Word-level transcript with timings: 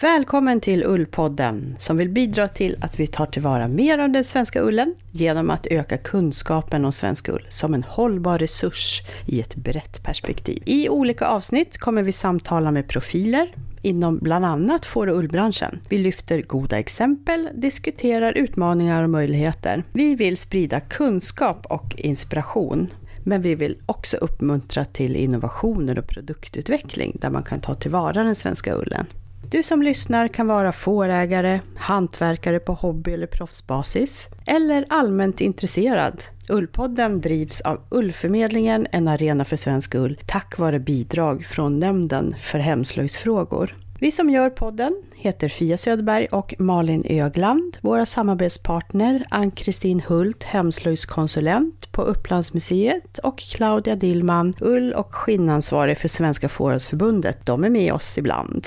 Välkommen 0.00 0.60
till 0.60 0.84
Ullpodden 0.84 1.76
som 1.78 1.96
vill 1.96 2.08
bidra 2.08 2.48
till 2.48 2.76
att 2.80 3.00
vi 3.00 3.06
tar 3.06 3.26
tillvara 3.26 3.68
mer 3.68 3.98
av 3.98 4.10
den 4.10 4.24
svenska 4.24 4.62
ullen 4.62 4.94
genom 5.12 5.50
att 5.50 5.66
öka 5.66 5.98
kunskapen 5.98 6.84
om 6.84 6.92
svensk 6.92 7.28
ull 7.28 7.46
som 7.48 7.74
en 7.74 7.82
hållbar 7.82 8.38
resurs 8.38 9.02
i 9.26 9.40
ett 9.40 9.54
brett 9.54 10.02
perspektiv. 10.02 10.62
I 10.66 10.88
olika 10.88 11.26
avsnitt 11.26 11.78
kommer 11.78 12.02
vi 12.02 12.12
samtala 12.12 12.70
med 12.70 12.88
profiler 12.88 13.54
inom 13.84 14.18
bland 14.18 14.44
annat 14.44 14.86
får 14.86 15.06
och 15.06 15.18
ullbranschen. 15.18 15.80
Vi 15.88 15.98
lyfter 15.98 16.42
goda 16.42 16.78
exempel, 16.78 17.48
diskuterar 17.54 18.32
utmaningar 18.32 19.02
och 19.02 19.10
möjligheter. 19.10 19.84
Vi 19.92 20.14
vill 20.14 20.36
sprida 20.36 20.80
kunskap 20.80 21.66
och 21.66 21.94
inspiration 21.98 22.90
men 23.24 23.42
vi 23.42 23.54
vill 23.54 23.76
också 23.86 24.16
uppmuntra 24.16 24.84
till 24.84 25.16
innovationer 25.16 25.98
och 25.98 26.06
produktutveckling 26.06 27.16
där 27.20 27.30
man 27.30 27.42
kan 27.42 27.60
ta 27.60 27.74
tillvara 27.74 28.22
den 28.24 28.34
svenska 28.34 28.74
ullen. 28.74 29.06
Du 29.54 29.62
som 29.62 29.82
lyssnar 29.82 30.28
kan 30.28 30.46
vara 30.46 30.72
fårägare, 30.72 31.60
hantverkare 31.76 32.58
på 32.60 32.72
hobby 32.72 33.12
eller 33.12 33.26
proffsbasis 33.26 34.28
eller 34.46 34.86
allmänt 34.88 35.40
intresserad. 35.40 36.22
Ullpodden 36.48 37.20
drivs 37.20 37.60
av 37.60 37.80
Ullförmedlingen, 37.90 38.86
en 38.92 39.08
arena 39.08 39.44
för 39.44 39.56
svensk 39.56 39.94
ull, 39.94 40.20
tack 40.26 40.58
vare 40.58 40.80
bidrag 40.80 41.44
från 41.44 41.78
Nämnden 41.78 42.34
för 42.38 42.58
hemslöjdsfrågor. 42.58 43.76
Vi 44.00 44.12
som 44.12 44.30
gör 44.30 44.50
podden 44.50 45.02
heter 45.14 45.48
Fia 45.48 45.76
Söderberg 45.76 46.26
och 46.26 46.54
Malin 46.58 47.04
Ögland. 47.06 47.76
Våra 47.80 48.06
samarbetspartner 48.06 49.24
Ann-Kristin 49.30 50.00
Hult, 50.00 50.42
hemslöjdskonsulent 50.42 51.92
på 51.92 52.02
Upplandsmuseet 52.02 53.18
och 53.18 53.38
Claudia 53.38 53.96
Dillman, 53.96 54.54
ull 54.60 54.92
och 54.92 55.14
skinnansvarig 55.14 55.98
för 55.98 56.08
Svenska 56.08 56.48
Fårhusförbundet. 56.48 57.46
De 57.46 57.64
är 57.64 57.70
med 57.70 57.92
oss 57.92 58.18
ibland. 58.18 58.66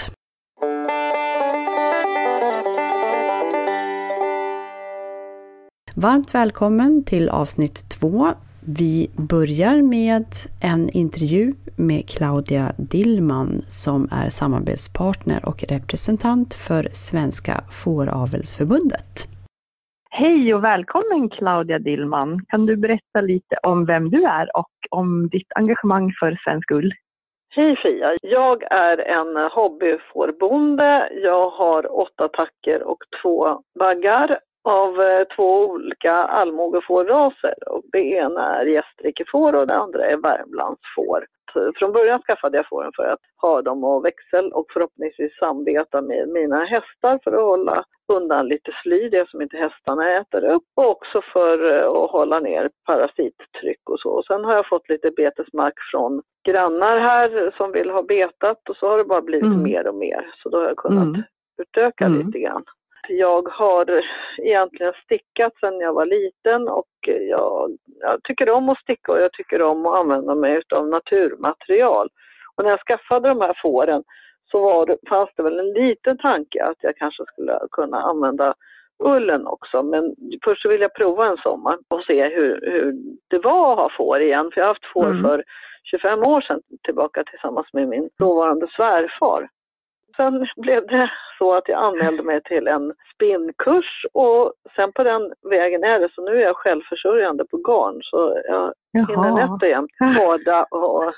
Varmt 6.06 6.36
välkommen 6.36 7.04
till 7.06 7.30
avsnitt 7.30 7.78
två. 7.96 8.14
Vi 8.82 8.96
börjar 9.34 9.76
med 9.98 10.28
en 10.72 10.84
intervju 11.04 11.44
med 11.88 12.02
Claudia 12.14 12.66
Dillman 12.94 13.50
som 13.86 14.02
är 14.22 14.30
samarbetspartner 14.40 15.40
och 15.50 15.60
representant 15.76 16.50
för 16.68 16.84
Svenska 17.08 17.56
Fåravelsförbundet. 17.82 19.12
Hej 20.10 20.54
och 20.56 20.64
välkommen 20.64 21.30
Claudia 21.30 21.80
Dillman. 21.80 22.46
Kan 22.50 22.66
du 22.66 22.76
berätta 22.76 23.22
lite 23.22 23.56
om 23.64 23.86
vem 23.86 24.10
du 24.10 24.22
är 24.24 24.58
och 24.58 24.76
om 24.90 25.30
ditt 25.30 25.52
engagemang 25.56 26.14
för 26.20 26.32
svensk 26.44 26.72
ull? 26.72 26.92
Hej 27.56 27.76
Fia! 27.84 28.10
Jag 28.22 28.64
är 28.64 28.98
en 28.98 29.50
hobbyfårbonde. 29.52 31.10
Jag 31.24 31.50
har 31.50 32.00
åtta 32.00 32.28
tacker 32.28 32.84
och 32.84 33.04
två 33.22 33.62
baggar 33.80 34.40
av 34.68 35.02
eh, 35.02 35.28
två 35.36 35.66
olika 35.66 36.14
allmogefårraser. 36.14 37.54
det 37.92 38.00
ena 38.00 38.56
är 38.56 38.66
gästrikefår 38.66 39.56
och 39.56 39.68
det 39.68 39.76
andra 39.76 40.06
är 40.06 40.18
Värmlandsfår. 40.18 41.26
Från 41.76 41.92
början 41.92 42.22
skaffade 42.22 42.58
jag 42.58 42.68
fåren 42.68 42.92
för 42.96 43.04
att 43.04 43.20
ha 43.42 43.62
dem 43.62 43.84
och 43.84 44.06
växel 44.06 44.52
och 44.54 44.66
förhoppningsvis 44.74 45.38
sambeta 45.38 46.02
med 46.02 46.30
mina 46.30 46.66
hästar 46.66 47.20
för 47.24 47.32
att 47.32 47.42
hålla 47.42 47.86
undan 48.08 48.48
lite 48.48 48.72
sly, 48.84 49.10
det 49.10 49.30
som 49.30 49.42
inte 49.42 49.58
hästarna 49.58 50.18
äter 50.18 50.44
upp 50.44 50.64
och 50.76 50.90
också 50.90 51.22
för 51.34 51.76
eh, 51.76 51.88
att 51.88 52.12
hålla 52.12 52.40
ner 52.40 52.70
parasittryck 52.86 53.90
och 53.90 54.00
så. 54.00 54.10
Och 54.10 54.26
sen 54.26 54.46
har 54.46 54.54
jag 54.54 54.68
fått 54.68 54.90
lite 54.90 55.12
betesmark 55.12 55.74
från 55.92 56.22
grannar 56.48 57.00
här 57.00 57.54
som 57.58 57.72
vill 57.72 57.90
ha 57.90 58.04
betat 58.04 58.70
och 58.70 58.78
så 58.78 58.90
har 58.90 58.98
det 58.98 59.04
bara 59.04 59.22
blivit 59.22 59.46
mm. 59.46 59.64
mer 59.64 59.88
och 59.88 59.96
mer. 59.96 60.32
Så 60.44 60.50
då 60.50 60.58
har 60.58 60.66
jag 60.66 60.78
kunnat 60.78 61.04
mm. 61.04 61.24
utöka 61.62 62.06
mm. 62.06 62.26
lite 62.26 62.40
grann. 62.40 62.64
Jag 63.10 63.48
har 63.48 64.06
egentligen 64.38 64.94
stickat 65.04 65.54
sedan 65.60 65.80
jag 65.80 65.94
var 65.94 66.06
liten 66.06 66.68
och 66.68 66.88
jag, 67.30 67.78
jag, 68.00 68.24
tycker 68.24 68.50
om 68.50 68.70
att 68.70 68.80
sticka 68.80 69.12
och 69.12 69.20
jag 69.20 69.34
tycker 69.34 69.62
om 69.62 69.86
att 69.86 69.96
använda 69.96 70.36
mig 70.36 70.62
av 70.76 70.88
naturmaterial. 70.88 72.10
Och 72.56 72.64
när 72.64 72.72
jag 72.72 72.80
skaffade 72.80 73.30
de 73.30 73.42
här 73.42 73.60
fåren 73.62 74.04
så 74.52 74.62
var 74.62 74.86
det, 74.86 74.98
fanns 75.10 75.30
det 75.36 75.44
väl 75.44 75.60
en 75.60 75.74
liten 75.74 76.18
tanke 76.18 76.64
att 76.64 76.78
jag 76.82 76.98
kanske 76.98 77.24
skulle 77.26 77.60
kunna 77.72 78.02
använda 78.02 78.54
ullen 79.04 79.48
också. 79.48 79.84
Men 79.84 80.16
först 80.44 80.62
så 80.62 80.70
vill 80.70 80.82
jag 80.82 80.94
prova 80.94 81.28
en 81.28 81.38
sommar 81.38 81.78
och 81.88 82.04
se 82.04 82.24
hur, 82.24 82.62
hur 82.62 82.94
det 83.28 83.40
var 83.40 83.74
att 83.74 83.78
ha 83.78 83.90
får 83.98 84.22
igen. 84.22 84.52
För 84.54 84.62
jag 84.62 84.66
har 84.68 84.74
haft 84.74 84.94
får 84.94 85.06
mm. 85.06 85.24
för 85.24 85.44
25 85.84 86.24
år 86.24 86.42
sedan 86.42 86.62
tillbaka 86.84 87.24
tillsammans 87.24 87.74
med 87.74 87.88
min 87.88 88.10
dåvarande 88.18 88.68
svärfar 88.68 89.50
sen 90.18 90.48
blev 90.58 90.88
det 90.88 91.12
så 91.38 91.54
att 91.54 91.68
jag 91.68 91.84
anmälde 91.84 92.24
mig 92.24 92.42
till 92.42 92.68
en 92.68 92.94
spinnkurs 93.14 94.06
och 94.14 94.54
sen 94.76 94.94
på 94.94 95.04
den 95.04 95.34
vägen 95.50 95.84
är 95.84 96.00
det 96.00 96.10
så 96.16 96.22
nu 96.22 96.32
är 96.38 96.46
jag 96.46 96.56
självförsörjande 96.56 97.46
på 97.46 97.58
garn 97.58 98.00
så 98.04 98.42
jag 98.46 98.74
hinner 99.08 99.32
nätt 99.32 99.62
och 99.64 99.70
jämt 99.70 99.92
bada 100.18 100.64
och 100.64 101.14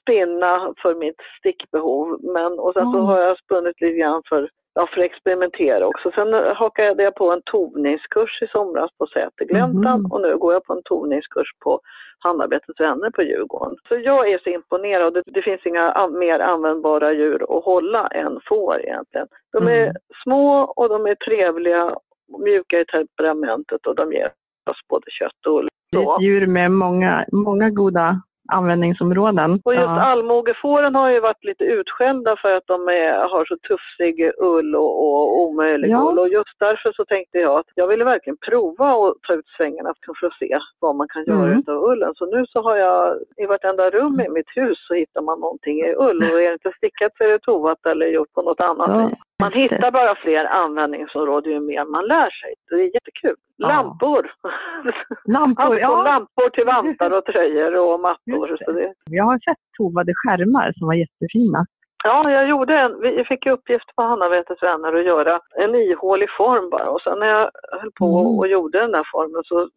spinna 0.00 0.74
för 0.82 0.94
mitt 0.94 1.20
stickbehov. 1.38 2.18
Men, 2.22 2.58
och 2.58 2.72
sen 2.72 2.92
så 2.92 3.00
har 3.00 3.20
jag 3.20 3.38
spunnit 3.38 3.80
lite 3.80 3.96
grann 3.96 4.22
för 4.28 4.48
ja, 4.74 4.88
för 4.94 5.00
att 5.00 5.10
experimentera 5.10 5.86
också. 5.86 6.10
Sen 6.14 6.34
hakade 6.34 7.02
jag 7.02 7.14
på 7.14 7.32
en 7.32 7.42
tovningskurs 7.44 8.42
i 8.42 8.46
somras 8.46 8.90
på 8.98 9.06
Sätergläntan 9.06 9.98
mm. 9.98 10.12
och 10.12 10.20
nu 10.20 10.36
går 10.36 10.52
jag 10.52 10.64
på 10.64 10.72
en 10.72 10.82
tovningskurs 10.84 11.48
på 11.64 11.80
Handarbetets 12.18 12.80
vänner 12.80 13.10
på 13.10 13.22
Djurgården. 13.22 13.76
Så 13.88 13.94
jag 13.94 14.30
är 14.30 14.38
så 14.38 14.50
imponerad. 14.50 15.14
Det, 15.14 15.22
det 15.26 15.42
finns 15.42 15.66
inga 15.66 16.08
mer 16.08 16.38
användbara 16.38 17.12
djur 17.12 17.42
att 17.58 17.64
hålla 17.64 18.06
än 18.06 18.40
får 18.48 18.80
egentligen. 18.80 19.26
De 19.52 19.68
är 19.68 19.82
mm. 19.82 19.94
små 20.22 20.60
och 20.76 20.88
de 20.88 21.06
är 21.06 21.14
trevliga, 21.14 21.96
mjuka 22.44 22.80
i 22.80 22.84
temperamentet 22.84 23.86
och 23.86 23.94
de 23.94 24.12
ger 24.12 24.26
oss 24.70 24.88
både 24.88 25.10
kött 25.10 25.46
och 25.46 25.62
är 25.96 26.16
ett 26.16 26.22
djur 26.22 26.46
med 26.46 26.70
många, 26.70 27.24
många 27.32 27.70
goda 27.70 28.22
användningsområden. 28.48 29.60
Och 29.64 29.74
just 29.74 29.82
ja. 29.82 30.02
allmogefåren 30.02 30.94
har 30.94 31.10
ju 31.10 31.20
varit 31.20 31.44
lite 31.44 31.64
utskällda 31.64 32.36
för 32.36 32.56
att 32.56 32.66
de 32.66 32.88
är, 32.88 33.28
har 33.28 33.44
så 33.44 33.56
tuffsig 33.68 34.30
ull 34.38 34.76
och, 34.76 34.92
och 35.04 35.40
omöjlig 35.40 35.90
ja. 35.90 36.10
ull. 36.10 36.18
Och 36.18 36.28
just 36.28 36.58
därför 36.58 36.92
så 36.92 37.04
tänkte 37.04 37.38
jag 37.38 37.58
att 37.58 37.66
jag 37.74 37.86
ville 37.88 38.04
verkligen 38.04 38.36
prova 38.48 38.86
att 38.92 39.14
ta 39.22 39.34
ut 39.34 39.48
svängarna 39.56 39.94
för 40.20 40.26
att 40.26 40.38
se 40.38 40.58
vad 40.80 40.96
man 40.96 41.08
kan 41.08 41.24
göra 41.24 41.52
mm. 41.52 41.62
av 41.66 41.84
ullen. 41.90 42.12
Så 42.14 42.26
nu 42.26 42.46
så 42.46 42.62
har 42.62 42.76
jag 42.76 43.16
i 43.36 43.46
vartenda 43.46 43.90
rum 43.90 44.20
i 44.20 44.28
mitt 44.28 44.56
hus 44.56 44.78
så 44.88 44.94
hittar 44.94 45.22
man 45.22 45.40
någonting 45.40 45.78
i 45.80 45.94
ull 45.94 46.22
och 46.22 46.42
är 46.42 46.48
det 46.48 46.52
inte 46.52 46.72
stickat 46.76 47.12
så 47.16 47.24
är 47.24 47.28
det 47.28 47.38
tovat 47.38 47.86
eller 47.86 48.06
gjort 48.06 48.32
på 48.32 48.42
något 48.42 48.60
annat 48.60 48.90
ja. 48.90 49.10
Man 49.42 49.52
hittar 49.52 49.90
bara 49.90 50.14
fler 50.14 50.44
användningsområden 50.44 51.52
ju 51.52 51.60
mer 51.60 51.84
man 51.84 52.06
lär 52.06 52.30
sig. 52.30 52.54
Det 52.70 52.74
är 52.74 52.94
jättekul. 52.94 53.36
Lampor! 53.58 54.32
Lampor, 55.24 55.78
ja. 55.86 56.02
Lampor 56.02 56.50
till 56.50 56.64
vantar 56.64 57.10
och 57.10 57.24
tröjor 57.24 57.72
och 57.78 58.00
mattor. 58.00 58.58
Så 58.64 58.72
det... 58.72 58.94
Jag 59.10 59.24
har 59.24 59.38
sett 59.38 59.62
tovade 59.76 60.12
skärmar 60.14 60.72
som 60.76 60.86
var 60.86 60.94
jättefina. 60.94 61.66
Ja, 62.04 62.30
jag 62.30 62.48
gjorde 62.48 62.78
en. 62.78 63.00
Vi 63.00 63.24
fick 63.24 63.46
uppgift 63.46 63.96
på 63.96 64.02
Hannavetets 64.02 64.62
vänner 64.62 64.92
att 64.92 65.04
göra 65.04 65.40
en 65.56 65.74
ihålig 65.74 66.28
form 66.30 66.70
bara 66.70 66.90
och 66.90 67.00
sen 67.00 67.18
när 67.18 67.26
jag 67.26 67.50
höll 67.80 67.92
på 67.92 68.20
mm. 68.20 68.38
och 68.38 68.48
gjorde 68.48 68.80
den 68.80 68.92
där 68.92 69.04
formen 69.12 69.42
så 69.44 69.68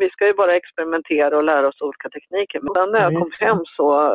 vi 0.00 0.10
ska 0.10 0.26
ju 0.26 0.34
bara 0.34 0.56
experimentera 0.56 1.36
och 1.36 1.44
lära 1.44 1.68
oss 1.68 1.80
olika 1.80 2.08
tekniker. 2.08 2.60
Men 2.60 2.74
sen 2.74 2.90
när 2.92 3.00
jag 3.00 3.20
kom 3.20 3.30
hem 3.40 3.58
så 3.76 4.12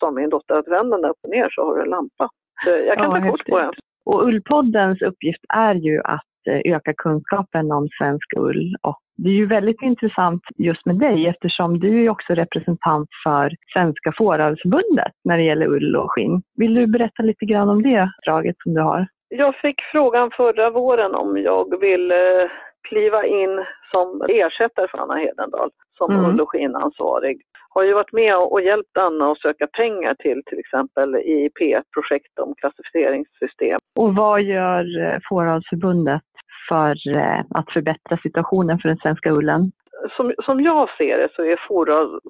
sa 0.00 0.10
min 0.10 0.30
dotter 0.30 0.54
att 0.54 0.68
vänd 0.68 0.90
den 0.90 1.04
upp 1.04 1.16
och 1.22 1.30
ner 1.30 1.48
så 1.50 1.64
har 1.64 1.76
du 1.76 1.82
en 1.82 1.90
lampa. 1.90 2.28
Så 2.64 2.70
jag 2.70 2.98
kan 2.98 3.10
ja, 3.10 3.20
ta 3.20 3.30
kort 3.30 3.46
på 3.46 3.58
den. 3.58 3.72
Och 4.08 4.24
Ullpoddens 4.26 5.02
uppgift 5.02 5.44
är 5.54 5.74
ju 5.74 6.00
att 6.04 6.32
eh, 6.48 6.74
öka 6.74 6.94
kunskapen 6.96 7.72
om 7.72 7.88
svensk 7.98 8.36
ull. 8.36 8.76
Och 8.82 8.98
det 9.16 9.28
är 9.28 9.34
ju 9.34 9.46
väldigt 9.46 9.82
intressant 9.82 10.42
just 10.58 10.86
med 10.86 10.98
dig 10.98 11.26
eftersom 11.26 11.80
du 11.80 12.04
är 12.04 12.10
också 12.10 12.34
representant 12.34 13.08
för 13.24 13.52
Svenska 13.72 14.12
Fåravelsförbundet 14.18 15.12
när 15.24 15.36
det 15.36 15.42
gäller 15.42 15.66
ull 15.66 15.96
och 15.96 16.12
skinn. 16.12 16.42
Vill 16.56 16.74
du 16.74 16.86
berätta 16.86 17.22
lite 17.22 17.44
grann 17.44 17.68
om 17.68 17.82
det 17.82 18.10
draget 18.26 18.56
som 18.62 18.74
du 18.74 18.80
har? 18.80 19.06
Jag 19.28 19.56
fick 19.56 19.80
frågan 19.92 20.30
förra 20.30 20.70
våren 20.70 21.14
om 21.14 21.36
jag 21.36 21.80
vill 21.80 22.10
eh, 22.10 22.50
kliva 22.88 23.26
in 23.26 23.64
som 23.90 24.22
ersättare 24.28 24.88
för 24.88 24.98
Anna 24.98 25.16
Hedendahl 25.16 25.70
som 25.98 26.10
mm. 26.10 26.24
ull 26.24 26.40
och 26.40 26.50
skinnansvarig 26.50 27.42
har 27.78 27.84
ju 27.84 27.94
varit 27.94 28.12
med 28.12 28.36
och 28.36 28.60
hjälpt 28.62 28.96
Anna 28.96 29.30
att 29.30 29.40
söka 29.40 29.66
pengar 29.66 30.14
till 30.14 30.42
till 30.46 30.58
exempel 30.58 31.16
i 31.16 31.50
P1-projekt 31.60 32.38
om 32.38 32.54
klassificeringssystem. 32.54 33.78
Och 34.00 34.14
vad 34.14 34.42
gör 34.42 34.84
eh, 35.04 35.18
Fåravelsförbundet 35.28 36.22
för 36.68 36.94
eh, 37.16 37.40
att 37.54 37.72
förbättra 37.72 38.16
situationen 38.22 38.78
för 38.78 38.88
den 38.88 38.98
svenska 38.98 39.30
ullen? 39.30 39.72
Som, 40.16 40.34
som 40.44 40.60
jag 40.60 40.88
ser 40.98 41.18
det 41.18 41.28
så 41.36 41.42
är 41.42 41.58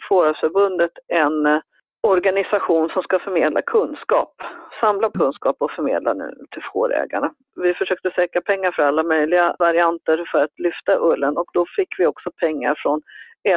Fåravelsförbundet 0.09 0.93
en 1.09 1.47
eh, 1.47 1.61
organisation 2.03 2.89
som 2.89 3.03
ska 3.03 3.19
förmedla 3.19 3.63
kunskap, 3.63 4.35
samla 4.81 5.11
kunskap 5.11 5.57
och 5.61 5.71
förmedla 5.71 6.15
nu 6.15 6.31
till 6.51 6.63
fårägarna. 6.73 7.31
Vi 7.57 7.75
försökte 7.75 8.11
säkra 8.11 8.41
pengar 8.41 8.73
för 8.73 8.83
alla 8.83 9.03
möjliga 9.03 9.57
varianter 9.59 10.25
för 10.33 10.45
att 10.45 10.59
lyfta 10.59 10.99
ullen 10.99 11.37
och 11.37 11.51
då 11.53 11.65
fick 11.77 11.89
vi 11.99 12.07
också 12.07 12.31
pengar 12.41 12.75
från 12.83 13.03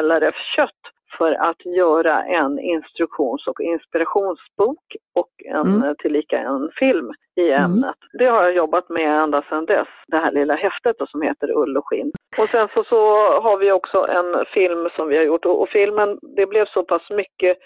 LRF 0.02 0.36
Kött 0.56 0.82
för 1.18 1.32
att 1.32 1.66
göra 1.66 2.24
en 2.24 2.60
instruktions 2.60 3.48
och 3.48 3.62
inspirationsbok 3.62 4.96
och 5.16 5.30
en, 5.46 5.68
Mm. 5.84 5.96
tillika 6.00 6.38
en 6.40 6.70
film 6.80 7.12
i 7.36 7.52
ämnet. 7.52 7.96
Det 8.14 8.26
har 8.26 8.44
jag 8.44 8.54
jobbat 8.54 8.90
med 8.90 9.24
ända 9.24 9.42
sedan 9.50 9.66
dess, 9.66 9.88
det 10.08 10.18
här 10.18 10.32
lilla 10.32 10.56
häftet 10.56 10.96
då, 11.00 11.06
som 11.08 11.22
heter 11.22 11.52
Ull 11.58 11.78
och 11.78 11.88
skinn. 11.88 12.12
Och 12.38 12.50
sen 12.50 12.68
så, 12.74 12.84
så 12.84 13.00
har 13.42 13.58
vi 13.58 13.72
också 13.72 14.08
en 14.08 14.46
film 14.46 14.90
som 14.96 15.08
vi 15.08 15.18
har 15.18 15.24
gjort 15.24 15.46
och, 15.46 15.62
och 15.62 15.70
filmen, 15.70 16.20
det 16.22 16.46
blev 16.46 16.66
så 16.66 16.84
pass 16.84 17.10
mycket 17.10 17.58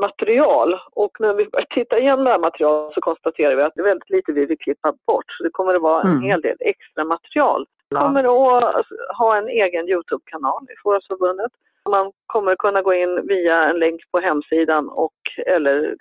material 0.00 0.78
och 0.92 1.20
när 1.20 1.34
vi 1.34 1.44
började 1.48 1.74
titta 1.74 1.98
igenom 1.98 2.24
det 2.24 2.30
här 2.30 2.38
materialet 2.38 2.94
så 2.94 3.00
konstaterar 3.00 3.56
vi 3.56 3.62
att 3.62 3.72
det 3.74 3.80
är 3.80 3.84
väldigt 3.84 4.10
lite 4.10 4.32
vi 4.32 4.46
vill 4.46 4.58
klippa 4.58 4.92
bort. 5.06 5.24
Så 5.28 5.44
det 5.44 5.50
kommer 5.52 5.74
att 5.74 5.82
vara 5.82 6.02
en 6.02 6.10
Mm. 6.10 6.22
hel 6.22 6.40
del 6.40 6.56
extra 6.60 7.04
material. 7.04 7.66
Vi 7.90 7.96
kommer 7.96 8.24
att 8.68 8.86
ha 9.18 9.36
en 9.36 9.48
egen 9.48 9.88
Youtube-kanal 9.88 10.62
i 10.70 10.74
Fårhusförbundet. 10.82 11.52
Man 11.90 12.12
kommer 12.26 12.56
kunna 12.56 12.82
gå 12.82 12.94
in 12.94 13.26
via 13.26 13.64
en 13.64 13.78
länk 13.78 14.00
på 14.12 14.20
hemsidan 14.20 14.88
och 14.88 15.12
eller 15.46 15.96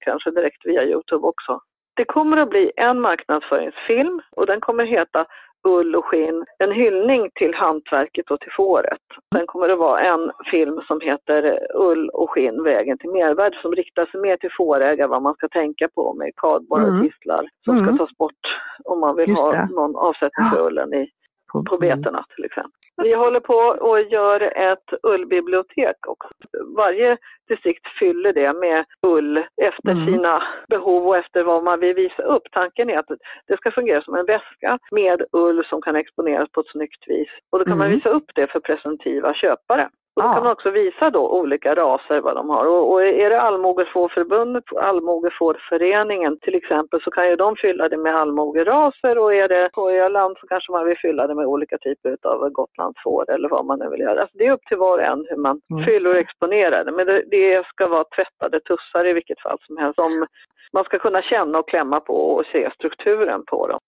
kanske 0.00 0.30
direkt 0.30 0.66
via 0.66 0.84
Youtube 0.84 1.26
också. 1.26 1.60
Det 1.96 2.04
kommer 2.04 2.36
att 2.36 2.50
bli 2.50 2.72
en 2.76 3.00
marknadsföringsfilm 3.00 4.20
och 4.36 4.46
den 4.46 4.60
kommer 4.60 4.84
heta 4.84 5.26
Ull 5.68 5.96
och 5.96 6.04
skinn, 6.04 6.44
en 6.58 6.72
hyllning 6.72 7.30
till 7.34 7.54
hantverket 7.54 8.30
och 8.30 8.40
till 8.40 8.52
fåret. 8.56 9.00
Sen 9.34 9.46
kommer 9.46 9.68
det 9.68 9.76
vara 9.76 10.00
en 10.00 10.32
film 10.50 10.80
som 10.86 11.00
heter 11.00 11.58
Ull 11.74 12.08
och 12.10 12.30
skinn, 12.30 12.62
vägen 12.62 12.98
till 12.98 13.10
mervärde 13.10 13.58
som 13.62 13.72
riktar 13.72 14.06
sig 14.06 14.20
mer 14.20 14.36
till 14.36 14.50
fårägare, 14.58 15.08
vad 15.08 15.22
man 15.22 15.34
ska 15.34 15.48
tänka 15.48 15.88
på 15.94 16.14
med 16.14 16.32
kardborrar 16.36 16.82
och 16.84 16.88
Mm. 16.88 17.08
tistlar 17.08 17.48
som 17.64 17.78
Mm. 17.78 17.86
ska 17.96 18.06
tas 18.06 18.16
bort 18.18 18.44
om 18.84 19.00
man 19.00 19.16
vill 19.16 19.30
ha 19.30 19.66
någon 19.66 19.96
avsättning 19.96 20.50
för 20.50 20.66
ullen 20.66 20.94
i, 20.94 21.10
På, 21.52 21.62
på 21.62 21.78
betena 21.78 22.24
till 22.34 22.44
exempel. 22.44 22.72
Vi 23.02 23.14
håller 23.14 23.40
på 23.40 23.54
och 23.80 24.00
gör 24.02 24.40
ett 24.40 24.90
ullbibliotek 25.02 26.06
också. 26.06 26.28
Varje 26.76 27.16
distrikt 27.48 27.86
fyller 27.98 28.32
det 28.32 28.52
med 28.52 28.84
ull 29.06 29.44
efter 29.62 29.90
Mm. 29.90 30.06
sina 30.06 30.42
behov 30.68 31.06
och 31.08 31.16
efter 31.16 31.42
vad 31.42 31.64
man 31.64 31.80
vill 31.80 31.94
visa 31.94 32.22
upp. 32.22 32.42
Tanken 32.52 32.90
är 32.90 32.98
att 32.98 33.10
det 33.46 33.56
ska 33.56 33.70
fungera 33.70 34.02
som 34.02 34.14
en 34.14 34.26
väska 34.26 34.78
med 34.90 35.22
ull 35.32 35.64
som 35.64 35.82
kan 35.82 35.96
exponeras 35.96 36.50
på 36.52 36.60
ett 36.60 36.70
snyggt 36.70 37.08
vis. 37.08 37.28
Och 37.52 37.58
då 37.58 37.64
kan 37.64 37.78
man 37.78 37.86
Mm. 37.86 37.98
visa 37.98 38.08
upp 38.08 38.30
det 38.34 38.46
för 38.46 38.60
presumtiva 38.60 39.34
köpare. 39.34 39.88
Och 40.16 40.22
då 40.22 40.28
kan 40.28 40.42
man 40.42 40.52
också 40.52 40.70
visa 40.70 41.10
då 41.10 41.28
olika 41.28 41.74
raser 41.74 42.20
vad 42.20 42.36
de 42.36 42.50
har. 42.50 42.66
Och, 42.66 42.92
och 42.92 43.04
är 43.04 43.30
det 43.30 43.40
allmogefårförbundet, 43.40 44.64
allmogefårföreningen 44.76 46.38
till 46.38 46.54
exempel, 46.54 47.00
så 47.02 47.10
kan 47.10 47.28
ju 47.28 47.36
de 47.36 47.56
fylla 47.56 47.88
det 47.88 47.96
med 47.96 48.16
allmogeraser 48.16 49.18
och 49.18 49.34
är 49.34 49.48
det 49.48 49.70
på 49.72 49.90
Öland 49.90 50.36
så 50.40 50.46
kanske 50.46 50.72
man 50.72 50.86
vill 50.86 50.98
fylla 50.98 51.26
det 51.26 51.34
med 51.34 51.46
olika 51.46 51.78
typer 51.78 52.16
av 52.22 52.48
gotlandsfår 52.50 53.30
eller 53.30 53.48
vad 53.48 53.64
man 53.64 53.78
nu 53.78 53.88
vill 53.88 54.00
göra. 54.00 54.20
Alltså 54.20 54.38
det 54.38 54.46
är 54.46 54.52
upp 54.52 54.64
till 54.68 54.76
var 54.76 54.98
och 54.98 55.04
en 55.04 55.26
hur 55.28 55.36
man 55.36 55.60
Mm. 55.70 55.84
fyller 55.84 56.10
och 56.10 56.16
exponerar 56.16 56.84
det. 56.84 56.92
Men 56.92 57.06
det, 57.06 57.22
det 57.30 57.66
ska 57.66 57.86
vara 57.86 58.04
tvättade 58.04 58.60
tussar 58.60 59.06
i 59.06 59.12
vilket 59.12 59.40
fall 59.40 59.58
som 59.66 59.76
helst. 59.76 59.94
Som 59.94 60.26
man 60.72 60.84
ska 60.84 60.98
kunna 60.98 61.22
känna 61.22 61.58
och 61.58 61.68
klämma 61.68 62.00
på 62.00 62.14
och 62.14 62.46
se 62.46 62.70
strukturen 62.74 63.42
på 63.46 63.66
dem. 63.66 63.80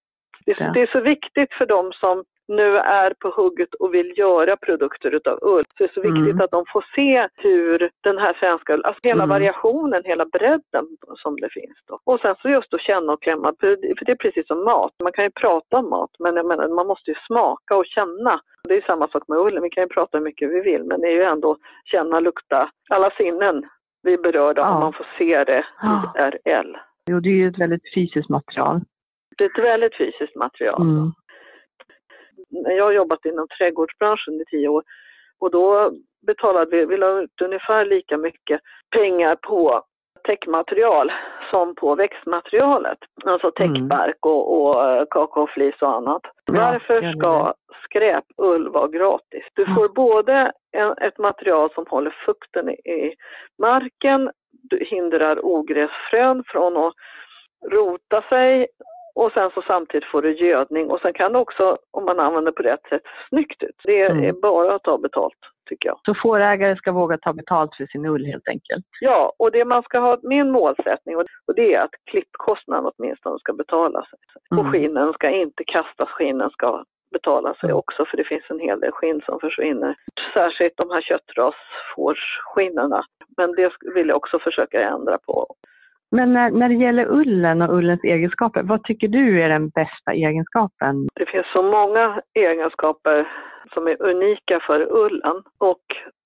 Det, 0.56 0.70
det 0.74 0.82
är 0.82 0.86
så 0.86 1.00
viktigt 1.00 1.52
för 1.52 1.66
dem 1.66 1.92
som 1.92 2.24
nu 2.48 2.76
är 2.78 3.14
på 3.20 3.28
hugget 3.28 3.74
och 3.74 3.94
vill 3.94 4.18
göra 4.18 4.56
produkter 4.56 5.14
utav 5.14 5.38
ull. 5.42 5.62
Så 5.64 5.74
det 5.78 5.84
är 5.84 5.94
så 5.94 6.00
viktigt 6.00 6.32
Mm. 6.34 6.40
att 6.40 6.50
de 6.50 6.64
får 6.72 6.84
se 6.94 7.28
hur 7.36 7.90
den 8.02 8.18
här 8.18 8.32
svenska, 8.40 8.72
alltså 8.72 9.00
hela 9.02 9.22
Mm. 9.24 9.28
variationen, 9.28 10.02
hela 10.04 10.24
bredden 10.24 10.84
som 11.16 11.36
det 11.40 11.48
finns 11.52 11.78
då. 11.88 11.98
Och 12.04 12.20
sen 12.20 12.34
så 12.42 12.48
just 12.48 12.74
att 12.74 12.80
känna 12.80 13.12
och 13.12 13.22
klämma, 13.22 13.54
för 13.60 13.76
det 14.06 14.12
är 14.12 14.16
precis 14.16 14.46
som 14.46 14.64
mat. 14.64 14.92
Man 15.02 15.12
kan 15.12 15.24
ju 15.24 15.30
prata 15.30 15.76
om 15.76 15.90
mat, 15.90 16.10
men 16.18 16.36
jag 16.36 16.46
menar, 16.46 16.68
man 16.68 16.86
måste 16.86 17.10
ju 17.10 17.16
smaka 17.26 17.76
och 17.76 17.86
känna. 17.86 18.40
Det 18.68 18.74
är 18.76 18.80
samma 18.80 19.08
sak 19.08 19.22
med 19.28 19.38
ullen, 19.38 19.62
vi 19.62 19.70
kan 19.70 19.82
ju 19.84 19.88
prata 19.88 20.18
hur 20.18 20.24
mycket 20.24 20.50
vi 20.50 20.60
vill, 20.60 20.84
men 20.84 21.00
det 21.00 21.06
är 21.08 21.12
ju 21.12 21.22
ändå 21.22 21.56
känna, 21.84 22.20
lukta, 22.20 22.70
alla 22.90 23.10
sinnen 23.10 23.68
vi 24.02 24.12
är 24.14 24.18
berörda 24.18 24.62
Ja. 24.62 24.74
om 24.74 24.80
man 24.80 24.92
får 24.92 25.06
se 25.18 25.44
det 25.44 25.64
Ja. 25.82 26.12
i 26.16 26.20
RL. 26.20 26.76
Jo, 27.10 27.20
det 27.20 27.28
är 27.28 27.32
ju 27.34 27.48
ett 27.48 27.58
väldigt 27.58 27.94
fysiskt 27.94 28.28
material. 28.28 28.80
Det 29.38 29.44
är 29.44 29.48
ett 29.58 29.64
väldigt 29.64 29.96
fysiskt 29.96 30.36
material. 30.36 30.82
Mm. 30.82 31.12
jag 32.50 32.84
har 32.84 32.92
jobbat 32.92 33.24
inom 33.24 33.48
trädgårdsbranschen 33.48 34.34
i 34.34 34.44
tio 34.50 34.68
år 34.68 34.82
och 35.40 35.50
då 35.50 35.92
betalade 36.26 36.76
vi, 36.76 36.84
vi 36.84 36.96
la 36.96 37.20
ut 37.20 37.40
ungefär 37.42 37.84
lika 37.84 38.16
mycket 38.16 38.60
pengar 38.90 39.36
på 39.36 39.84
täckmaterial 40.24 41.12
som 41.50 41.74
på 41.74 41.94
växtmaterialet. 41.94 42.98
Alltså 43.24 43.50
täckbark 43.50 44.26
och, 44.26 44.60
och 44.60 44.90
eh, 44.90 45.04
kakaoflis 45.10 45.82
och 45.82 45.96
annat. 45.96 46.22
Varför 46.52 47.12
ska 47.12 47.54
skräpull 47.84 48.68
vara 48.68 48.88
gratis? 48.88 49.44
Du 49.54 49.66
får 49.74 49.88
både 49.88 50.52
en, 50.72 50.94
ett 51.00 51.18
material 51.18 51.70
som 51.74 51.86
håller 51.88 52.16
fukten 52.26 52.68
i, 52.68 52.72
i 52.72 53.14
marken, 53.58 54.30
du 54.50 54.84
hindrar 54.84 55.44
ogräsfrön 55.44 56.44
från 56.46 56.76
att 56.76 56.94
rota 57.70 58.22
sig 58.22 58.66
och 59.18 59.32
sen 59.32 59.50
så 59.54 59.62
samtidigt 59.62 60.08
får 60.08 60.22
du 60.22 60.32
gödning 60.36 60.90
och 60.90 61.00
sen 61.00 61.12
kan 61.12 61.32
det 61.32 61.38
också, 61.38 61.78
om 61.90 62.04
man 62.04 62.20
använder 62.20 62.52
på 62.52 62.62
rätt 62.62 62.82
sätt, 62.88 63.02
snyggt 63.28 63.62
ut. 63.62 63.76
Det 63.84 64.00
är 64.02 64.10
Mm. 64.10 64.40
bara 64.40 64.74
att 64.74 64.82
ta 64.82 64.98
betalt, 64.98 65.38
tycker 65.68 65.88
jag. 65.88 66.00
Så 66.06 66.14
fårägare 66.22 66.76
ska 66.76 66.92
våga 66.92 67.18
ta 67.18 67.32
betalt 67.32 67.74
för 67.76 67.86
sin 67.86 68.06
ull 68.06 68.24
helt 68.26 68.48
enkelt. 68.48 68.84
Ja, 69.00 69.32
och 69.38 69.50
det 69.52 69.64
man 69.64 69.82
ska 69.82 69.98
ha, 69.98 70.18
min 70.22 70.50
målsättning, 70.50 71.16
och 71.16 71.24
det 71.56 71.74
är 71.74 71.80
att 71.80 71.90
klippkostnaden 72.10 72.90
åtminstone 72.96 73.38
ska 73.38 73.52
betala 73.52 74.00
sig. 74.02 74.18
Och 74.50 74.58
Mm. 74.58 74.72
skinnen 74.72 75.12
ska 75.12 75.30
inte 75.30 75.64
kastas, 75.64 76.08
skinnen 76.08 76.50
ska 76.50 76.84
betala 77.12 77.54
sig 77.54 77.68
Mm. 77.70 77.76
också 77.76 78.04
för 78.04 78.16
det 78.16 78.24
finns 78.24 78.44
en 78.50 78.60
hel 78.60 78.80
del 78.80 78.92
skinn 78.92 79.20
som 79.26 79.40
försvinner. 79.40 79.94
Särskilt 80.34 80.76
de 80.76 80.90
här 80.90 81.00
köttrasfårsskinnena. 81.00 83.04
Men 83.36 83.52
det 83.54 83.72
vill 83.94 84.08
jag 84.08 84.16
också 84.16 84.38
försöka 84.38 84.80
ändra 84.82 85.18
på. 85.18 85.46
Men 86.10 86.32
när, 86.32 86.50
när 86.50 86.68
det 86.68 86.74
gäller 86.74 87.06
ullen 87.10 87.62
och 87.62 87.74
ullens 87.74 88.04
egenskaper, 88.04 88.62
vad 88.62 88.82
tycker 88.82 89.08
du 89.08 89.42
är 89.42 89.48
den 89.48 89.68
bästa 89.68 90.12
egenskapen? 90.12 91.08
Det 91.14 91.26
finns 91.26 91.46
så 91.52 91.62
många 91.62 92.20
egenskaper 92.34 93.28
som 93.74 93.88
är 93.88 94.02
unika 94.02 94.60
för 94.60 94.92
ullen. 94.92 95.42
Och 95.58 95.82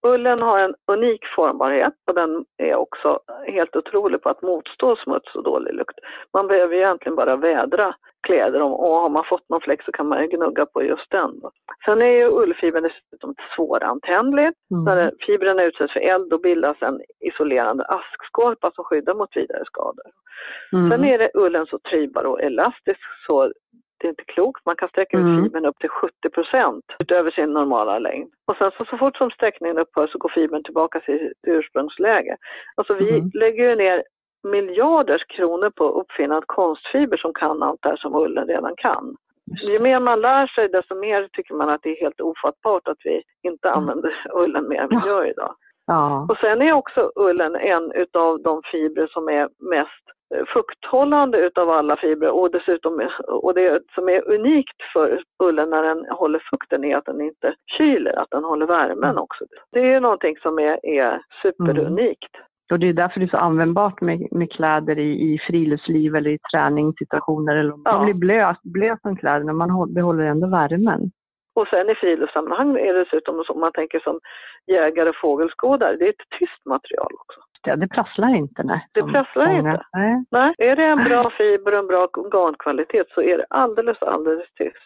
ullen 0.06 0.42
har 0.42 0.58
en 0.58 0.74
unik 0.92 1.26
formbarhet 1.36 1.94
och 2.06 2.14
den 2.14 2.44
är 2.58 2.74
också 2.74 3.20
helt 3.46 3.76
otrolig 3.76 4.22
på 4.22 4.28
att 4.28 4.42
motstå 4.42 4.96
smuts 4.96 5.34
och 5.34 5.42
dålig 5.44 5.74
lukt. 5.74 5.98
Man 6.32 6.46
behöver 6.46 6.76
egentligen 6.76 7.16
bara 7.16 7.36
vädra 7.36 7.94
kläder 8.26 8.60
om, 8.62 8.72
och 8.72 8.94
har 8.94 9.08
man 9.08 9.24
fått 9.24 9.48
någon 9.48 9.60
fläck 9.60 9.82
så 9.84 9.92
kan 9.92 10.08
man 10.08 10.22
ju 10.22 10.28
gnugga 10.28 10.66
på 10.66 10.82
just 10.82 11.10
den. 11.10 11.40
Sen 11.84 12.02
är 12.02 12.06
ju 12.06 12.28
ullfibern 12.28 12.82
dessutom 12.82 13.34
svårantändlig. 13.56 14.52
När 14.86 15.02
Mm. 15.02 15.14
fibrerna 15.26 15.62
utsätts 15.64 15.92
för 15.92 16.00
eld 16.00 16.30
då 16.30 16.38
bildas 16.38 16.76
en 16.80 17.00
isolerande 17.20 17.84
askskorpa 17.84 18.70
som 18.74 18.84
skyddar 18.84 19.14
mot 19.14 19.36
vidare 19.36 19.64
skador. 19.64 20.04
Mm. 20.72 20.90
Sen 20.90 21.04
är 21.04 21.18
det 21.18 21.30
ullen 21.34 21.66
så 21.66 21.78
trivbar 21.78 22.24
och 22.24 22.40
elastisk 22.42 23.00
så 23.26 23.52
det 24.02 24.08
är 24.08 24.10
inte 24.10 24.24
klokt. 24.24 24.66
Man 24.66 24.76
kan 24.76 24.88
sträcka 24.88 25.16
ut 25.16 25.22
Mm. 25.22 25.42
fibern 25.44 25.66
upp 25.66 25.78
till 25.78 25.88
70 25.88 26.30
procent 26.30 26.84
utöver 27.02 27.30
sin 27.30 27.52
normala 27.52 27.98
längd. 27.98 28.30
Och 28.46 28.56
sen 28.56 28.70
så, 28.78 28.84
så 28.84 28.96
fort 28.98 29.16
som 29.16 29.30
sträckningen 29.30 29.78
upphör 29.78 30.06
så 30.06 30.18
går 30.18 30.28
fibern 30.28 30.62
tillbaka 30.64 31.00
till 31.00 31.32
ursprungsläge. 31.46 32.36
Alltså 32.74 32.94
vi 32.94 33.10
Mm. 33.18 33.30
lägger 33.34 33.70
ju 33.70 33.76
ner 33.76 34.02
miljarders 34.48 35.24
kronor 35.24 35.70
på 35.70 35.88
att 35.88 35.94
uppfinna 35.94 36.38
ett 36.38 36.46
konstfiber 36.46 37.16
som 37.16 37.32
kan 37.34 37.62
allt 37.62 37.82
det 37.82 37.88
här 37.88 37.96
som 37.96 38.14
ullen 38.14 38.46
redan 38.48 38.74
kan. 38.76 39.16
Ju 39.62 39.78
mer 39.78 40.00
man 40.00 40.20
lär 40.20 40.46
sig 40.46 40.68
desto 40.68 40.94
mer 40.94 41.28
tycker 41.32 41.54
man 41.54 41.68
att 41.68 41.82
det 41.82 41.90
är 41.90 42.00
helt 42.00 42.20
ofattbart 42.20 42.88
att 42.88 42.98
vi 43.04 43.22
inte 43.42 43.68
Mm. 43.68 43.78
använder 43.78 44.12
ullen 44.34 44.68
mer 44.68 44.80
än 44.80 44.88
vi 44.88 45.08
gör 45.08 45.26
idag. 45.30 45.54
Ja. 45.86 46.26
Och 46.30 46.36
sen 46.36 46.62
är 46.62 46.72
också 46.72 47.12
ullen 47.16 47.56
en 47.56 47.92
utav 47.92 48.42
de 48.42 48.62
fibrer 48.72 49.06
som 49.06 49.28
är 49.28 49.48
mest 49.58 50.04
fukthållande 50.54 51.38
utav 51.38 51.70
alla 51.70 51.96
fibrer 51.96 52.30
och 52.30 52.50
dessutom, 52.50 53.08
och 53.28 53.54
det 53.54 53.82
som 53.94 54.08
är 54.08 54.30
unikt 54.30 54.82
för 54.92 55.22
ullen 55.42 55.70
när 55.70 55.82
den 55.82 56.06
håller 56.10 56.42
fukten 56.50 56.84
är 56.84 56.96
att 56.96 57.04
den 57.04 57.20
inte 57.20 57.54
kyler, 57.78 58.18
att 58.18 58.30
den 58.30 58.44
håller 58.44 58.66
värmen 58.66 59.10
Mm. 59.10 59.22
också. 59.22 59.44
Det 59.72 59.92
är 59.92 60.00
någonting 60.00 60.36
som 60.42 60.58
är, 60.58 60.86
är 60.86 61.20
superunikt. 61.42 62.36
Och 62.72 62.78
det 62.78 62.88
är 62.88 62.92
därför 62.92 63.20
det 63.20 63.26
är 63.26 63.28
så 63.28 63.36
användbart 63.36 64.00
med, 64.00 64.28
med 64.30 64.52
kläder 64.52 64.98
i, 64.98 65.32
i 65.34 65.38
friluftsliv 65.38 66.16
eller 66.16 66.30
i 66.30 66.38
träningssituationer. 66.52 67.56
Eller 67.56 67.70
Ja. 67.84 67.92
Man 67.92 68.04
blir 68.04 68.14
blöt, 68.14 68.62
blöt 68.62 68.98
om 69.02 69.16
kläderna, 69.16 69.52
man 69.52 69.70
håll- 69.70 69.92
behåller 69.94 70.24
ändå 70.24 70.46
värmen. 70.46 71.10
Och 71.54 71.68
sen 71.68 71.90
i 71.90 71.94
friluftssammanhang 71.94 72.76
är 72.76 72.92
det 72.94 73.04
dessutom 73.04 73.44
som 73.44 73.60
man 73.60 73.72
tänker 73.72 74.00
som 74.00 74.20
jägare 74.66 75.08
och 75.08 75.16
fågelskådare, 75.16 75.96
det 75.96 76.04
är 76.04 76.08
ett 76.10 76.28
tyst 76.38 76.66
material 76.66 77.12
också. 77.20 77.40
Det, 77.62 77.74
det 77.76 77.88
prasslar 77.88 78.34
inte. 78.36 78.62
Nej, 78.62 78.86
Det 78.92 79.02
prasslar 79.02 79.46
många- 79.46 79.58
inte. 79.72 79.84
Nej. 79.92 80.24
Nej, 80.30 80.54
är 80.58 80.76
det 80.76 80.84
en 80.84 81.04
bra 81.04 81.30
fiber 81.30 81.72
och 81.72 81.78
en 81.78 81.86
bra 81.86 82.08
garnkvalitet 82.32 83.06
så 83.14 83.22
är 83.22 83.38
det 83.38 83.46
alldeles, 83.50 84.02
alldeles 84.02 84.52
tyst. 84.54 84.76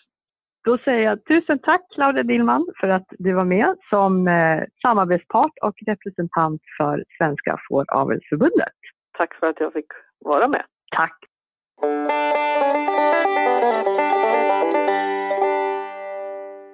Då 0.64 0.78
säger 0.78 1.02
jag 1.02 1.25
tusen 1.25 1.58
tack 1.58 1.80
Claudia 1.94 2.23
Dillman 2.23 2.66
för 2.80 2.88
att 2.88 3.06
du 3.11 3.32
var 3.32 3.44
med 3.44 3.76
som 3.90 4.28
eh, 4.28 4.62
samarbetspart 4.82 5.52
och 5.62 5.75
representant 5.87 6.61
för 6.78 7.04
Svenska 7.18 7.58
Fåravelsförbundet. 7.68 8.73
Tack 9.18 9.35
för 9.35 9.46
att 9.46 9.61
jag 9.61 9.73
fick 9.73 9.87
vara 10.25 10.49
med. 10.49 10.64
Tack! 10.96 11.16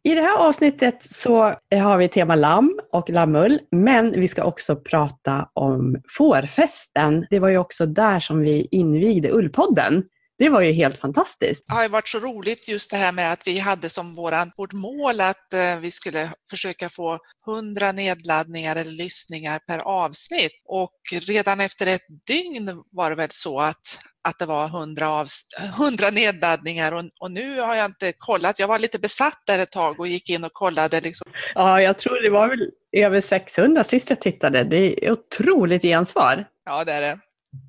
I 0.04 0.14
det 0.14 0.22
här 0.22 0.48
avsnittet 0.48 0.96
så 1.00 1.54
har 1.74 1.98
vi 1.98 2.08
tema 2.08 2.34
lamm 2.34 2.80
och 2.92 3.10
lammull, 3.10 3.60
men 3.70 4.10
vi 4.10 4.28
ska 4.28 4.44
också 4.44 4.76
prata 4.76 5.48
om 5.52 5.96
fårfesten. 6.18 7.26
Det 7.30 7.38
var 7.38 7.48
ju 7.48 7.58
också 7.58 7.86
där 7.86 8.20
som 8.20 8.40
vi 8.40 8.68
invigde 8.70 9.30
Ullpodden. 9.32 10.04
Det 10.42 10.48
var 10.48 10.60
ju 10.60 10.72
helt 10.72 10.98
fantastiskt. 10.98 11.64
Det 11.68 11.74
har 11.74 11.88
varit 11.88 12.08
så 12.08 12.18
roligt 12.18 12.68
just 12.68 12.90
det 12.90 12.96
här 12.96 13.12
med 13.12 13.32
att 13.32 13.46
vi 13.46 13.58
hade 13.58 13.88
som 13.88 14.14
våran, 14.14 14.52
vårt 14.56 14.72
mål 14.72 15.20
att 15.20 15.52
eh, 15.52 15.78
vi 15.80 15.90
skulle 15.90 16.30
försöka 16.50 16.88
få 16.88 17.18
100 17.48 17.92
nedladdningar 17.92 18.76
eller 18.76 18.90
lyssningar 18.90 19.58
per 19.58 19.78
avsnitt. 19.78 20.52
Och 20.64 20.92
redan 21.26 21.60
efter 21.60 21.86
ett 21.86 22.06
dygn 22.26 22.82
var 22.90 23.10
det 23.10 23.16
väl 23.16 23.28
så 23.30 23.60
att, 23.60 23.98
att 24.28 24.38
det 24.38 24.46
var 24.46 24.64
100, 24.64 25.08
av, 25.08 25.26
100 25.78 26.10
nedladdningar 26.10 26.92
och, 26.92 27.04
och, 27.20 27.32
nu 27.32 27.60
har 27.60 27.74
jag 27.74 27.86
inte 27.86 28.12
kollat. 28.18 28.58
Jag 28.58 28.68
var 28.68 28.78
lite 28.78 28.98
besatt 28.98 29.42
där 29.46 29.58
ett 29.58 29.72
tag 29.72 30.00
och 30.00 30.08
gick 30.08 30.30
in 30.30 30.44
och 30.44 30.52
kollade. 30.52 31.00
Liksom. 31.00 31.30
Ja, 31.54 31.82
jag 31.82 31.98
tror 31.98 32.22
det 32.22 32.30
var 32.30 32.48
väl 32.48 32.70
över 32.92 33.20
600 33.20 33.84
sist 33.84 34.10
jag 34.10 34.20
tittade. 34.20 34.64
Det 34.64 35.06
är 35.06 35.12
otroligt 35.12 35.82
gensvar. 35.82 36.44
Ja, 36.64 36.84
det 36.84 36.92
är 36.92 37.00
det. 37.00 37.18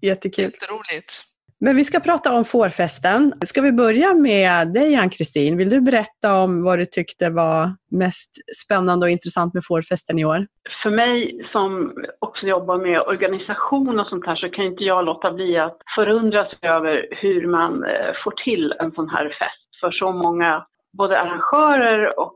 Jättekul. 0.01 0.43
Jätteroligt. 0.43 1.32
Men 1.65 1.75
vi 1.75 1.83
ska 1.83 1.99
prata 1.99 2.33
om 2.37 2.45
fårfesten. 2.45 3.33
Ska 3.45 3.61
vi 3.61 3.71
börja 3.71 4.13
med 4.13 4.73
dig 4.73 4.95
Ann-Kristin? 4.95 5.57
Vill 5.57 5.69
du 5.69 5.81
berätta 5.81 6.43
om 6.43 6.63
vad 6.63 6.79
du 6.79 6.85
tyckte 6.85 7.29
var 7.29 7.61
mest 7.91 8.31
spännande 8.63 9.05
och 9.05 9.09
intressant 9.09 9.53
med 9.53 9.63
fårfesten 9.65 10.19
i 10.19 10.25
år? 10.25 10.39
För 10.83 10.89
mig 10.89 11.47
som 11.51 11.93
också 12.19 12.45
jobbar 12.45 12.77
med 12.77 13.01
organisation 13.01 13.99
och 13.99 14.07
sånt 14.07 14.25
här 14.25 14.35
så 14.35 14.49
kan 14.49 14.65
inte 14.65 14.83
jag 14.83 15.05
låta 15.05 15.31
bli 15.31 15.57
att 15.57 15.77
förundras 15.95 16.47
över 16.61 17.07
hur 17.11 17.47
man 17.47 17.83
eh, 17.83 18.11
får 18.23 18.33
till 18.43 18.73
en 18.79 18.91
sån 18.91 19.09
här 19.09 19.25
fest 19.39 19.79
för 19.79 19.91
så 19.91 20.11
många 20.11 20.65
både 20.97 21.19
arrangörer 21.19 22.19
och 22.19 22.33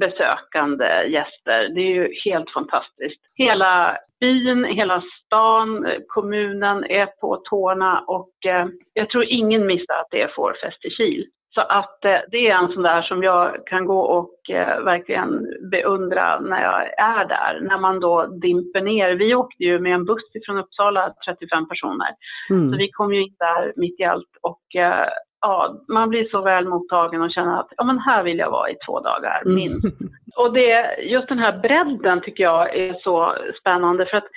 besökande 0.00 1.06
gäster. 1.08 1.68
Det 1.74 1.80
är 1.80 1.94
ju 1.94 2.08
helt 2.24 2.50
fantastiskt. 2.50 3.20
Hela 3.34 3.96
byn, 4.20 4.64
hela 4.64 5.02
stan, 5.24 5.86
kommunen 6.06 6.84
är 6.84 7.06
på 7.06 7.36
tårna 7.36 8.00
och 8.00 8.46
eh, 8.46 8.66
jag 8.92 9.10
tror 9.10 9.24
ingen 9.24 9.66
missar 9.66 9.94
att 9.94 10.10
det 10.10 10.22
är 10.22 10.32
fårfest 10.36 10.84
i 10.84 10.90
Kil. 10.90 11.26
Så 11.54 11.60
att 11.60 12.04
eh, 12.04 12.18
det 12.30 12.48
är 12.48 12.54
en 12.54 12.72
sån 12.72 12.82
där 12.82 13.02
som 13.02 13.22
jag 13.22 13.66
kan 13.66 13.86
gå 13.86 14.00
och 14.00 14.50
eh, 14.50 14.84
verkligen 14.84 15.46
beundra 15.70 16.40
när 16.40 16.62
jag 16.62 16.98
är 16.98 17.28
där. 17.28 17.60
När 17.60 17.78
man 17.78 18.00
då 18.00 18.26
dimper 18.26 18.80
ner. 18.80 19.14
Vi 19.14 19.34
åkte 19.34 19.64
ju 19.64 19.78
med 19.78 19.94
en 19.94 20.04
buss 20.04 20.24
från 20.46 20.58
Uppsala, 20.58 21.14
35 21.26 21.68
personer. 21.68 22.08
Mm. 22.50 22.70
Så 22.70 22.78
vi 22.78 22.90
kom 22.90 23.14
ju 23.14 23.22
in 23.22 23.34
där 23.38 23.72
mitt 23.76 24.00
i 24.00 24.04
allt 24.04 24.30
och 24.42 24.76
eh, 24.76 25.08
ja, 25.44 25.76
man 25.88 26.08
blir 26.08 26.24
så 26.24 26.40
väl 26.40 26.68
mottagen 26.68 27.22
och 27.22 27.30
känner 27.30 27.60
att 27.60 27.68
ja, 27.76 27.84
men 27.84 27.98
här 27.98 28.22
vill 28.22 28.38
jag 28.38 28.50
vara 28.50 28.70
i 28.70 28.76
två 28.86 29.00
dagar, 29.00 29.42
mm. 29.44 29.54
minst. 29.54 29.84
Mm. 29.84 30.12
Och 30.36 30.52
det, 30.52 30.96
just 31.02 31.28
den 31.28 31.38
här 31.38 31.58
bredden 31.58 32.20
tycker 32.20 32.44
jag 32.44 32.76
är 32.76 32.94
så 32.94 33.34
spännande 33.60 34.06
för 34.06 34.16
att 34.16 34.28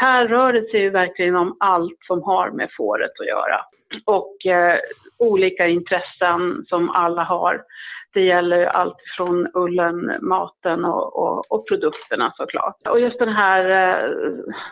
här 0.00 0.28
rör 0.28 0.52
det 0.52 0.70
sig 0.70 0.80
ju 0.80 0.90
verkligen 0.90 1.36
om 1.36 1.56
allt 1.60 1.98
som 2.06 2.22
har 2.22 2.50
med 2.50 2.68
fåret 2.76 3.10
att 3.20 3.26
göra. 3.26 3.60
Och 4.04 4.46
eh, 4.46 4.78
olika 5.18 5.66
intressen 5.66 6.64
som 6.68 6.90
alla 6.90 7.22
har. 7.22 7.62
Det 8.14 8.20
gäller 8.20 8.64
allt 8.64 8.96
från 9.16 9.48
ullen, 9.54 10.12
maten 10.20 10.84
och, 10.84 11.16
och, 11.16 11.52
och 11.52 11.68
produkterna 11.68 12.32
såklart. 12.36 12.76
Och 12.88 13.00
just 13.00 13.18
den 13.18 13.32
här 13.32 13.64
eh, 13.70 14.10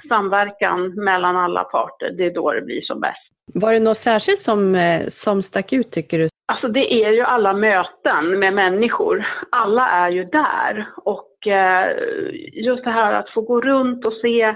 samverkan 0.09 0.95
mellan 0.95 1.37
alla 1.37 1.65
parter, 1.65 2.11
det 2.17 2.27
är 2.27 2.35
då 2.35 2.53
det 2.53 2.63
blir 2.63 2.83
som 2.83 3.01
bäst. 3.01 3.34
Var 3.55 3.73
det 3.73 3.81
något 3.81 3.97
särskilt 3.97 4.41
som, 4.41 4.75
eh, 4.75 5.01
som 5.09 5.43
stack 5.43 5.73
ut 5.73 5.91
tycker 5.91 6.19
du? 6.19 6.29
Alltså 6.47 6.69
det 6.69 7.05
är 7.05 7.11
ju 7.13 7.21
alla 7.21 7.53
möten 7.53 8.39
med 8.39 8.55
människor. 8.55 9.27
Alla 9.51 9.89
är 9.89 10.11
ju 10.11 10.25
där. 10.25 10.89
Och 10.97 11.47
eh, 11.47 11.97
just 12.53 12.85
det 12.85 12.91
här 12.91 13.13
att 13.13 13.31
få 13.31 13.41
gå 13.41 13.61
runt 13.61 14.05
och 14.05 14.13
se 14.13 14.55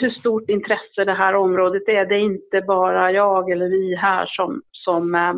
hur 0.00 0.10
stort 0.10 0.50
intresse 0.50 1.04
det 1.04 1.14
här 1.14 1.34
området 1.34 1.88
är. 1.88 2.06
Det 2.06 2.14
är 2.14 2.18
inte 2.18 2.60
bara 2.68 3.12
jag 3.12 3.50
eller 3.50 3.68
vi 3.68 3.94
här 3.96 4.26
som, 4.26 4.62
som 4.72 5.14
äh, 5.14 5.34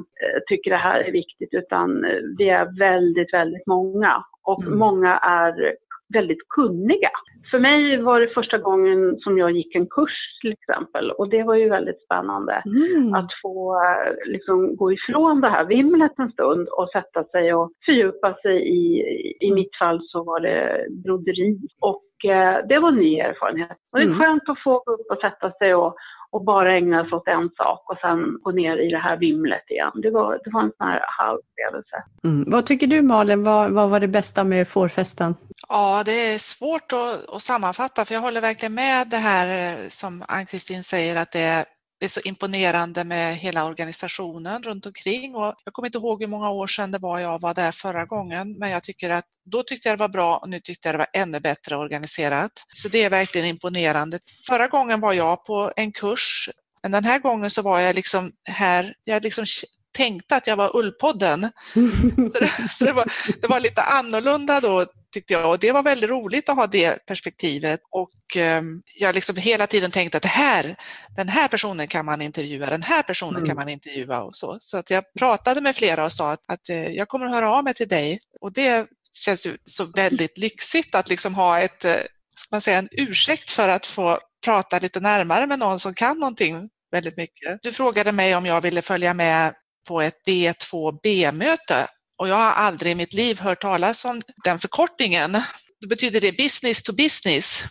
tycker 0.48 0.70
det 0.70 0.76
här 0.76 1.00
är 1.00 1.12
viktigt 1.12 1.54
utan 1.54 2.04
vi 2.38 2.48
är 2.48 2.78
väldigt, 2.78 3.32
väldigt 3.32 3.66
många. 3.66 4.24
Och 4.42 4.62
mm. 4.62 4.78
många 4.78 5.18
är 5.18 5.74
väldigt 6.14 6.48
kunniga. 6.48 7.10
För 7.50 7.58
mig 7.58 8.02
var 8.02 8.20
det 8.20 8.34
första 8.34 8.58
gången 8.58 9.16
som 9.20 9.38
jag 9.38 9.50
gick 9.50 9.74
en 9.74 9.86
kurs 9.86 10.16
till 10.40 10.52
exempel 10.52 11.10
och 11.10 11.28
det 11.28 11.42
var 11.42 11.54
ju 11.54 11.68
väldigt 11.68 12.04
spännande 12.04 12.62
mm. 12.66 13.14
att 13.14 13.30
få 13.42 13.82
liksom, 14.26 14.76
gå 14.76 14.92
ifrån 14.92 15.40
det 15.40 15.48
här 15.48 15.64
vimlet 15.64 16.12
en 16.18 16.30
stund 16.30 16.68
och 16.68 16.88
sätta 16.88 17.24
sig 17.24 17.54
och 17.54 17.72
fördjupa 17.86 18.34
sig 18.42 18.56
i, 18.68 19.00
i 19.40 19.46
mm. 19.46 19.54
mitt 19.54 19.76
fall 19.78 20.00
så 20.02 20.24
var 20.24 20.40
det 20.40 20.86
broderi 21.04 21.58
och 21.80 22.30
eh, 22.30 22.66
det 22.68 22.78
var 22.78 22.88
en 22.88 22.96
ny 22.98 23.18
erfarenhet. 23.18 23.78
Och 23.92 23.98
det 23.98 24.04
är 24.04 24.06
mm. 24.06 24.18
skönt 24.18 24.48
att 24.48 24.62
få 24.62 24.82
gå 24.86 24.92
upp 24.92 25.10
och 25.10 25.20
sätta 25.20 25.52
sig 25.52 25.74
och, 25.74 25.94
och 26.32 26.44
bara 26.44 26.76
ägna 26.76 27.04
sig 27.04 27.12
åt 27.12 27.28
en 27.28 27.50
sak 27.56 27.90
och 27.90 27.98
sen 28.00 28.38
gå 28.42 28.50
ner 28.50 28.76
i 28.76 28.90
det 28.90 28.98
här 28.98 29.16
vimlet 29.16 29.70
igen. 29.70 29.92
Det 29.94 30.10
var, 30.10 30.40
det 30.44 30.50
var 30.50 30.62
en 30.62 30.72
sån 30.78 30.86
här 30.86 31.00
halvupplevelse. 31.18 31.96
Mm. 32.24 32.50
Vad 32.50 32.66
tycker 32.66 32.86
du 32.86 33.02
Malin, 33.02 33.44
vad, 33.44 33.70
vad 33.70 33.90
var 33.90 34.00
det 34.00 34.08
bästa 34.08 34.44
med 34.44 34.68
fårfesten? 34.68 35.34
Ja, 35.68 36.02
det 36.04 36.34
är 36.34 36.38
svårt 36.38 36.92
att, 36.92 37.34
att, 37.34 37.42
sammanfatta 37.42 38.04
för 38.04 38.14
jag 38.14 38.20
håller 38.20 38.40
verkligen 38.40 38.74
med 38.74 39.08
det 39.08 39.16
här 39.16 39.72
eh, 39.72 39.88
som 39.88 40.24
Ann-Kristin 40.28 40.84
säger 40.84 41.16
att 41.16 41.32
det 41.32 41.40
är, 41.40 41.64
det 42.00 42.06
är 42.06 42.08
så 42.08 42.20
imponerande 42.24 43.04
med 43.04 43.36
hela 43.36 43.64
organisationen 43.64 44.62
runt 44.62 44.86
omkring 44.86 45.34
och 45.34 45.54
jag 45.64 45.74
kommer 45.74 45.88
inte 45.88 45.98
ihåg 45.98 46.22
hur 46.22 46.28
många 46.28 46.50
år 46.50 46.66
sedan 46.66 46.90
det 46.90 46.98
var 46.98 47.18
jag 47.18 47.40
var 47.40 47.54
där 47.54 47.72
förra 47.72 48.06
gången 48.06 48.58
men 48.58 48.70
jag 48.70 48.82
tycker 48.82 49.10
att 49.10 49.24
då 49.52 49.62
tyckte 49.62 49.88
jag 49.88 49.98
det 49.98 50.02
var 50.02 50.08
bra 50.08 50.36
och 50.36 50.48
nu 50.48 50.60
tyckte 50.60 50.88
jag 50.88 50.94
det 50.94 50.98
var 50.98 51.08
ännu 51.12 51.40
bättre 51.40 51.76
organiserat. 51.76 52.52
Så 52.72 52.88
det 52.88 53.04
är 53.04 53.10
verkligen 53.10 53.46
imponerande. 53.46 54.18
Förra 54.46 54.68
gången 54.68 55.00
var 55.00 55.12
jag 55.12 55.44
på 55.44 55.72
en 55.76 55.92
kurs 55.92 56.50
men 56.82 56.92
den 56.92 57.04
här 57.04 57.18
gången 57.18 57.50
så 57.50 57.62
var 57.62 57.80
jag 57.80 57.94
liksom 57.94 58.32
här, 58.48 58.94
jag 59.04 59.22
liksom 59.22 59.44
tänkte 59.92 60.36
att 60.36 60.46
jag 60.46 60.56
var 60.56 60.76
Ullpodden. 60.76 61.50
så 62.32 62.38
det, 62.40 62.68
så 62.70 62.84
det, 62.84 62.92
var, 62.92 63.12
det 63.40 63.46
var 63.46 63.60
lite 63.60 63.82
annorlunda 63.82 64.60
då 64.60 64.86
tyckte 65.12 65.32
jag 65.32 65.50
och 65.50 65.58
det 65.58 65.72
var 65.72 65.82
väldigt 65.82 66.10
roligt 66.10 66.48
att 66.48 66.56
ha 66.56 66.66
det 66.66 67.06
perspektivet 67.06 67.80
och 67.90 68.36
eh, 68.36 68.62
jag 68.98 69.14
liksom 69.14 69.36
hela 69.36 69.66
tiden 69.66 69.90
tänkte 69.90 70.16
att 70.16 70.22
det 70.22 70.28
här, 70.28 70.76
den 71.16 71.28
här 71.28 71.48
personen 71.48 71.86
kan 71.86 72.04
man 72.04 72.22
intervjua, 72.22 72.66
den 72.66 72.82
här 72.82 73.02
personen 73.02 73.36
mm. 73.36 73.48
kan 73.48 73.56
man 73.56 73.68
intervjua 73.68 74.22
och 74.22 74.36
så. 74.36 74.56
Så 74.60 74.78
att 74.78 74.90
jag 74.90 75.04
pratade 75.18 75.60
med 75.60 75.76
flera 75.76 76.04
och 76.04 76.12
sa 76.12 76.30
att, 76.30 76.40
att 76.48 76.68
eh, 76.68 76.88
jag 76.88 77.08
kommer 77.08 77.26
att 77.26 77.32
höra 77.32 77.50
av 77.50 77.64
mig 77.64 77.74
till 77.74 77.88
dig 77.88 78.20
och 78.40 78.52
det 78.52 78.86
känns 79.12 79.46
ju 79.46 79.56
så 79.64 79.84
väldigt 79.84 80.38
lyxigt 80.38 80.94
att 80.94 81.08
liksom 81.08 81.34
ha 81.34 81.60
ett, 81.60 81.84
eh, 81.84 81.94
ska 82.36 82.48
man 82.50 82.60
säga, 82.60 82.78
en 82.78 82.88
ursäkt 82.92 83.50
för 83.50 83.68
att 83.68 83.86
få 83.86 84.18
prata 84.44 84.78
lite 84.78 85.00
närmare 85.00 85.46
med 85.46 85.58
någon 85.58 85.80
som 85.80 85.94
kan 85.94 86.18
någonting 86.18 86.68
väldigt 86.92 87.16
mycket. 87.16 87.58
Du 87.62 87.72
frågade 87.72 88.12
mig 88.12 88.36
om 88.36 88.46
jag 88.46 88.60
ville 88.60 88.82
följa 88.82 89.14
med 89.14 89.54
på 89.88 90.00
ett 90.00 90.14
B2B-möte 90.26 91.88
och 92.20 92.28
jag 92.28 92.36
har 92.36 92.52
aldrig 92.52 92.92
i 92.92 92.94
mitt 92.94 93.14
liv 93.14 93.40
hört 93.40 93.62
talas 93.62 94.04
om 94.04 94.20
den 94.44 94.58
förkortningen. 94.58 95.32
Då 95.80 95.88
betyder 95.88 96.20
det 96.20 96.32
business 96.32 96.82
to 96.82 96.92
business. 96.92 97.64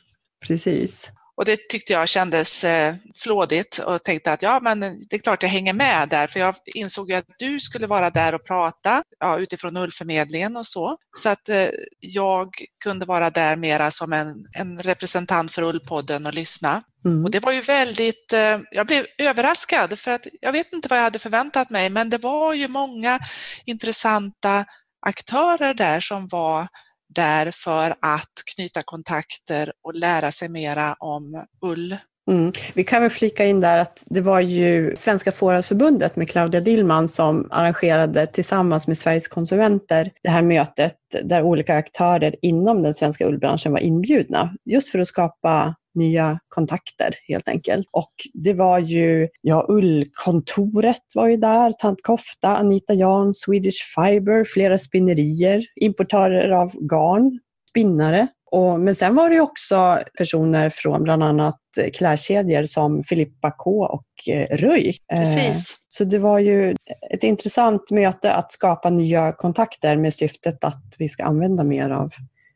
Precis. 0.48 1.10
Och 1.40 1.46
det 1.46 1.70
tyckte 1.70 1.94
jag 1.94 2.10
kändes 2.10 2.64
eh, 2.64 2.96
flådigt 3.16 3.78
och 3.78 4.04
tänkte 4.04 4.32
att 4.32 4.42
ja, 4.42 4.60
men 4.62 4.80
det 4.80 5.16
är 5.16 5.20
klart 5.20 5.44
jag 5.44 5.50
hänger 5.50 5.74
med 5.74 6.10
där, 6.10 6.28
för 6.28 6.40
jag 6.40 6.56
insåg 6.66 7.12
ju 7.12 7.16
att 7.16 7.26
du 7.38 7.60
skulle 7.60 7.88
vara 7.88 8.10
där 8.10 8.36
och 8.36 8.46
prata 8.46 9.04
ja, 9.20 9.38
utifrån 9.38 9.78
ullförmedlingen 9.78 10.58
och 10.58 10.66
så. 10.66 10.98
Så 11.18 11.30
att 11.30 11.50
eh, 11.50 11.68
jag 12.00 12.50
kunde 12.84 13.06
vara 13.06 13.30
där 13.30 13.56
mera 13.56 13.92
som 13.92 14.14
en, 14.14 14.46
en 14.54 14.80
representant 14.80 15.52
för 15.52 15.62
Ullpodden 15.62 16.26
och 16.26 16.34
lyssna. 16.34 16.84
Mm. 17.06 17.26
Och 17.26 17.32
det 17.32 17.40
var 17.40 17.52
ju 17.52 17.62
väldigt, 17.62 18.34
eh, 18.34 18.60
jag 18.72 18.88
blev 18.88 19.06
överraskad 19.18 20.00
för 20.00 20.12
att 20.12 20.28
jag 20.42 20.52
vet 20.52 20.74
inte 20.74 20.88
vad 20.88 21.00
jag 21.00 21.04
hade 21.04 21.20
förväntat 21.20 21.70
mig, 21.70 21.90
men 21.90 22.10
det 22.10 22.18
var 22.18 22.54
ju 22.54 22.68
många 22.68 23.20
intressanta 23.66 24.66
aktörer 25.06 25.74
där 25.74 26.00
som 26.00 26.28
var 26.28 26.68
där 27.16 27.52
för 27.52 27.92
att 27.92 28.34
knyta 28.56 28.84
kontakter 28.84 29.72
och 29.84 29.96
lära 29.96 30.32
sig 30.32 30.50
mera 30.50 30.96
om 31.00 31.44
ull. 31.66 31.98
Mm. 32.32 32.52
Vi 32.74 32.84
kan 32.84 33.02
väl 33.02 33.12
flika 33.12 33.46
in 33.46 33.62
där 33.62 33.80
att 33.80 34.04
det 34.06 34.22
var 34.22 34.40
ju 34.40 34.96
Svenska 34.96 35.32
Fårhusförbundet 35.32 36.16
med 36.16 36.30
Claudia 36.30 36.62
Dillman 36.62 37.10
som 37.10 37.48
arrangerade 37.52 38.28
tillsammans 38.28 38.88
med 38.88 38.98
Sveriges 38.98 39.28
konsumenter 39.28 40.12
det 40.24 40.30
här 40.30 40.42
mötet 40.42 40.96
där 41.24 41.42
olika 41.44 41.76
aktörer 41.76 42.36
inom 42.42 42.84
den 42.84 42.94
svenska 42.94 43.28
ullbranschen 43.28 43.72
var 43.72 43.80
inbjudna, 43.80 44.54
just 44.66 44.90
för 44.90 45.00
att 45.00 45.08
skapa 45.08 45.76
nya 46.00 46.40
kontakter 46.50 47.16
helt 47.28 47.48
enkelt. 47.48 47.88
Och 47.92 48.14
det 48.34 48.54
var 48.54 48.80
ju, 48.80 49.28
ja, 49.42 49.66
Ullkontoret 49.70 51.04
var 51.16 51.28
ju 51.28 51.38
där, 51.38 51.72
Tant 51.72 52.00
Kofta, 52.04 52.58
Anita 52.58 52.94
Jan, 52.94 53.34
Swedish 53.34 53.96
Fiber, 53.96 54.46
flera 54.54 54.78
spinnerier, 54.78 55.66
importörer 55.82 56.50
av 56.50 56.72
garn, 56.72 57.40
spinnare 57.70 58.28
Och, 58.52 58.80
men 58.80 58.96
sen 58.96 59.16
var 59.16 59.30
det 59.30 59.40
också 59.40 60.00
personer 60.18 60.70
från 60.70 61.04
bland 61.04 61.24
annat 61.24 61.60
klädkedjor 61.94 62.66
som 62.66 63.04
Filippa 63.04 63.52
K 63.52 63.86
och 63.86 64.34
eh, 64.34 64.58
Röj. 64.58 64.96
Precis. 65.12 65.78
Så 65.88 66.04
det 66.04 66.20
var 66.20 66.40
ju 66.40 66.76
ett 67.12 67.24
intressant 67.24 67.92
möte 67.92 68.34
att 68.34 68.52
skapa 68.52 68.90
nya 68.90 69.32
kontakter 69.32 69.98
med 69.98 70.14
syftet 70.14 70.64
att 70.64 70.84
vi 70.98 71.10
ska 71.10 71.24
använda 71.24 71.64
mer 71.64 71.90
av, 71.90 72.10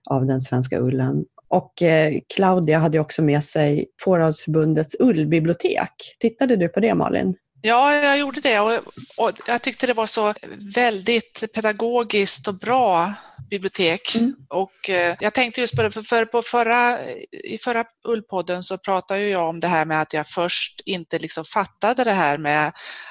av 0.09 0.25
den 0.25 0.41
svenska 0.41 0.79
ullen. 0.79 1.25
Och 1.53 1.81
eh, 1.81 2.13
Claudia 2.35 2.79
hade 2.79 2.99
också 2.99 3.21
med 3.21 3.43
sig 3.43 3.85
Fåravsförbundets 4.01 4.95
ullbibliotek. 4.99 5.91
Tittade 6.19 6.55
du 6.55 6.67
på 6.69 6.79
det 6.79 6.93
Malin? 6.93 7.35
Ja, 7.61 7.93
jag 7.93 8.19
gjorde 8.19 8.41
det 8.41 8.59
och, 8.59 8.73
och, 9.17 9.31
jag 9.47 9.61
tyckte 9.61 9.87
det 9.87 9.93
var 9.93 10.05
så 10.05 10.33
väldigt 10.75 11.53
pedagogiskt 11.53 12.47
och 12.47 12.55
bra 12.55 13.13
bibliotek. 13.49 14.15
Mm. 14.15 14.35
Och 14.49 14.89
eh, 14.89 15.15
jag 15.19 15.33
tänkte 15.33 15.61
just 15.61 15.75
på 15.75 15.81
det, 15.81 15.91
för, 15.91 16.01
för 16.01 16.25
på 16.25 16.41
förra, 16.41 16.97
i 17.43 17.57
förra 17.57 17.85
Ullpodden 18.07 18.63
så 18.63 18.77
pratade 18.77 19.27
jag 19.27 19.49
om 19.49 19.59
det 19.59 19.67
här 19.67 19.85
med 19.85 20.01
att 20.01 20.13
jag 20.13 20.27
först 20.27 20.81
inte 20.85 21.19
liksom 21.19 21.45
fattade 21.45 22.03
det 22.03 22.11
här 22.11 22.37
med 22.37 22.67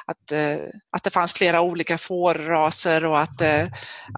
att, 0.06 0.32
eh, 0.32 0.64
att 0.96 1.02
det 1.02 1.10
fanns 1.10 1.32
flera 1.32 1.60
olika 1.60 1.98
fårraser 1.98 3.04
och 3.04 3.20
att, 3.20 3.40
eh, 3.40 3.62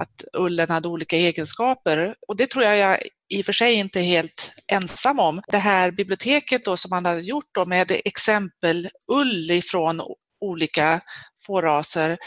att 0.01 0.25
ullen 0.39 0.71
hade 0.71 0.89
olika 0.89 1.17
egenskaper. 1.17 2.15
Och 2.29 2.37
det 2.37 2.51
tror 2.51 2.65
jag 2.65 2.77
jag 2.77 2.99
i 3.29 3.43
och 3.43 3.47
för 3.47 3.53
sig 3.53 3.75
inte 3.75 4.01
helt 4.01 4.53
ensam 4.73 5.19
om. 5.19 5.43
Det 5.49 5.59
här 5.59 5.91
biblioteket 5.91 6.65
då 6.65 6.77
som 6.77 6.91
man 6.91 7.07
hade 7.07 7.21
gjort 7.21 7.55
då 7.55 7.67
med 7.67 7.93
exempel 8.05 8.89
ull 9.13 9.51
ifrån 9.51 10.03
olika 10.41 11.01
fårraser 11.47 12.19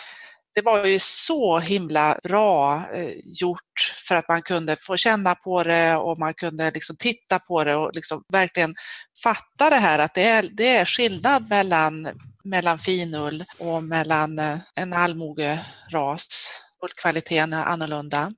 det 0.58 0.62
var 0.62 0.86
ju 0.86 1.00
så 1.00 1.60
himla 1.60 2.20
bra 2.24 2.84
eh, 2.94 3.12
gjort 3.24 3.96
för 4.08 4.16
att 4.16 4.28
man 4.28 4.42
kunde 4.42 4.76
få 4.76 4.98
känna 4.98 5.36
på 5.36 5.64
det 5.64 5.96
och 5.96 6.20
man 6.20 6.34
kunde 6.34 6.72
liksom 6.72 6.96
titta 7.00 7.40
på 7.40 7.64
det 7.64 7.76
och 7.76 7.92
liksom 7.94 8.24
verkligen 8.34 8.76
fatta 9.24 9.70
det 9.70 9.76
här 9.76 10.00
att 10.00 10.14
det 10.14 10.24
är, 10.24 10.50
det 10.54 10.78
är 10.78 10.86
skillnad 10.86 11.50
mellan, 11.50 12.10
mellan 12.44 12.80
finull 12.80 13.44
och 13.60 13.84
mellan 13.84 14.40
eh, 14.40 14.58
en 14.80 14.94
allmogeras. 14.94 16.28
Ullkvaliteten 16.84 17.54
är 17.54 17.64
annorlunda. 17.64 18.32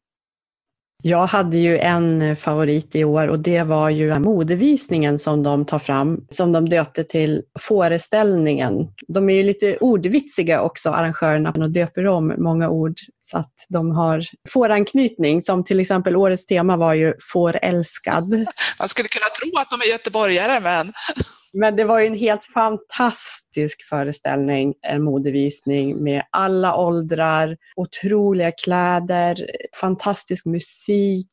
Jag 1.03 1.25
hade 1.25 1.57
ju 1.57 1.77
en 1.77 2.35
favorit 2.35 2.95
i 2.95 3.03
år 3.03 3.27
och 3.27 3.39
det 3.39 3.63
var 3.63 3.89
ju 3.89 4.19
modevisningen 4.19 5.19
som 5.19 5.43
de 5.43 5.65
tar 5.65 5.79
fram, 5.79 6.25
som 6.29 6.51
de 6.51 6.69
döpte 6.69 7.03
till 7.03 7.41
föreställningen. 7.59 8.87
De 9.07 9.29
är 9.29 9.33
ju 9.33 9.43
lite 9.43 9.77
ordvitsiga 9.77 10.61
också, 10.61 10.89
arrangörerna, 10.89 11.51
och 11.51 11.71
döper 11.71 12.07
om 12.07 12.33
många 12.37 12.69
ord 12.69 12.93
så 13.21 13.37
att 13.37 13.53
de 13.69 13.91
har 13.91 14.25
fåranknytning, 14.49 15.41
som 15.41 15.63
till 15.63 15.79
exempel 15.79 16.15
årets 16.15 16.45
tema 16.45 16.77
var 16.77 16.93
ju 16.93 17.13
fårälskad. 17.33 18.29
Man 18.79 18.89
skulle 18.89 19.07
kunna 19.07 19.29
tro 19.41 19.59
att 19.61 19.69
de 19.69 19.87
är 19.87 19.91
göteborgare, 19.91 20.59
men 20.59 20.85
men 21.53 21.75
det 21.75 21.83
var 21.83 21.99
ju 21.99 22.07
en 22.07 22.13
helt 22.13 22.43
fantastisk 22.43 23.83
föreställning, 23.89 24.73
en 24.87 25.03
modevisning 25.03 26.03
med 26.03 26.23
alla 26.31 26.75
åldrar, 26.75 27.57
otroliga 27.75 28.51
kläder, 28.51 29.49
fantastisk 29.81 30.45
musik. 30.45 31.27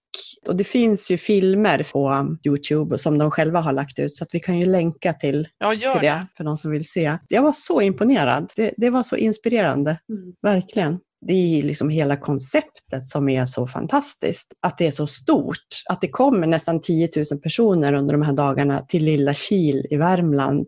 Och 0.49 0.57
det 0.57 0.65
finns 0.65 1.11
ju 1.11 1.19
filmer 1.19 1.87
på 1.93 2.37
Youtube 2.47 2.99
som 2.99 3.19
de 3.19 3.31
själva 3.31 3.61
har 3.61 3.73
lagt 3.73 3.99
ut, 3.99 4.17
så 4.17 4.25
att 4.25 4.31
vi 4.33 4.41
kan 4.41 4.59
ju 4.59 4.67
länka 4.67 5.13
till, 5.13 5.49
ja, 5.59 5.71
till 5.71 5.81
det, 5.81 6.01
det 6.01 6.27
för 6.37 6.45
de 6.45 6.57
som 6.57 6.71
vill 6.71 6.89
se. 6.89 7.19
Jag 7.29 7.43
var 7.43 7.53
så 7.53 7.81
imponerad. 7.81 8.53
Det, 8.57 8.75
det 8.77 8.91
var 8.91 9.03
så 9.03 9.17
inspirerande, 9.17 9.99
mm. 10.09 10.33
verkligen 10.43 10.99
det 11.27 11.33
är 11.33 11.63
liksom 11.63 11.89
hela 11.89 12.17
konceptet 12.17 13.09
som 13.09 13.29
är 13.29 13.45
så 13.45 13.67
fantastiskt. 13.67 14.53
Att 14.67 14.79
det 14.79 14.87
är 14.87 14.91
så 14.91 15.07
stort. 15.07 15.69
Att 15.91 16.01
det 16.01 16.09
kommer 16.09 16.47
nästan 16.47 16.81
10 16.81 17.09
000 17.33 17.41
personer 17.43 17.93
under 17.93 18.13
de 18.13 18.23
här 18.23 18.37
dagarna 18.37 18.81
till 18.81 19.05
lilla 19.05 19.33
Kil 19.33 19.87
i 19.91 19.97
Värmland. 19.97 20.67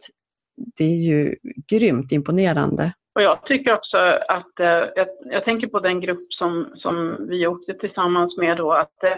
Det 0.78 0.84
är 0.84 1.02
ju 1.12 1.36
grymt 1.72 2.12
imponerande. 2.12 2.92
Och 3.14 3.22
jag 3.22 3.42
tycker 3.42 3.74
också 3.74 3.96
att, 4.28 4.60
eh, 4.60 4.66
jag, 4.66 5.08
jag, 5.24 5.44
tänker 5.44 5.66
på 5.66 5.80
den 5.80 6.00
grupp 6.00 6.32
som, 6.32 6.72
som 6.76 7.16
vi 7.28 7.46
åkte 7.46 7.74
tillsammans 7.74 8.36
med 8.38 8.56
då, 8.56 8.72
att 8.72 9.04
eh, 9.04 9.16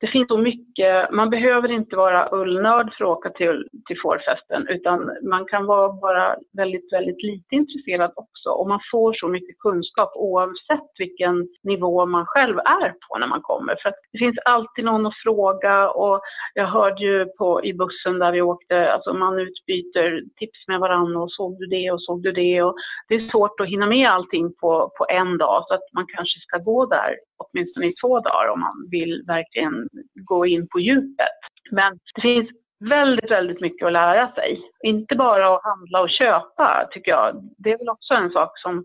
det 0.00 0.06
finns 0.06 0.28
så 0.28 0.38
mycket, 0.38 1.10
man 1.10 1.30
behöver 1.30 1.70
inte 1.70 1.96
vara 1.96 2.28
ullnörd 2.32 2.94
för 2.94 3.04
att 3.04 3.18
åka 3.18 3.30
till, 3.30 3.68
till 3.86 4.00
fårfesten 4.02 4.68
utan 4.68 5.10
man 5.22 5.44
kan 5.44 5.66
vara 5.66 5.92
bara 5.92 6.36
väldigt, 6.56 6.92
väldigt 6.92 7.22
lite 7.22 7.54
intresserad 7.54 8.12
också. 8.16 8.50
Och 8.50 8.68
man 8.68 8.80
får 8.92 9.12
så 9.12 9.28
mycket 9.28 9.58
kunskap 9.58 10.12
oavsett 10.14 10.90
vilken 10.98 11.48
nivå 11.62 12.06
man 12.06 12.26
själv 12.26 12.58
är 12.58 12.88
på 13.08 13.18
när 13.18 13.26
man 13.26 13.42
kommer. 13.42 13.76
För 13.82 13.92
det 14.12 14.18
finns 14.18 14.38
alltid 14.44 14.84
någon 14.84 15.06
att 15.06 15.22
fråga. 15.22 15.90
Och 15.90 16.20
jag 16.54 16.66
hörde 16.66 17.04
ju 17.04 17.26
på, 17.38 17.64
i 17.64 17.72
bussen 17.72 18.18
där 18.18 18.32
vi 18.32 18.42
åkte, 18.42 18.92
alltså 18.92 19.14
man 19.14 19.38
utbyter 19.38 20.22
tips 20.36 20.68
med 20.68 20.80
varandra. 20.80 21.20
Och 21.20 21.32
såg 21.32 21.58
du 21.58 21.66
det? 21.66 21.90
Och 21.90 22.02
såg 22.02 22.22
du 22.22 22.32
det? 22.32 22.62
Och 22.62 22.74
det 23.08 23.14
är 23.14 23.30
svårt 23.30 23.60
att 23.60 23.68
hinna 23.68 23.86
med 23.86 24.10
allting 24.10 24.54
på, 24.60 24.92
på 24.98 25.06
en 25.08 25.38
dag. 25.38 25.64
Så 25.68 25.74
att 25.74 25.92
man 25.94 26.06
kanske 26.06 26.40
ska 26.40 26.58
gå 26.58 26.86
där 26.86 27.14
åtminstone 27.36 27.86
i 27.86 27.92
två 27.92 28.20
dagar 28.20 28.48
om 28.48 28.60
man 28.60 28.88
vill 28.90 29.24
verkligen 29.26 29.88
gå 30.14 30.46
in 30.46 30.68
på 30.68 30.80
djupet. 30.80 31.38
Men 31.70 31.98
det 32.14 32.20
finns 32.20 32.50
väldigt, 32.80 33.30
väldigt 33.30 33.60
mycket 33.60 33.86
att 33.86 33.92
lära 33.92 34.32
sig. 34.32 34.60
Inte 34.82 35.16
bara 35.16 35.56
att 35.56 35.64
handla 35.64 36.00
och 36.00 36.10
köpa, 36.10 36.88
tycker 36.90 37.10
jag. 37.10 37.50
Det 37.58 37.72
är 37.72 37.78
väl 37.78 37.88
också 37.88 38.14
en 38.14 38.30
sak 38.30 38.58
som 38.58 38.82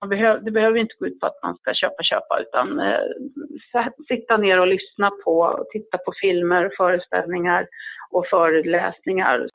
man 0.00 0.08
behöver, 0.08 0.40
det 0.40 0.50
behöver 0.50 0.78
inte 0.78 0.94
gå 0.98 1.06
ut 1.06 1.20
på 1.20 1.26
att 1.26 1.42
man 1.42 1.56
ska 1.56 1.74
köpa, 1.74 2.02
köpa, 2.02 2.40
utan 2.40 2.80
eh, 2.80 3.86
sitta 4.08 4.36
ner 4.36 4.60
och 4.60 4.66
lyssna 4.66 5.10
på, 5.24 5.64
titta 5.72 5.98
på 5.98 6.12
filmer, 6.20 6.70
föreställningar 6.76 7.66
och 8.10 8.26
föreläsningar. 8.30 9.48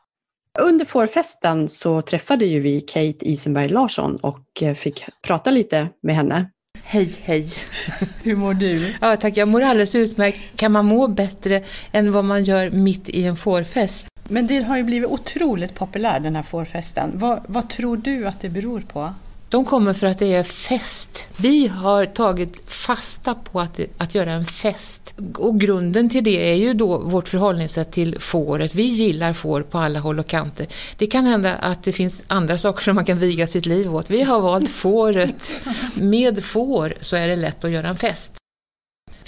Under 0.59 0.85
fårfesten 0.85 1.67
så 1.67 2.01
träffade 2.01 2.45
ju 2.45 2.61
vi 2.61 2.81
Kate 2.81 3.25
Isenberg 3.25 3.69
Larsson 3.69 4.17
och 4.23 4.63
eh, 4.63 4.73
fick 4.73 5.05
prata 5.27 5.51
lite 5.51 5.87
med 6.01 6.15
henne. 6.15 6.51
Hej, 6.83 7.11
hej. 7.23 7.47
Hur 8.23 8.35
mår 8.35 8.53
du? 8.53 8.93
Ja, 9.01 9.17
tack. 9.17 9.37
Jag 9.37 9.47
mår 9.47 9.61
alldeles 9.61 9.95
utmärkt. 9.95 10.43
Kan 10.55 10.71
man 10.71 10.85
må 10.85 11.07
bättre 11.07 11.63
än 11.91 12.11
vad 12.11 12.25
man 12.25 12.43
gör 12.43 12.69
mitt 12.69 13.09
i 13.09 13.23
en 13.23 13.37
fårfest? 13.37 14.07
Men 14.29 14.47
det 14.47 14.61
har 14.61 14.77
ju 14.77 14.83
blivit 14.83 15.09
otroligt 15.09 15.75
populär 15.75 16.19
den 16.19 16.35
här 16.35 16.43
fårfesten. 16.43 17.11
Vad, 17.13 17.45
vad 17.47 17.69
tror 17.69 17.97
du 17.97 18.27
att 18.27 18.41
det 18.41 18.49
beror 18.49 18.81
på? 18.81 19.13
De 19.49 19.65
kommer 19.65 19.93
för 19.93 20.07
att 20.07 20.19
det 20.19 20.33
är 20.33 20.43
fest. 20.43 21.27
Vi 21.37 21.67
har 21.67 22.05
tagit 22.05 22.71
fasta 22.71 23.35
på 23.35 23.59
att, 23.59 23.79
att 23.97 24.15
göra 24.15 24.31
en 24.31 24.45
fest. 24.45 25.13
Och 25.35 25.59
grunden 25.59 26.09
till 26.09 26.23
det 26.23 26.51
är 26.51 26.55
ju 26.55 26.73
då 26.73 26.97
vårt 26.97 27.27
förhållningssätt 27.27 27.91
till 27.91 28.19
fåret. 28.19 28.75
Vi 28.75 28.83
gillar 28.83 29.33
får 29.33 29.61
på 29.61 29.77
alla 29.77 29.99
håll 29.99 30.19
och 30.19 30.27
kanter. 30.27 30.67
Det 30.97 31.07
kan 31.07 31.25
hända 31.25 31.55
att 31.55 31.83
det 31.83 31.91
finns 31.91 32.23
andra 32.27 32.57
saker 32.57 32.83
som 32.83 32.95
man 32.95 33.05
kan 33.05 33.17
viga 33.17 33.47
sitt 33.47 33.65
liv 33.65 33.95
åt. 33.95 34.09
Vi 34.09 34.23
har 34.23 34.39
valt 34.39 34.69
fåret. 34.69 35.63
Med 35.95 36.43
får 36.43 36.93
så 37.01 37.15
är 37.15 37.27
det 37.27 37.35
lätt 37.35 37.65
att 37.65 37.71
göra 37.71 37.87
en 37.87 37.97
fest. 37.97 38.38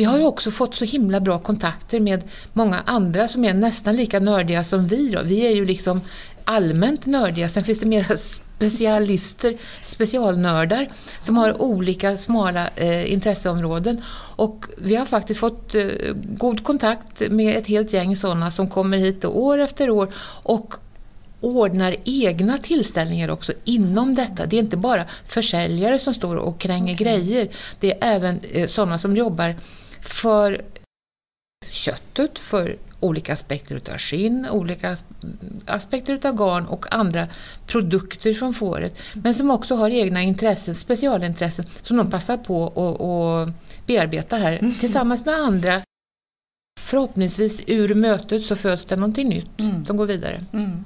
Vi 0.02 0.06
har 0.06 0.18
ju 0.18 0.26
också 0.26 0.52
fått 0.52 0.76
så 0.76 0.86
himla 0.86 1.20
bra 1.20 1.40
kontakter 1.40 2.00
med 2.00 2.24
många 2.54 2.84
andra 2.86 3.28
som 3.28 3.46
är 3.46 3.54
nästan 3.54 3.96
lika 3.96 4.20
nördiga 4.20 4.64
som 4.64 4.88
vi. 4.88 5.10
Då. 5.10 5.22
Vi 5.24 5.48
är 5.48 5.52
ju 5.52 5.66
liksom 5.66 6.02
allmänt 6.46 7.06
nördiga. 7.06 7.50
Sen 7.50 7.64
finns 7.64 7.80
det 7.80 7.86
mera 7.86 8.18
specialister, 8.18 9.56
specialnördar 9.82 10.88
som 11.22 11.38
har 11.38 11.62
olika 11.62 12.18
smala 12.18 12.70
eh, 12.76 13.14
intresseområden. 13.14 14.02
Och 14.36 14.66
vi 14.78 14.96
har 14.96 15.06
faktiskt 15.06 15.40
fått 15.40 15.76
eh, 15.76 15.86
god 16.16 16.64
kontakt 16.64 17.30
med 17.30 17.58
ett 17.58 17.68
helt 17.68 17.94
gäng 17.94 18.16
sådana 18.16 18.52
som 18.52 18.70
kommer 18.70 18.98
hit 18.98 19.26
år 19.26 19.58
efter 19.58 19.90
år 19.90 20.14
och 20.44 20.76
ordnar 21.42 21.96
egna 22.04 22.58
tillställningar 22.58 23.30
också 23.30 23.54
inom 23.64 24.16
detta. 24.16 24.46
Det 24.46 24.56
är 24.56 24.60
inte 24.60 24.78
bara 24.78 25.06
försäljare 25.26 26.00
som 26.00 26.14
står 26.14 26.36
och 26.36 26.60
kränger 26.60 26.94
okay. 26.94 27.06
grejer. 27.06 27.50
Det 27.80 27.92
är 27.92 28.16
även 28.16 28.40
eh, 28.52 28.68
sådana 28.68 28.98
som 28.98 29.18
jobbar 29.18 29.56
för 30.02 30.62
köttet, 31.70 32.40
för 32.40 32.78
olika 33.00 33.34
aspekter 33.34 33.76
utav 33.76 33.98
skinn, 33.98 34.48
olika 34.52 34.98
aspekter 35.66 36.14
utav 36.14 36.36
garn 36.36 36.66
och 36.66 36.96
andra 36.96 37.28
produkter 37.68 38.34
från 38.34 38.54
fåret. 38.54 38.98
Men 39.14 39.34
som 39.34 39.52
också 39.52 39.76
har 39.76 39.90
egna 39.90 40.22
intressen, 40.22 40.76
specialintressen 40.76 41.66
som 41.82 41.98
de 41.98 42.12
passar 42.12 42.38
på 42.38 42.68
att 42.68 43.54
bearbeta 43.88 44.36
här 44.36 44.54
mm. 44.54 44.74
tillsammans 44.74 45.26
med 45.26 45.36
andra. 45.36 45.82
Förhoppningsvis 46.80 47.64
ur 47.68 47.94
mötet 47.94 48.44
så 48.44 48.56
föds 48.56 48.86
det 48.86 48.96
någonting 48.96 49.30
nytt 49.30 49.60
mm. 49.60 49.86
som 49.86 49.98
går 49.98 50.06
vidare. 50.06 50.44
Mm. 50.54 50.84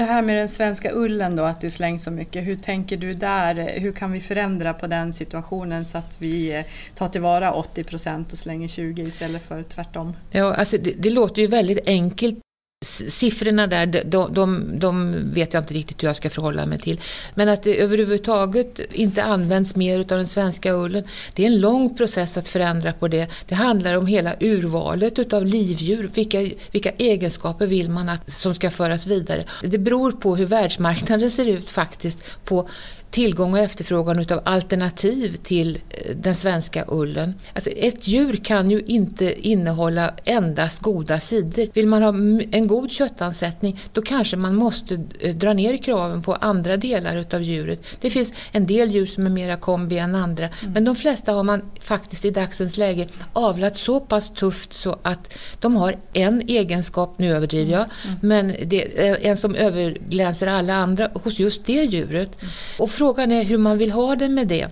Det 0.00 0.06
här 0.06 0.22
med 0.22 0.36
den 0.36 0.48
svenska 0.48 0.90
ullen 0.92 1.36
då, 1.36 1.42
att 1.42 1.60
det 1.60 1.70
slängs 1.70 2.04
så 2.04 2.10
mycket. 2.10 2.46
Hur 2.46 2.56
tänker 2.56 2.96
du 2.96 3.14
där? 3.14 3.80
Hur 3.80 3.92
kan 3.92 4.12
vi 4.12 4.20
förändra 4.20 4.74
på 4.74 4.86
den 4.86 5.12
situationen 5.12 5.84
så 5.84 5.98
att 5.98 6.16
vi 6.18 6.56
eh, 6.56 6.64
tar 6.94 7.08
tillvara 7.08 7.52
80 7.52 7.84
procent 7.84 8.32
och 8.32 8.38
slänger 8.38 8.68
20 8.68 9.02
istället 9.02 9.42
för 9.42 9.62
tvärtom? 9.62 10.16
Ja, 10.30 10.54
alltså 10.54 10.76
det, 10.78 10.94
det 10.98 11.10
låter 11.10 11.42
ju 11.42 11.48
väldigt 11.48 11.88
enkelt 11.88 12.38
siffrorna 12.84 13.66
där, 13.66 13.86
de, 13.86 14.34
de, 14.34 14.78
de, 14.78 15.16
vet 15.34 15.54
jag 15.54 15.62
inte 15.62 15.74
riktigt 15.74 16.02
hur 16.02 16.08
jag 16.08 16.16
ska 16.16 16.30
förhålla 16.30 16.66
mig 16.66 16.78
till. 16.78 17.00
Men 17.34 17.48
att 17.48 17.62
det 17.62 17.80
överhuvudtaget 17.80 18.80
inte 18.92 19.22
används 19.22 19.76
mer 19.76 20.00
av 20.00 20.06
den 20.06 20.26
svenska 20.26 20.72
ullen, 20.72 21.04
det 21.34 21.42
är 21.42 21.46
en 21.46 21.60
lång 21.60 21.96
process 21.96 22.36
att 22.36 22.48
förändra 22.48 22.92
på 22.92 23.08
det. 23.08 23.26
Det 23.46 23.54
handlar 23.54 23.96
om 23.96 24.06
hela 24.06 24.34
urvalet 24.40 25.18
utav 25.18 25.44
livdjur. 25.44 26.10
Vilka, 26.14 26.38
vilka 26.70 26.90
egenskaper 26.90 27.66
vill 27.66 27.90
man 27.90 28.08
att, 28.08 28.30
som 28.30 28.54
ska 28.54 28.70
föras 28.70 29.06
vidare? 29.06 29.44
Det 29.62 29.78
beror 29.78 30.12
på 30.12 30.36
hur 30.36 30.46
världsmarknaden 30.46 31.30
ser 31.30 31.46
ut 31.48 31.70
faktiskt 31.70 32.24
på 32.44 32.68
tillgång 33.10 33.52
och 33.52 33.58
efterfrågan 33.58 34.18
utav 34.18 34.40
alternativ 34.44 35.36
till 35.36 35.76
eh, 35.90 36.16
den 36.16 36.34
svenska 36.34 36.84
ullen. 36.88 37.34
Alltså 37.54 37.70
ett 37.70 38.08
djur 38.08 38.36
kan 38.36 38.70
ju 38.70 38.80
inte 38.86 39.48
innehålla 39.48 40.14
endast 40.24 40.80
goda 40.80 41.20
sidor. 41.20 41.66
Vill 41.74 41.86
man 41.86 42.02
ha 42.02 42.14
en 42.50 42.66
god 42.66 42.90
köttansättning 42.90 43.80
då 43.92 44.02
kanske 44.02 44.36
man 44.36 44.54
måste 44.54 45.00
eh, 45.20 45.34
dra 45.34 45.52
ner 45.52 45.76
kraven 45.76 46.22
på 46.22 46.34
andra 46.34 46.76
delar 46.76 47.16
utav 47.16 47.42
djuret. 47.42 47.80
Det 48.00 48.10
finns 48.10 48.32
en 48.52 48.66
del 48.66 48.90
djur 48.90 49.06
som 49.06 49.26
är 49.26 49.30
mera 49.30 49.56
kombi 49.56 49.98
än 49.98 50.14
andra 50.14 50.48
mm. 50.48 50.72
men 50.72 50.84
de 50.84 50.96
flesta 50.96 51.32
har 51.32 51.42
man 51.42 51.62
faktiskt 51.80 52.24
i 52.24 52.30
dagsens 52.30 52.76
läge 52.76 53.08
avlat 53.32 53.76
så 53.76 54.00
pass 54.00 54.30
tufft 54.30 54.72
så 54.72 54.98
att 55.02 55.32
de 55.60 55.76
har 55.76 55.96
en 56.12 56.42
egenskap, 56.48 57.14
nu 57.18 57.34
överdriver 57.34 57.72
jag, 57.72 57.86
mm. 58.06 58.18
men 58.22 58.54
det 58.64 59.08
är 59.08 59.18
en 59.22 59.36
som 59.36 59.54
överglänser 59.54 60.46
alla 60.46 60.74
andra 60.74 61.10
hos 61.14 61.38
just 61.38 61.64
det 61.64 61.84
djuret. 61.84 62.42
Mm. 62.42 62.52
Och 62.78 62.90
frågan 63.00 63.32
är 63.32 63.44
hur 63.44 63.58
man 63.58 63.78
vill 63.78 63.90
ha 63.90 64.16
det 64.16 64.28
med 64.28 64.48
det. 64.48 64.68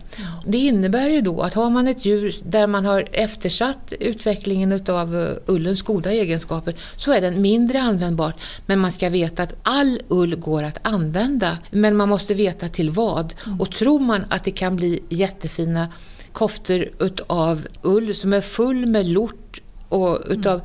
Det 0.47 0.59
innebär 0.59 1.09
ju 1.09 1.21
då 1.21 1.41
att 1.41 1.55
har 1.55 1.71
man 1.71 1.89
ett 1.89 2.07
djur 2.07 2.35
där 2.45 2.67
man 2.67 2.85
har 2.85 3.09
eftersatt 3.13 3.93
utvecklingen 4.01 4.73
utav 4.73 5.17
eh, 5.17 5.29
ullens 5.47 5.83
goda 5.83 6.13
egenskaper 6.13 6.75
så 6.97 7.13
är 7.13 7.21
den 7.21 7.43
mindre 7.43 7.81
användbar. 7.81 8.35
Men 8.67 8.79
man 8.79 8.93
ska 8.93 9.09
veta 9.09 9.43
att 9.43 9.55
all 9.63 10.01
ull 10.09 10.37
går 10.37 10.63
att 10.63 10.79
använda. 10.83 11.59
Men 11.71 11.97
man 11.97 12.09
måste 12.09 12.35
veta 12.35 12.69
till 12.69 12.91
vad. 12.91 13.35
Och 13.59 13.71
tror 13.71 14.01
man 14.01 14.25
att 14.29 14.45
det 14.45 14.51
kan 14.51 14.77
bli 14.77 15.03
jättefina 15.09 15.89
koftor 16.33 16.89
utav 16.99 17.67
ull 17.83 18.15
som 18.15 18.33
är 18.33 18.41
full 18.41 18.87
med 18.87 19.09
lort 19.09 19.61
och 19.89 20.19
utav 20.29 20.61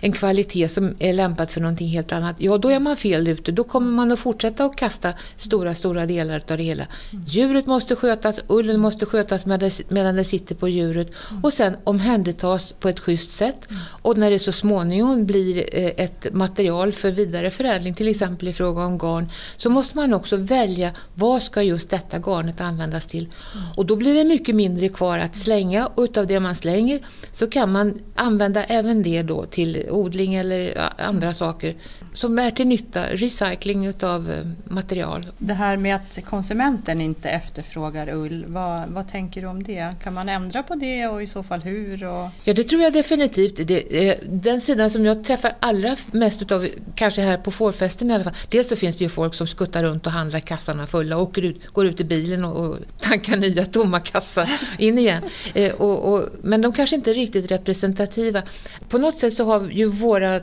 en 0.00 0.12
kvalitet 0.12 0.68
som 0.68 0.96
är 0.98 1.12
lämpad 1.12 1.50
för 1.50 1.60
någonting 1.60 1.88
helt 1.88 2.12
annat, 2.12 2.36
ja 2.38 2.58
då 2.58 2.68
är 2.68 2.80
man 2.80 2.96
fel 2.96 3.28
ute. 3.28 3.52
Då 3.52 3.64
kommer 3.64 3.90
man 3.90 4.12
att 4.12 4.18
fortsätta 4.18 4.64
att 4.64 4.76
kasta 4.76 5.12
stora, 5.36 5.74
stora 5.74 6.06
delar 6.06 6.42
av 6.50 6.56
det 6.56 6.62
hela. 6.62 6.86
Djuret 7.26 7.66
måste 7.66 7.96
skötas, 7.96 8.40
ullen 8.46 8.80
måste 8.80 9.06
skötas 9.06 9.46
medan 9.88 10.16
det 10.16 10.24
sitter 10.24 10.54
på 10.54 10.68
djuret 10.68 11.10
och 11.42 11.52
sen 11.52 11.76
omhändertas 11.84 12.72
på 12.72 12.88
ett 12.88 13.00
schysst 13.00 13.30
sätt. 13.30 13.68
Och 14.02 14.18
när 14.18 14.30
det 14.30 14.38
så 14.38 14.52
småningom 14.52 15.26
blir 15.26 15.56
eh, 15.72 16.04
ett 16.04 16.26
material 16.32 16.92
för 16.92 17.10
vidare 17.10 17.50
förädling, 17.50 17.94
till 17.94 18.08
exempel 18.08 18.48
i 18.48 18.52
fråga 18.52 18.84
om 18.84 18.98
garn, 18.98 19.28
så 19.56 19.70
måste 19.70 19.96
man 19.96 20.14
också 20.14 20.36
välja 20.36 20.90
vad 21.14 21.42
ska 21.42 21.62
just 21.62 21.90
detta 21.90 22.18
garnet 22.18 22.60
användas 22.60 23.06
till. 23.06 23.28
Och 23.76 23.86
då 23.86 23.96
blir 23.96 24.14
det 24.14 24.24
mycket 24.24 24.54
mindre 24.54 24.88
kvar 24.88 25.18
att 25.18 25.36
slänga 25.36 25.86
och 25.86 26.02
utav 26.02 26.26
det 26.26 26.40
man 26.40 26.54
slänger 26.54 27.00
så 27.32 27.46
kan 27.46 27.72
man 27.72 27.98
använda 28.14 28.64
även 28.64 29.02
det 29.02 29.22
då 29.22 29.46
till 29.46 29.87
odling 29.90 30.34
eller 30.34 30.90
andra 30.98 31.34
saker 31.34 31.74
som 32.18 32.38
är 32.38 32.50
till 32.50 32.66
nytta, 32.66 33.06
recycling 33.06 33.86
utav 33.86 34.30
eh, 34.30 34.46
material. 34.64 35.26
Det 35.38 35.54
här 35.54 35.76
med 35.76 35.96
att 35.96 36.24
konsumenten 36.24 37.00
inte 37.00 37.28
efterfrågar 37.30 38.14
ull, 38.14 38.44
vad, 38.48 38.88
vad 38.88 39.08
tänker 39.08 39.40
du 39.40 39.46
om 39.46 39.62
det? 39.62 39.94
Kan 40.02 40.14
man 40.14 40.28
ändra 40.28 40.62
på 40.62 40.74
det 40.74 41.06
och 41.06 41.22
i 41.22 41.26
så 41.26 41.42
fall 41.42 41.60
hur? 41.60 42.04
Och... 42.04 42.28
Ja, 42.44 42.54
det 42.54 42.64
tror 42.64 42.82
jag 42.82 42.92
definitivt. 42.92 43.66
Det, 43.66 44.18
den 44.28 44.60
sidan 44.60 44.90
som 44.90 45.04
jag 45.04 45.24
träffar 45.24 45.52
allra 45.60 45.96
mest 46.10 46.42
utav, 46.42 46.66
kanske 46.94 47.22
här 47.22 47.36
på 47.36 47.50
fårfesten 47.50 48.10
i 48.10 48.14
alla 48.14 48.24
fall, 48.24 48.34
dels 48.48 48.68
så 48.68 48.76
finns 48.76 48.96
det 48.96 49.04
ju 49.04 49.10
folk 49.10 49.34
som 49.34 49.46
skuttar 49.46 49.82
runt 49.82 50.06
och 50.06 50.12
handlar 50.12 50.40
kassarna 50.40 50.86
fulla, 50.86 51.18
åker 51.18 51.42
ut, 51.42 51.66
går 51.66 51.86
ut 51.86 52.00
i 52.00 52.04
bilen 52.04 52.44
och, 52.44 52.66
och 52.66 52.78
tankar 53.00 53.36
nya 53.36 53.64
tomma 53.64 54.00
kassar 54.00 54.50
in 54.78 54.98
igen. 54.98 55.22
Eh, 55.54 55.74
och, 55.74 56.12
och, 56.12 56.28
men 56.42 56.62
de 56.62 56.72
kanske 56.72 56.96
inte 56.96 57.10
är 57.10 57.14
riktigt 57.14 57.50
representativa. 57.50 58.42
På 58.88 58.98
något 58.98 59.18
sätt 59.18 59.34
så 59.34 59.44
har 59.44 59.68
ju 59.70 59.86
våra 59.86 60.40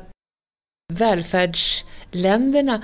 välfärdsländerna 0.94 2.82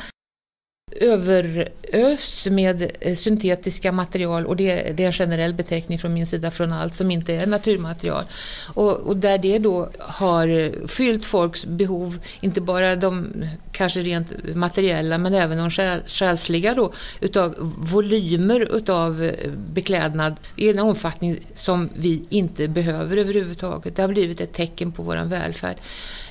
överösts 0.95 2.47
med 2.47 2.91
eh, 2.99 3.15
syntetiska 3.15 3.91
material 3.91 4.45
och 4.45 4.55
det, 4.55 4.97
det, 4.97 5.03
är 5.03 5.07
en 5.07 5.13
generell 5.13 5.53
beteckning 5.53 5.99
från 5.99 6.13
min 6.13 6.27
sida 6.27 6.51
från 6.51 6.73
allt 6.73 6.95
som 6.95 7.11
inte 7.11 7.35
är 7.35 7.47
naturmaterial. 7.47 8.23
Och, 8.73 8.99
och, 8.99 9.17
där 9.17 9.37
det 9.37 9.59
då 9.59 9.89
har 9.99 10.87
fyllt 10.87 11.25
folks 11.25 11.65
behov, 11.65 12.19
inte 12.41 12.61
bara 12.61 12.95
de 12.95 13.45
kanske 13.71 14.01
rent 14.01 14.55
materiella 14.55 15.17
men 15.17 15.33
även 15.33 15.57
de 15.57 15.69
själsliga 16.05 16.75
då, 16.75 16.93
utav 17.19 17.55
volymer 17.77 18.77
utav 18.77 19.23
eh, 19.23 19.51
beklädnad 19.73 20.39
i 20.55 20.69
en 20.69 20.79
omfattning 20.79 21.39
som 21.53 21.89
vi 21.95 22.23
inte 22.29 22.67
behöver 22.67 23.17
överhuvudtaget. 23.17 23.95
Det 23.95 24.01
har 24.01 24.09
blivit 24.09 24.41
ett 24.41 24.53
tecken 24.53 24.91
på 24.91 25.03
vår 25.03 25.25
välfärd. 25.25 25.77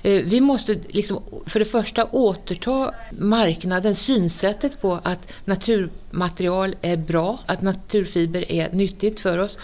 Eh, 0.02 0.22
vi 0.24 0.40
måste 0.40 0.76
liksom 0.88 1.22
för 1.46 1.58
det 1.58 1.64
första 1.64 2.04
återta 2.04 2.94
marknaden, 3.18 3.94
synsättet 3.94 4.80
på 4.80 5.00
att 5.02 5.32
natur 5.44 5.90
material 6.10 6.76
är 6.82 6.96
bra, 6.96 7.38
att 7.46 7.62
naturfiber 7.62 8.52
är 8.52 8.72
nyttigt 8.72 9.20
för 9.20 9.38
oss 9.38 9.58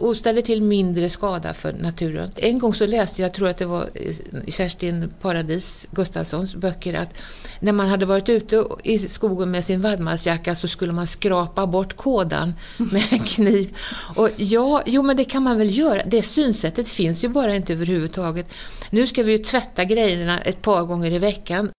och, 0.00 0.16
ställer 0.16 0.42
till 0.42 0.62
mindre 0.62 1.08
skada 1.08 1.54
för 1.54 1.72
naturen. 1.72 2.30
En 2.36 2.58
gång 2.58 2.74
så 2.74 2.86
läste 2.86 3.22
jag, 3.22 3.34
tror 3.34 3.48
att 3.48 3.56
det 3.56 3.66
var 3.66 3.90
eh, 3.94 4.12
Kerstin 4.46 5.12
Paradis 5.20 5.88
Gustafssons 5.90 6.54
böcker, 6.54 6.94
att 6.94 7.14
när 7.60 7.72
man 7.72 7.88
hade 7.88 8.06
varit 8.06 8.28
ute 8.28 8.64
i 8.82 8.98
skogen 8.98 9.50
med 9.50 9.64
sin 9.64 9.80
vadmalsjacka 9.80 10.54
så 10.54 10.68
skulle 10.68 10.92
man 10.92 11.06
skrapa 11.06 11.66
bort 11.66 11.96
kådan 11.96 12.54
med 12.76 13.02
en 13.10 13.18
kniv. 13.24 13.76
Och 14.16 14.30
ja, 14.36 14.82
jo 14.86 15.02
men 15.02 15.16
det 15.16 15.24
kan 15.24 15.42
man 15.42 15.58
väl 15.58 15.78
göra. 15.78 16.02
Det 16.06 16.22
synsättet 16.22 16.88
finns 16.88 17.24
ju 17.24 17.28
bara 17.28 17.56
inte 17.56 17.72
överhuvudtaget. 17.72 18.46
Nu 18.90 19.06
ska 19.06 19.22
vi 19.22 19.32
ju 19.32 19.38
tvätta 19.38 19.84
grejerna 19.84 20.40
ett 20.40 20.62
par 20.62 20.82
gånger 20.82 21.10
i 21.10 21.18
veckan. 21.18 21.70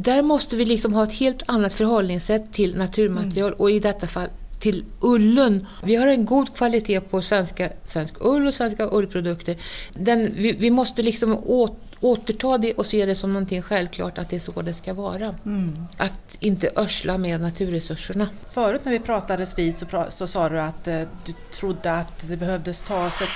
Där 0.00 0.22
måste 0.22 0.56
vi 0.56 0.64
liksom 0.64 0.94
ha 0.94 1.04
ett 1.04 1.12
helt 1.12 1.42
annat 1.46 1.74
förhållningssätt 1.74 2.52
till 2.52 2.76
naturmaterial 2.76 3.48
mm. 3.48 3.60
och 3.60 3.70
i 3.70 3.80
detta 3.80 4.06
fall 4.06 4.28
till 4.58 4.84
ullen. 5.00 5.66
Vi 5.82 5.96
har 5.96 6.06
en 6.06 6.24
god 6.24 6.56
kvalitet 6.56 7.00
på 7.00 7.22
svenska, 7.22 7.70
svensk 7.84 8.14
ull 8.20 8.46
och 8.46 8.54
svenska 8.54 8.88
ullprodukter. 8.92 9.56
Den, 9.92 10.32
vi, 10.34 10.52
vi 10.52 10.70
måste 10.70 11.02
liksom 11.02 11.38
åt, 11.44 11.76
återta 12.00 12.58
det 12.58 12.72
och 12.72 12.86
se 12.86 13.06
det 13.06 13.14
som 13.14 13.32
någonting 13.32 13.62
självklart 13.62 14.18
att 14.18 14.30
det 14.30 14.36
är 14.36 14.40
så 14.40 14.62
det 14.62 14.74
ska 14.74 14.94
vara. 14.94 15.34
Mm. 15.44 15.86
Att 15.96 16.36
inte 16.40 16.70
örsla 16.76 17.18
med 17.18 17.40
naturresurserna. 17.40 18.28
Förut 18.50 18.80
när 18.84 18.92
vi 18.92 19.00
pratades 19.00 19.58
vid 19.58 19.76
så, 19.76 19.86
så 20.08 20.26
sa 20.26 20.48
du 20.48 20.60
att 20.60 20.86
eh, 20.86 21.00
du 21.26 21.32
trodde 21.52 21.92
att 21.92 22.28
det 22.28 22.36
behövdes 22.36 22.80
tas 22.80 23.22
ett 23.22 23.28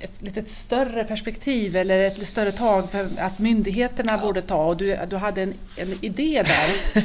ett 0.00 0.22
lite 0.22 0.44
större 0.44 1.04
perspektiv 1.04 1.76
eller 1.76 2.00
ett 2.06 2.28
större 2.28 2.52
tag 2.52 2.84
att 3.18 3.38
myndigheterna 3.38 4.12
ja. 4.12 4.18
borde 4.18 4.42
ta 4.42 4.64
och 4.64 4.76
du, 4.76 4.98
du 5.10 5.16
hade 5.16 5.42
en, 5.42 5.54
en 5.76 5.88
idé 6.00 6.42
där. 6.42 6.98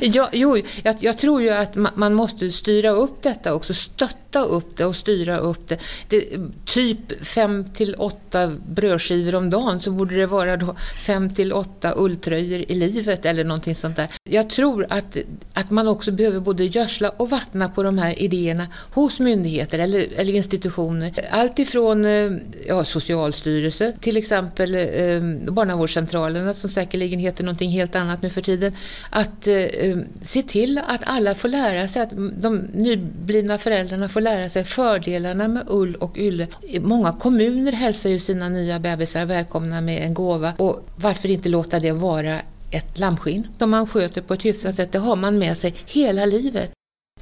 ja, 0.16 0.28
jo, 0.32 0.58
jag, 0.82 0.96
jag, 0.98 1.18
tror 1.18 1.42
ju 1.42 1.50
att 1.50 1.76
man 1.94 2.14
måste 2.14 2.50
styra 2.50 2.90
upp 2.90 3.22
detta 3.22 3.54
också, 3.54 3.74
stötta 3.74 4.23
upp 4.40 4.76
det 4.76 4.84
och 4.84 4.96
styra 4.96 5.38
upp 5.38 5.68
det. 5.68 5.78
det 6.08 6.24
typ 6.66 7.26
fem 7.26 7.64
till 7.74 7.94
åtta 7.94 8.52
brödskivor 8.68 9.34
om 9.34 9.50
dagen 9.50 9.80
så 9.80 9.90
borde 9.90 10.16
det 10.16 10.26
vara 10.26 10.56
då 10.56 10.76
fem 11.06 11.34
till 11.34 11.52
åtta 11.52 11.92
ulltröjor 11.96 12.64
i 12.68 12.74
livet 12.74 13.26
eller 13.26 13.44
någonting 13.44 13.74
sånt 13.74 13.96
där. 13.96 14.08
Jag 14.30 14.50
tror 14.50 14.86
att, 14.90 15.16
att 15.54 15.70
man 15.70 15.88
också 15.88 16.12
behöver 16.12 16.40
både 16.40 16.64
gödsla 16.64 17.08
och 17.08 17.30
vattna 17.30 17.68
på 17.68 17.82
de 17.82 17.98
här 17.98 18.22
idéerna 18.22 18.66
hos 18.90 19.20
myndigheter 19.20 19.78
eller, 19.78 20.08
eller 20.16 20.32
institutioner 20.32 21.14
allt 21.30 21.58
ifrån 21.58 22.04
eh, 22.04 22.30
ja, 22.66 22.84
Socialstyrelsen, 22.84 23.92
till 24.00 24.16
exempel 24.16 24.74
eh, 24.74 25.52
barnavårdscentralerna 25.52 26.54
som 26.54 26.70
säkerligen 26.70 27.18
heter 27.18 27.44
någonting 27.44 27.70
helt 27.70 27.94
annat 27.94 28.22
nu 28.22 28.30
för 28.30 28.40
tiden. 28.40 28.72
Att 29.10 29.46
eh, 29.46 29.96
se 30.22 30.42
till 30.42 30.78
att 30.78 31.00
alla 31.04 31.34
får 31.34 31.48
lära 31.48 31.88
sig, 31.88 32.02
att 32.02 32.12
de 32.40 32.56
nyblivna 32.56 33.58
föräldrarna 33.58 34.08
får 34.08 34.20
lära 34.24 34.48
sig 34.48 34.64
fördelarna 34.64 35.48
med 35.48 35.64
ull 35.68 35.94
och 35.94 36.18
ylle. 36.18 36.46
Många 36.80 37.12
kommuner 37.12 37.72
hälsar 37.72 38.10
ju 38.10 38.18
sina 38.18 38.48
nya 38.48 38.78
bebisar 38.78 39.24
välkomna 39.24 39.80
med 39.80 40.02
en 40.02 40.14
gåva 40.14 40.52
och 40.58 40.86
varför 40.96 41.28
inte 41.28 41.48
låta 41.48 41.80
det 41.80 41.92
vara 41.92 42.40
ett 42.70 42.98
lammskinn 42.98 43.46
som 43.58 43.70
man 43.70 43.86
sköter 43.86 44.20
på 44.20 44.34
ett 44.34 44.44
hyfsat 44.44 44.74
sätt. 44.74 44.92
Det 44.92 44.98
har 44.98 45.16
man 45.16 45.38
med 45.38 45.56
sig 45.56 45.74
hela 45.86 46.26
livet. 46.26 46.70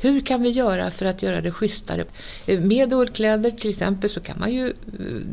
Hur 0.00 0.20
kan 0.20 0.42
vi 0.42 0.50
göra 0.50 0.90
för 0.90 1.06
att 1.06 1.22
göra 1.22 1.40
det 1.40 1.50
schysstare? 1.50 2.04
Med 2.46 2.92
ullkläder 2.92 3.50
till 3.50 3.70
exempel 3.70 4.10
så 4.10 4.20
kan 4.20 4.38
man 4.38 4.52
ju 4.52 4.66
eh, 4.66 4.72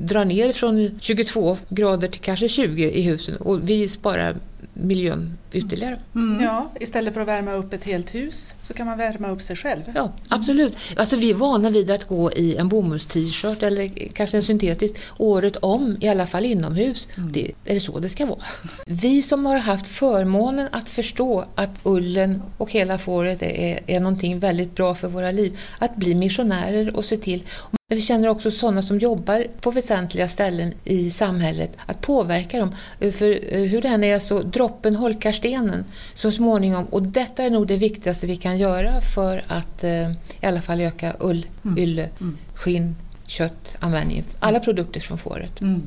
dra 0.03 0.23
ner 0.23 0.51
från 0.51 0.99
22 0.99 1.57
grader 1.69 2.07
till 2.07 2.21
kanske 2.21 2.49
20 2.49 2.91
i 2.91 3.01
husen 3.01 3.35
och 3.35 3.69
vi 3.69 3.87
sparar 3.87 4.35
miljön 4.73 5.37
ytterligare. 5.51 5.99
Mm. 6.15 6.43
Ja, 6.43 6.71
istället 6.79 7.13
för 7.13 7.21
att 7.21 7.27
värma 7.27 7.53
upp 7.53 7.73
ett 7.73 7.83
helt 7.83 8.15
hus 8.15 8.53
så 8.61 8.73
kan 8.73 8.85
man 8.85 8.97
värma 8.97 9.29
upp 9.29 9.41
sig 9.41 9.55
själv. 9.55 9.81
Ja, 9.95 10.11
absolut. 10.27 10.77
Alltså, 10.95 11.15
vi 11.15 11.29
är 11.29 11.33
vana 11.33 11.69
vid 11.69 11.91
att 11.91 12.07
gå 12.07 12.31
i 12.31 12.55
en 12.55 12.69
bomullst-t-shirt 12.69 13.63
eller 13.63 13.87
kanske 14.13 14.37
en 14.37 14.43
syntetisk 14.43 14.95
året 15.17 15.55
om, 15.55 15.97
i 16.01 16.09
alla 16.09 16.27
fall 16.27 16.45
inomhus. 16.45 17.07
Mm. 17.17 17.31
Det 17.31 17.51
är 17.65 17.73
det 17.73 17.79
så 17.79 17.99
det 17.99 18.09
ska 18.09 18.25
vara. 18.25 18.39
Vi 18.85 19.21
som 19.21 19.45
har 19.45 19.57
haft 19.57 19.87
förmånen 19.87 20.67
att 20.71 20.89
förstå 20.89 21.45
att 21.55 21.79
ullen 21.83 22.41
och 22.57 22.71
hela 22.71 22.97
fåret 22.97 23.41
är, 23.41 23.79
är 23.87 23.99
någonting 23.99 24.39
väldigt 24.39 24.75
bra 24.75 24.95
för 24.95 25.07
våra 25.07 25.31
liv, 25.31 25.59
att 25.79 25.95
bli 25.95 26.15
missionärer 26.15 26.95
och 26.95 27.05
se 27.05 27.17
till 27.17 27.43
men 27.89 27.97
vi 27.97 28.01
känner 28.01 28.27
också 28.27 28.51
sådana 28.51 28.83
som 28.83 28.99
jobbar 28.99 29.47
på 29.61 29.71
väsentliga 29.71 30.27
ställen 30.27 30.73
i 30.83 31.09
samhället, 31.09 31.71
att 31.85 32.01
påverka 32.01 32.59
dem. 32.59 32.75
För 32.99 33.53
eh, 33.55 33.61
hur 33.61 33.81
den 33.81 34.03
är 34.03 34.19
så, 34.19 34.41
droppen 34.41 34.95
holkar 34.95 35.31
stenen 35.39 35.85
så 36.13 36.31
småningom. 36.31 36.85
Och 36.85 37.03
detta 37.03 37.43
är 37.43 37.49
nog 37.49 37.67
det 37.67 37.77
viktigaste 37.77 38.27
vi 38.27 38.35
kan 38.37 38.57
göra 38.57 39.01
för 39.01 39.43
att 39.47 39.83
eh, 39.83 40.11
i 40.41 40.45
alla 40.45 40.61
fall 40.61 40.81
öka 40.81 41.15
ull, 41.19 41.45
mm. 41.65 41.77
ylle, 41.77 42.09
mm. 42.19 42.37
skinn, 42.55 42.95
kött, 43.25 43.75
användning, 43.79 44.23
alla 44.39 44.59
produkter 44.59 44.99
från 44.99 45.17
fåret. 45.17 45.61
Mm. 45.61 45.81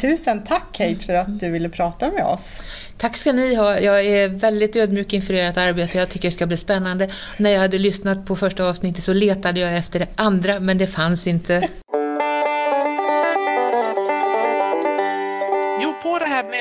Tusen 0.00 0.44
tack 0.44 0.62
Kate 0.72 1.04
för 1.06 1.14
att 1.14 1.40
du 1.40 1.50
ville 1.50 1.68
prata 1.68 2.10
med 2.10 2.24
oss. 2.24 2.62
Tack 2.96 3.16
ska 3.16 3.32
ni 3.32 3.54
ha. 3.54 3.78
Jag 3.78 4.04
är 4.04 4.28
väldigt 4.28 4.76
ödmjuk 4.76 5.12
inför 5.12 5.34
ert 5.34 5.56
arbete. 5.56 5.98
Jag 5.98 6.08
tycker 6.08 6.28
det 6.28 6.32
ska 6.32 6.46
bli 6.46 6.56
spännande. 6.56 7.10
När 7.36 7.50
jag 7.50 7.60
hade 7.60 7.78
lyssnat 7.78 8.26
på 8.26 8.36
första 8.36 8.64
avsnittet 8.64 9.04
så 9.04 9.12
letade 9.12 9.60
jag 9.60 9.76
efter 9.76 9.98
det 9.98 10.08
andra, 10.16 10.60
men 10.60 10.78
det 10.78 10.86
fanns 10.86 11.26
inte. 11.26 11.68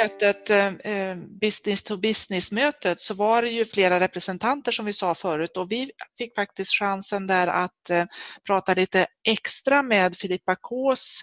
Mötet, 0.03 0.49
eh, 0.49 0.67
eh, 0.67 1.15
business 1.41 1.83
to 1.83 1.97
business-mötet, 1.97 2.99
så 2.99 3.13
var 3.13 3.41
det 3.41 3.49
ju 3.49 3.65
flera 3.65 3.99
representanter 3.99 4.71
som 4.71 4.85
vi 4.85 4.93
sa 4.93 5.15
förut 5.15 5.57
och 5.57 5.71
vi 5.71 5.91
fick 6.17 6.35
faktiskt 6.35 6.71
chansen 6.71 7.27
där 7.27 7.47
att 7.47 7.89
eh, 7.89 8.05
prata 8.47 8.73
lite 8.73 9.05
extra 9.27 9.83
med 9.83 10.15
Filippa 10.15 10.55
Kås 10.61 11.21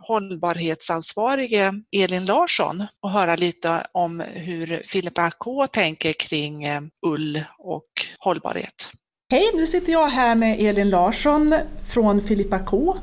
hållbarhetsansvarige 0.00 1.72
Elin 1.96 2.24
Larsson 2.24 2.86
och 3.02 3.10
höra 3.10 3.36
lite 3.36 3.86
om 3.92 4.20
hur 4.20 4.82
Filippa 4.84 5.30
K 5.30 5.66
tänker 5.66 6.12
kring 6.12 6.64
eh, 6.64 6.80
ull 7.06 7.42
och 7.58 7.88
hållbarhet. 8.18 8.90
Hej, 9.30 9.50
nu 9.54 9.66
sitter 9.66 9.92
jag 9.92 10.06
här 10.06 10.34
med 10.34 10.60
Elin 10.60 10.90
Larsson 10.90 11.54
från 11.86 12.22
Filippa 12.22 12.58
K 12.58 12.96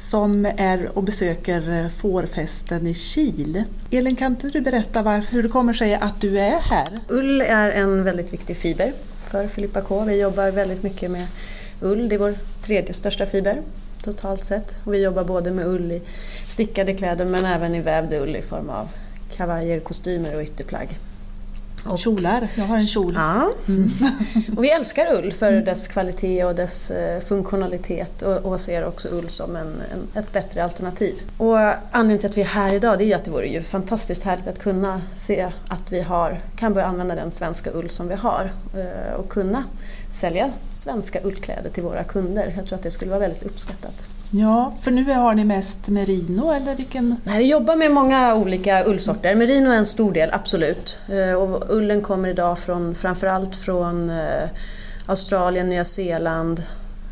som 0.00 0.46
är 0.56 0.98
och 0.98 1.02
besöker 1.02 1.72
eh, 1.72 1.88
fårfesten 1.88 2.86
i 2.86 2.94
Kil. 2.94 3.64
Elin, 3.90 4.16
kan 4.16 4.32
inte 4.32 4.48
du 4.48 4.60
berätta 4.60 5.02
varför, 5.02 5.32
hur 5.32 5.42
det 5.42 5.48
kommer 5.48 5.72
sig 5.72 5.94
att 5.94 6.20
du 6.20 6.38
är 6.38 6.58
här? 6.60 6.98
Ull 7.08 7.40
är 7.40 7.70
en 7.70 8.04
väldigt 8.04 8.32
viktig 8.32 8.56
fiber 8.56 8.92
för 9.30 9.48
Filippa 9.48 9.80
K. 9.80 10.04
Vi 10.04 10.20
jobbar 10.20 10.50
väldigt 10.50 10.82
mycket 10.82 11.10
med 11.10 11.26
ull, 11.80 12.08
det 12.08 12.14
är 12.14 12.18
vår 12.18 12.34
tredje 12.62 12.94
största 12.94 13.26
fiber 13.26 13.62
totalt 14.02 14.44
sett. 14.44 14.76
Och 14.84 14.94
vi 14.94 15.02
jobbar 15.02 15.24
både 15.24 15.50
med 15.50 15.66
ull 15.66 15.92
i 15.92 16.02
stickade 16.46 16.94
kläder 16.94 17.24
men 17.24 17.44
även 17.44 17.74
i 17.74 17.80
vävd 17.80 18.12
ull 18.12 18.36
i 18.36 18.42
form 18.42 18.70
av 18.70 18.88
kavajer, 19.36 19.80
kostymer 19.80 20.36
och 20.36 20.42
ytterplagg. 20.42 20.98
Och, 21.84 21.98
Kjolar, 21.98 22.48
jag 22.54 22.64
har 22.64 22.76
en 22.76 22.86
kjol. 22.86 23.12
Ja. 23.14 23.52
Mm. 23.68 23.88
och 24.56 24.64
vi 24.64 24.70
älskar 24.70 25.14
ull 25.14 25.32
för 25.32 25.52
mm. 25.52 25.64
dess 25.64 25.88
kvalitet 25.88 26.44
och 26.44 26.54
dess 26.54 26.90
eh, 26.90 27.20
funktionalitet 27.20 28.22
och, 28.22 28.36
och 28.36 28.60
ser 28.60 28.84
också 28.84 29.08
ull 29.08 29.28
som 29.28 29.56
en, 29.56 29.66
en, 29.92 30.22
ett 30.22 30.32
bättre 30.32 30.64
alternativ. 30.64 31.14
Och 31.38 31.58
anledningen 31.90 32.18
till 32.18 32.30
att 32.30 32.36
vi 32.36 32.40
är 32.42 32.46
här 32.46 32.74
idag 32.74 32.98
det 32.98 33.04
är 33.04 33.16
att 33.16 33.24
det 33.24 33.30
vore 33.30 33.46
ju 33.46 33.62
fantastiskt 33.62 34.22
härligt 34.22 34.46
att 34.46 34.58
kunna 34.58 35.02
se 35.16 35.52
att 35.68 35.92
vi 35.92 36.00
har, 36.00 36.40
kan 36.56 36.72
börja 36.72 36.86
använda 36.86 37.14
den 37.14 37.30
svenska 37.30 37.70
ull 37.70 37.90
som 37.90 38.08
vi 38.08 38.14
har 38.14 38.50
eh, 38.74 39.14
och 39.14 39.28
kunna 39.28 39.64
sälja 40.12 40.50
svenska 40.74 41.20
ullkläder 41.24 41.70
till 41.70 41.82
våra 41.82 42.04
kunder. 42.04 42.54
Jag 42.56 42.66
tror 42.66 42.76
att 42.76 42.82
det 42.82 42.90
skulle 42.90 43.10
vara 43.10 43.20
väldigt 43.20 43.42
uppskattat. 43.42 44.08
Ja, 44.32 44.72
för 44.80 44.90
nu 44.90 45.12
har 45.12 45.34
ni 45.34 45.44
mest 45.44 45.88
merino 45.88 46.50
eller 46.50 46.74
vilken? 46.74 47.16
Nej, 47.24 47.38
vi 47.38 47.50
jobbar 47.50 47.76
med 47.76 47.90
många 47.90 48.34
olika 48.34 48.84
ullsorter. 48.86 49.34
Merino 49.34 49.70
är 49.70 49.76
en 49.76 49.86
stor 49.86 50.12
del, 50.12 50.30
absolut. 50.32 51.00
Eh, 51.08 51.38
och 51.38 51.64
ullen 51.68 52.00
kommer 52.00 52.28
idag 52.28 52.58
från, 52.58 52.94
framförallt 52.94 53.56
från 53.56 54.10
eh, 54.10 54.48
Australien, 55.06 55.68
Nya 55.68 55.84
Zeeland. 55.84 56.58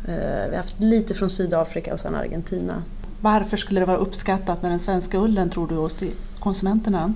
Eh, 0.07 0.15
vi 0.49 0.49
har 0.49 0.57
haft 0.57 0.79
lite 0.79 1.13
från 1.13 1.29
Sydafrika 1.29 1.93
och 1.93 1.99
sen 1.99 2.15
Argentina. 2.15 2.83
Varför 3.21 3.57
skulle 3.57 3.79
det 3.79 3.85
vara 3.85 3.97
uppskattat 3.97 4.61
med 4.61 4.71
den 4.71 4.79
svenska 4.79 5.17
ullen 5.17 5.49
tror 5.49 5.67
du 5.67 5.75
hos 5.75 5.95
konsumenterna? 6.39 7.13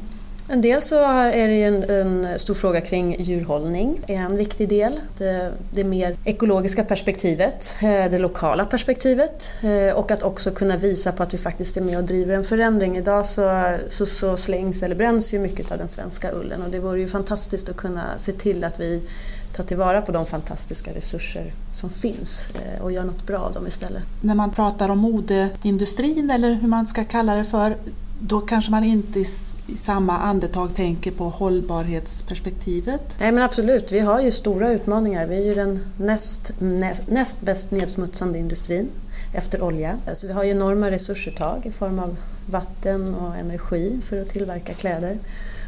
En 0.47 0.62
del 0.62 0.82
så 0.82 1.03
är 1.03 1.47
det 1.47 1.63
en, 1.63 1.84
en, 1.89 2.39
stor 2.39 2.53
fråga 2.53 2.82
kring 2.82 3.15
djurhållning. 3.19 4.01
Det 4.08 4.15
är 4.15 4.21
en 4.21 4.38
viktig 4.38 4.69
del. 4.69 4.99
Det, 5.17 5.51
det 5.71 5.84
mer 5.84 6.17
ekologiska 6.23 6.84
perspektivet, 6.84 7.77
eh, 7.82 8.12
det 8.12 8.17
lokala 8.17 8.65
perspektivet 8.65 9.49
eh, 9.62 9.95
och 9.95 10.12
att 10.12 10.23
också 10.23 10.51
kunna 10.51 10.77
visa 10.77 11.12
på 11.12 11.23
att 11.23 11.34
vi 11.34 11.38
faktiskt 11.38 11.77
är 11.77 11.82
med 11.82 11.97
och 11.97 12.03
driver 12.03 12.36
en 12.36 12.43
förändring. 12.43 12.97
Idag 12.97 13.25
så, 13.25 13.77
så, 13.88 14.06
så 14.06 14.38
slängs 14.38 14.84
eller 14.84 14.95
bränns 14.95 15.34
ju 15.34 15.39
mycket 15.39 15.71
av 15.71 15.77
den 15.77 15.89
svenska 15.89 16.32
ullen 16.32 16.62
och 16.62 16.69
det 16.69 16.79
vore 16.79 16.99
ju 16.99 17.08
fantastiskt 17.08 17.69
att 17.69 17.77
kunna 17.77 18.17
se 18.17 18.32
till 18.32 18.63
att 18.63 18.79
vi 18.79 19.03
tar 19.53 19.63
tillvara 19.63 20.01
på 20.01 20.12
de 20.12 20.25
fantastiska 20.25 20.91
resurser 20.93 21.53
som 21.71 21.89
finns 21.89 22.47
eh, 22.56 22.84
och 22.84 22.91
gör 22.91 23.03
något 23.03 23.27
bra 23.27 23.39
av 23.39 23.53
dem 23.53 23.67
istället. 23.67 24.03
När 24.21 24.36
man 24.36 24.51
pratar 24.51 24.89
om 24.89 24.97
modeindustrin 24.97 26.32
eller 26.32 26.53
hur 26.53 26.67
man 26.67 26.88
ska 26.88 27.03
kalla 27.03 27.36
det 27.36 27.45
för, 27.45 27.77
då 28.19 28.39
kanske 28.39 28.71
man 28.71 28.84
inte 28.84 29.19
i 29.67 29.78
samma 29.78 30.17
andetag 30.17 30.76
tänker 30.76 31.12
på 31.12 31.23
hållbarhetsperspektivet? 31.23 33.15
Nej 33.19 33.32
men 33.32 33.43
absolut, 33.43 33.91
vi 33.91 33.99
har 33.99 34.21
ju 34.21 34.32
stora 34.32 34.71
utmaningar. 34.71 35.26
Vi 35.26 35.36
är 35.38 35.45
ju 35.45 35.56
den 35.56 35.80
näst, 35.97 36.54
näst, 36.60 37.02
näst 37.08 37.41
bäst 37.41 37.71
nedsmutsande 37.71 38.39
industrin 38.39 38.89
efter 39.34 39.63
olja. 39.63 39.97
Så 40.13 40.28
vi 40.28 40.34
har 40.34 40.43
ju 40.43 40.49
enorma 40.49 40.91
resursuttag 40.91 41.65
i 41.65 41.71
form 41.71 41.99
av 41.99 42.15
vatten 42.45 43.15
och 43.15 43.36
energi 43.36 43.99
för 44.04 44.21
att 44.21 44.30
tillverka 44.30 44.73
kläder. 44.73 45.17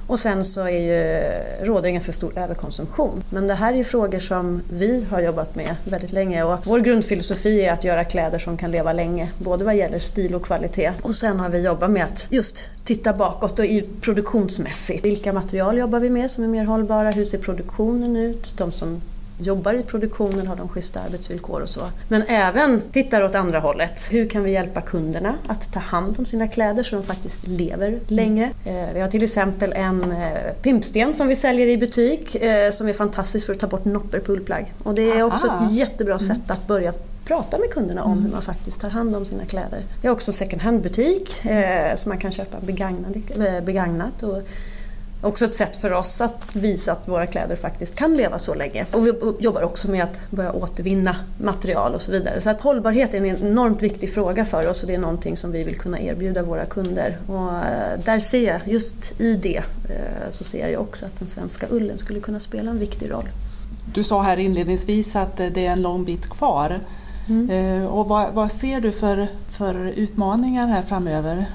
Och 0.07 0.19
sen 0.19 0.45
så 0.45 0.61
är 0.61 0.69
ju, 0.69 1.31
råder 1.65 1.87
en 1.87 1.93
ganska 1.93 2.11
stor 2.11 2.37
överkonsumtion. 2.37 3.23
Men 3.29 3.47
det 3.47 3.53
här 3.53 3.73
är 3.73 3.77
ju 3.77 3.83
frågor 3.83 4.19
som 4.19 4.61
vi 4.69 5.05
har 5.09 5.21
jobbat 5.21 5.55
med 5.55 5.75
väldigt 5.83 6.11
länge 6.11 6.43
och 6.43 6.67
vår 6.67 6.79
grundfilosofi 6.79 7.61
är 7.61 7.73
att 7.73 7.83
göra 7.83 8.03
kläder 8.03 8.39
som 8.39 8.57
kan 8.57 8.71
leva 8.71 8.93
länge, 8.93 9.29
både 9.37 9.63
vad 9.63 9.75
gäller 9.75 9.99
stil 9.99 10.35
och 10.35 10.45
kvalitet. 10.45 10.91
Och 11.01 11.15
sen 11.15 11.39
har 11.39 11.49
vi 11.49 11.65
jobbat 11.65 11.91
med 11.91 12.03
att 12.03 12.27
just 12.29 12.69
titta 12.83 13.13
bakåt 13.13 13.59
och 13.59 13.65
i 13.65 13.89
produktionsmässigt. 14.01 15.05
Vilka 15.05 15.33
material 15.33 15.77
jobbar 15.77 15.99
vi 15.99 16.09
med 16.09 16.31
som 16.31 16.43
är 16.43 16.47
mer 16.47 16.65
hållbara? 16.65 17.11
Hur 17.11 17.25
ser 17.25 17.37
produktionen 17.37 18.15
ut? 18.15 18.53
De 18.57 18.71
som 18.71 19.01
jobbar 19.37 19.73
i 19.73 19.83
produktionen, 19.83 20.47
har 20.47 20.55
de 20.55 20.69
schyssta 20.69 20.99
arbetsvillkor 20.99 21.61
och 21.61 21.69
så. 21.69 21.81
Men 22.07 22.21
även 22.21 22.81
tittar 22.91 23.21
åt 23.21 23.35
andra 23.35 23.59
hållet. 23.59 24.07
Hur 24.11 24.29
kan 24.29 24.43
vi 24.43 24.51
hjälpa 24.51 24.81
kunderna 24.81 25.35
att 25.47 25.73
ta 25.73 25.79
hand 25.79 26.15
om 26.19 26.25
sina 26.25 26.47
kläder 26.47 26.83
så 26.83 26.95
de 26.95 27.03
faktiskt 27.03 27.47
lever 27.47 27.99
längre? 28.07 28.51
Eh, 28.65 28.93
vi 28.93 29.01
har 29.01 29.07
till 29.07 29.23
exempel 29.23 29.73
en 29.73 30.11
eh, 30.11 30.53
pimpsten 30.61 31.13
som 31.13 31.27
vi 31.27 31.35
säljer 31.35 31.67
i 31.67 31.77
butik 31.77 32.35
eh, 32.35 32.71
som 32.71 32.87
är 32.87 32.93
fantastisk 32.93 33.45
för 33.45 33.53
att 33.53 33.59
ta 33.59 33.67
bort 33.67 33.85
noppor 33.85 34.19
på 34.19 34.31
ullplagg. 34.31 34.73
Och 34.83 34.95
det 34.95 35.11
är 35.11 35.23
också 35.23 35.47
ett 35.47 35.71
jättebra 35.71 36.19
sätt 36.19 36.29
mm. 36.29 36.47
att 36.47 36.67
börja 36.67 36.93
prata 37.25 37.57
med 37.57 37.69
kunderna 37.69 38.03
om 38.03 38.11
mm. 38.11 38.23
hur 38.23 38.31
man 38.31 38.41
faktiskt 38.41 38.81
tar 38.81 38.89
hand 38.89 39.15
om 39.15 39.25
sina 39.25 39.45
kläder. 39.45 39.83
Vi 40.01 40.07
har 40.07 40.15
också 40.15 40.29
en 40.29 40.33
second 40.33 40.61
hand-butik 40.61 41.45
eh, 41.45 41.95
så 41.95 42.09
man 42.09 42.17
kan 42.17 42.31
köpa 42.31 42.57
begagnat 43.61 44.23
och 44.23 44.41
också 45.25 45.45
ett 45.45 45.53
sätt 45.53 45.77
för 45.77 45.93
oss 45.93 46.21
att 46.21 46.55
visa 46.55 46.91
att 46.91 47.07
våra 47.07 47.27
kläder 47.27 47.55
faktiskt 47.55 47.95
kan 47.95 48.13
leva 48.13 48.39
så 48.39 48.53
länge. 48.53 48.85
Och 48.91 49.07
vi 49.07 49.13
jobbar 49.39 49.61
också 49.61 49.91
med 49.91 50.03
att 50.03 50.21
börja 50.29 50.51
återvinna 50.51 51.15
material 51.37 51.93
och 51.93 52.01
så 52.01 52.11
vidare. 52.11 52.41
Så 52.41 52.49
att 52.49 52.61
hållbarhet 52.61 53.13
är 53.13 53.17
en 53.17 53.25
enormt 53.25 53.83
viktig 53.83 54.13
fråga 54.13 54.45
för 54.45 54.69
oss 54.69 54.83
och 54.83 54.87
det 54.87 54.95
är 54.95 54.99
någonting 54.99 55.37
som 55.37 55.51
vi 55.51 55.63
vill 55.63 55.77
kunna 55.77 55.99
erbjuda 55.99 56.43
våra 56.43 56.65
kunder. 56.65 57.17
Och 57.27 57.49
eh, 57.51 57.99
där 58.05 58.19
ser 58.19 58.47
jag, 58.47 58.61
just 58.65 59.21
i 59.21 59.35
det, 59.35 59.57
eh, 59.89 60.29
så 60.29 60.43
ser 60.43 60.67
jag 60.67 60.81
också 60.81 61.05
att 61.05 61.19
den 61.19 61.27
svenska 61.27 61.67
ullen 61.69 61.97
skulle 61.97 62.19
kunna 62.19 62.39
spela 62.39 62.71
en 62.71 62.79
viktig 62.79 63.11
roll. 63.11 63.29
Du 63.93 64.03
sa 64.03 64.21
här 64.21 64.37
inledningsvis 64.37 65.15
att 65.15 65.37
det 65.37 65.65
är 65.65 65.71
en 65.71 65.81
lång 65.81 66.05
bit 66.05 66.29
kvar. 66.29 66.79
Mm. 67.29 67.49
Eh, 67.49 67.87
och 67.87 68.07
vad, 68.07 68.33
vad, 68.33 68.51
ser 68.51 68.79
du 68.81 68.91
för, 68.91 69.27
för 69.57 69.85
utmaningar 69.85 70.67
här 70.67 70.81
framöver? 70.81 71.45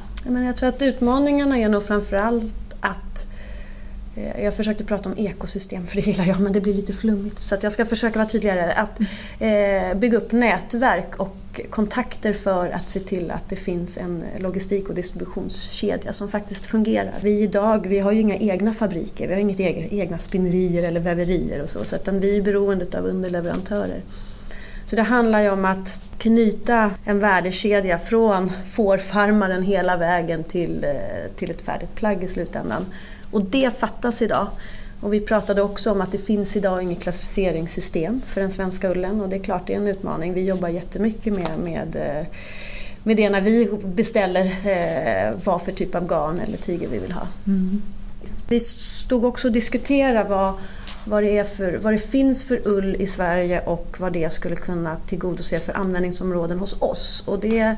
Jag 0.46 0.56
tror 0.56 0.68
att 0.68 0.82
utmaningarna 0.82 1.58
är 1.58 1.68
nog 1.68 1.82
framförallt 1.82 2.54
att 2.80 3.10
Eh, 3.10 3.29
Eh, 4.20 4.44
jag 4.44 4.54
försökte 4.54 4.84
prata 4.84 5.08
om 5.08 5.18
ekosystem 5.18 5.86
för 5.86 5.96
det 5.96 6.06
gillar 6.06 6.24
jag 6.24 6.40
men 6.40 6.52
det 6.52 6.60
blir 6.60 6.74
lite 6.74 6.92
flummigt 6.92 7.40
så 7.40 7.56
jag 7.62 7.72
ska 7.72 7.84
försöka 7.84 8.18
vara 8.18 8.28
tydligare. 8.28 8.72
Att 8.72 9.00
eh, 9.38 9.98
bygga 9.98 10.18
upp 10.18 10.32
nätverk 10.32 11.20
och 11.20 11.36
kontakter 11.70 12.32
för 12.32 12.70
att 12.70 12.86
se 12.86 13.00
till 13.00 13.30
att 13.30 13.48
det 13.48 13.56
finns 13.56 13.98
en 13.98 14.24
logistik 14.38 14.88
och 14.88 14.94
distributionskedja 14.94 16.12
som 16.12 16.28
faktiskt 16.28 16.66
fungerar. 16.66 17.14
Vi 17.22 17.42
idag 17.42 17.86
vi 17.88 17.98
har 17.98 18.12
ju 18.12 18.20
inga 18.20 18.36
egna 18.36 18.72
fabriker, 18.72 19.28
vi 19.28 19.34
har 19.34 19.40
inga 19.40 19.54
egna 19.88 20.18
spinnerier 20.18 20.82
eller 20.82 21.00
väverier 21.00 21.62
och 21.62 21.68
så, 21.68 21.84
så 21.84 21.96
utan 21.96 22.20
vi 22.20 22.36
är 22.36 22.42
beroende 22.42 22.98
av 22.98 23.04
underleverantörer. 23.04 24.02
Så 24.84 24.96
det 24.96 25.02
handlar 25.02 25.40
ju 25.40 25.50
om 25.50 25.64
att 25.64 25.98
knyta 26.18 26.90
en 27.04 27.18
värdekedja 27.18 27.98
från 27.98 28.52
fårfarmaren 28.66 29.62
hela 29.62 29.96
vägen 29.96 30.44
till, 30.44 30.84
eh, 30.84 31.32
till 31.36 31.50
ett 31.50 31.62
färdigt 31.62 31.94
plagg 31.94 32.24
i 32.24 32.28
slutändan. 32.28 32.86
Och 33.30 33.44
det 33.44 33.78
fattas 33.78 34.22
idag. 34.22 34.46
Och 35.00 35.12
vi 35.12 35.20
pratade 35.20 35.62
också 35.62 35.92
om 35.92 36.00
att 36.00 36.12
det 36.12 36.18
finns 36.18 36.56
idag 36.56 36.82
inget 36.82 37.02
klassificeringssystem 37.02 38.20
för 38.26 38.40
den 38.40 38.50
svenska 38.50 38.90
ullen 38.90 39.20
och 39.20 39.28
det 39.28 39.36
är 39.36 39.42
klart 39.42 39.66
det 39.66 39.72
är 39.72 39.76
en 39.76 39.86
utmaning. 39.86 40.34
Vi 40.34 40.44
jobbar 40.44 40.68
jättemycket 40.68 41.32
med, 41.32 41.58
med 41.58 41.96
eh, 41.96 42.26
med 43.02 43.16
det 43.16 43.30
när 43.30 43.40
vi 43.40 43.70
beställer 43.84 44.44
eh, 44.44 45.34
vad 45.44 45.62
för 45.62 45.72
typ 45.72 45.94
av 45.94 46.06
garn 46.06 46.40
eller 46.40 46.56
tyger 46.56 46.88
vi 46.88 46.98
vill 46.98 47.12
ha. 47.12 47.28
Mm. 47.46 47.82
Vi 48.48 48.60
stod 48.60 49.24
också 49.24 49.48
och 49.48 49.52
diskuterade 49.52 50.28
vad, 50.28 50.54
vad, 51.04 51.22
det 51.22 51.38
är 51.38 51.44
för, 51.44 51.78
vad 51.78 51.92
det 51.92 51.98
finns 51.98 52.44
för 52.44 52.68
ull 52.68 52.96
i 52.98 53.06
Sverige 53.06 53.60
och 53.60 53.96
vad 54.00 54.12
det 54.12 54.32
skulle 54.32 54.56
kunna 54.56 54.96
tillgodose 54.96 55.60
för 55.60 55.72
användningsområden 55.72 56.58
hos 56.58 56.76
oss. 56.82 57.24
Och 57.26 57.40
det, 57.40 57.76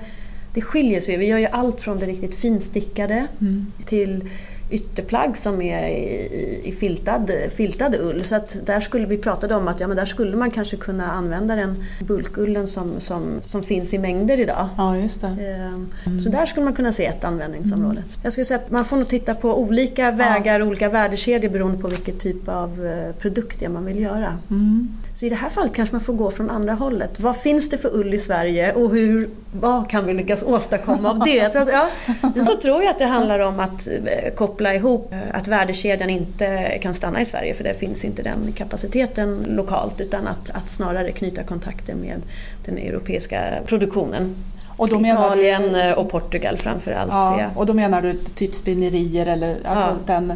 det 0.54 0.60
skiljer 0.60 1.00
sig. 1.00 1.16
Vi 1.16 1.26
gör 1.26 1.38
ju 1.38 1.46
allt 1.46 1.82
från 1.82 1.98
det 1.98 2.06
riktigt 2.06 2.34
finstickade 2.34 3.26
mm. 3.40 3.72
till 3.84 4.30
ytterplagg 4.72 5.37
som 5.37 5.62
är 5.62 5.88
i, 5.88 6.61
i 6.64 6.72
filtad, 6.72 7.30
filtad 7.50 7.94
ull. 8.00 8.24
Så 8.24 8.35
att 8.35 8.56
där 8.64 8.80
skulle 8.80 9.06
vi 9.06 9.18
pratade 9.18 9.54
om 9.54 9.68
att 9.68 9.80
ja, 9.80 9.88
men 9.88 9.96
där 9.96 10.04
skulle 10.04 10.37
man 10.37 10.50
kanske 10.50 10.76
kunna 10.76 11.12
använda 11.12 11.56
den 11.56 11.85
bulkullen 12.00 12.66
som, 12.66 13.00
som, 13.00 13.40
som 13.42 13.62
finns 13.62 13.94
i 13.94 13.98
mängder 13.98 14.40
idag. 14.40 14.68
Ja, 14.76 14.96
just 14.96 15.20
det. 15.20 15.26
Mm. 15.26 16.20
Så 16.20 16.28
där 16.28 16.46
skulle 16.46 16.64
man 16.64 16.74
kunna 16.74 16.92
se 16.92 17.06
ett 17.06 17.24
användningsområde. 17.24 17.98
Mm. 17.98 18.11
Jag 18.22 18.32
skulle 18.32 18.44
säga 18.44 18.58
att 18.58 18.70
man 18.70 18.85
får 18.85 18.96
nog 18.96 19.08
titta 19.08 19.35
på 19.35 19.61
olika 19.61 20.11
vägar, 20.11 20.61
ja. 20.61 20.66
olika 20.66 20.88
värdekedjor 20.88 21.50
beroende 21.50 21.78
på 21.78 21.88
vilket 21.88 22.18
typ 22.18 22.48
av 22.48 22.87
eh, 22.87 23.14
produkt 23.14 23.58
det 23.61 23.68
man 23.68 23.85
vill 23.85 24.00
göra. 24.00 24.38
Mm. 24.50 24.88
Så 25.14 25.27
i 25.27 25.29
det 25.29 25.35
här 25.35 25.48
fallet 25.48 25.75
kanske 25.75 25.94
man 25.94 26.01
får 26.01 26.12
gå 26.12 26.31
från 26.31 26.51
andra 26.51 26.75
hållet. 26.75 27.20
Vad 27.20 27.37
finns 27.37 27.68
det 27.68 27.79
för 27.79 27.96
ull 27.96 28.14
i 28.14 28.18
Sverige 28.18 28.72
och 28.72 28.90
hur, 28.90 29.29
vad 29.53 29.90
kan 29.90 30.07
vi 30.07 30.12
lyckas 30.12 30.42
åstadkomma 30.42 31.11
av 31.11 31.18
det? 31.18 31.37
Jag 31.37 31.53
tror, 31.53 31.62
att, 31.62 31.68
ja, 31.72 31.88
jag 32.35 32.61
tror 32.61 32.83
jag 32.83 32.90
att 32.90 32.98
det 32.98 33.05
handlar 33.05 33.38
om 33.38 33.61
att 33.61 33.88
eh, 33.88 34.35
koppla 34.35 34.75
ihop 34.75 35.12
eh, 35.12 35.18
att 35.33 35.48
värdekedjan 35.48 36.11
inte 36.11 36.79
kan 36.83 36.94
stanna 36.94 37.20
i 37.20 37.25
Sverige 37.25 37.55
för 37.55 37.64
det 37.64 37.75
finns 37.75 38.05
inte 38.05 38.22
den 38.22 38.53
kapaciteten 38.53 39.46
lokalt 39.48 40.01
utan 40.01 40.27
att, 40.27 40.51
att 40.51 40.68
snarare 40.68 41.12
knyta 41.12 41.42
kontakter 41.42 41.94
med 41.94 42.22
den 42.64 42.79
europeiska 42.79 43.42
produktionen. 43.66 44.35
Och 44.77 44.88
Italien 44.90 45.62
du, 45.72 45.81
eh, 45.81 45.98
och 45.98 46.11
Portugal 46.11 46.57
framförallt. 46.57 47.12
Ja, 47.12 47.51
och 47.57 47.66
då 47.66 47.75
menar 47.75 48.03
du 48.03 48.14
typ 48.14 48.55
spinnerier 48.55 49.27
eller 49.27 49.57
alltså 49.64 49.88
ja. 49.88 50.14
den 50.14 50.33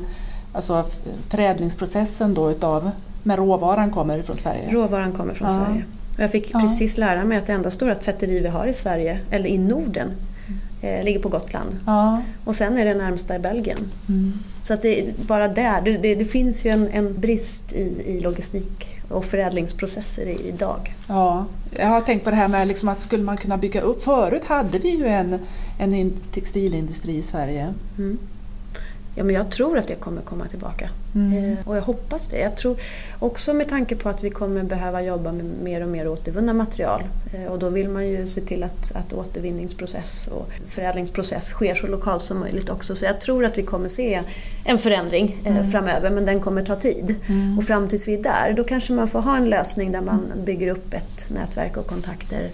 alltså 0.52 0.84
förädlingsprocessen 1.28 2.34
då 2.34 2.50
utav 2.50 2.90
men 3.26 3.36
råvaran 3.36 3.90
kommer 3.90 4.22
från 4.22 4.36
Sverige? 4.36 4.70
Råvaran 4.70 5.12
kommer 5.12 5.34
från 5.34 5.48
ja. 5.48 5.54
Sverige. 5.54 5.84
Jag 6.18 6.30
fick 6.30 6.50
ja. 6.54 6.60
precis 6.60 6.98
lära 6.98 7.24
mig 7.24 7.38
att 7.38 7.46
det 7.46 7.52
enda 7.52 7.70
stora 7.70 7.94
tvätteri 7.94 8.40
vi 8.40 8.48
har 8.48 8.66
i 8.66 8.72
Sverige, 8.72 9.20
eller 9.30 9.48
i 9.48 9.58
Norden, 9.58 10.10
eh, 10.80 11.04
ligger 11.04 11.20
på 11.20 11.28
Gotland. 11.28 11.76
Ja. 11.86 12.22
Och 12.44 12.54
sen 12.54 12.76
är 12.76 12.84
det 12.84 12.94
närmsta 12.94 13.36
i 13.36 13.38
Belgien. 13.38 13.78
Mm. 14.08 14.32
Så 14.62 14.74
att 14.74 14.82
det, 14.82 15.04
bara 15.26 15.48
där, 15.48 15.80
det, 15.80 15.96
det, 15.98 16.14
det 16.14 16.24
finns 16.24 16.66
ju 16.66 16.70
en, 16.70 16.88
en 16.88 17.20
brist 17.20 17.72
i, 17.72 18.02
i, 18.06 18.20
logistik 18.20 19.00
och 19.08 19.24
förädlingsprocesser 19.24 20.26
idag. 20.48 20.94
Ja, 21.08 21.46
jag 21.78 21.86
har 21.86 22.00
tänkt 22.00 22.24
på 22.24 22.30
det 22.30 22.36
här 22.36 22.48
med 22.48 22.68
liksom 22.68 22.88
att 22.88 23.00
skulle 23.00 23.24
man 23.24 23.36
kunna 23.36 23.56
bygga 23.56 23.80
upp, 23.80 24.04
förut 24.04 24.44
hade 24.44 24.78
vi 24.78 24.90
ju 24.90 25.06
en, 25.06 25.38
en 25.78 26.12
textilindustri 26.32 27.16
i 27.16 27.22
Sverige. 27.22 27.74
Mm. 27.98 28.18
Ja, 29.18 29.24
men 29.24 29.34
jag 29.34 29.50
tror 29.50 29.78
att 29.78 29.88
det 29.88 29.94
kommer 29.94 30.22
komma 30.22 30.48
tillbaka. 30.48 30.90
Mm. 31.14 31.52
Eh, 31.52 31.68
och 31.68 31.76
jag 31.76 31.82
hoppas 31.82 32.28
det. 32.28 32.38
Jag 32.38 32.56
tror 32.56 32.76
också 33.18 33.54
med 33.54 33.68
tanke 33.68 33.96
på 33.96 34.08
att 34.08 34.24
vi 34.24 34.30
kommer 34.30 34.62
behöva 34.62 35.02
jobba 35.02 35.32
med 35.32 35.44
mer 35.44 35.82
och 35.82 35.88
mer 35.88 36.08
återvunna 36.08 36.52
material. 36.52 37.02
Eh, 37.32 37.52
och 37.52 37.58
då 37.58 37.68
vill 37.68 37.90
man 37.90 38.06
ju 38.06 38.26
se 38.26 38.40
till 38.40 38.64
att, 38.64 38.92
att 38.94 39.12
återvinningsprocess 39.12 40.28
och 40.28 40.50
förädlingsprocess 40.66 41.48
sker 41.48 41.74
så 41.74 41.86
lokalt 41.86 42.22
som 42.22 42.40
möjligt 42.40 42.70
också. 42.70 42.94
Så 42.94 43.04
jag 43.04 43.20
tror 43.20 43.44
att 43.44 43.58
vi 43.58 43.62
kommer 43.62 43.88
se 43.88 44.22
en 44.64 44.78
förändring 44.78 45.40
eh, 45.44 45.52
mm. 45.52 45.70
framöver 45.70 46.10
men 46.10 46.26
den 46.26 46.40
kommer 46.40 46.62
ta 46.62 46.76
tid. 46.76 47.14
Mm. 47.28 47.58
Och 47.58 47.64
fram 47.64 47.88
tills 47.88 48.08
vi 48.08 48.14
är 48.14 48.22
där, 48.22 48.54
då 48.56 48.64
kanske 48.64 48.92
man 48.92 49.08
får 49.08 49.20
ha 49.20 49.36
en 49.36 49.44
lösning 49.44 49.92
där 49.92 50.00
man 50.00 50.32
bygger 50.44 50.68
upp 50.68 50.94
ett 50.94 51.30
nätverk 51.30 51.76
och 51.76 51.86
kontakter 51.86 52.50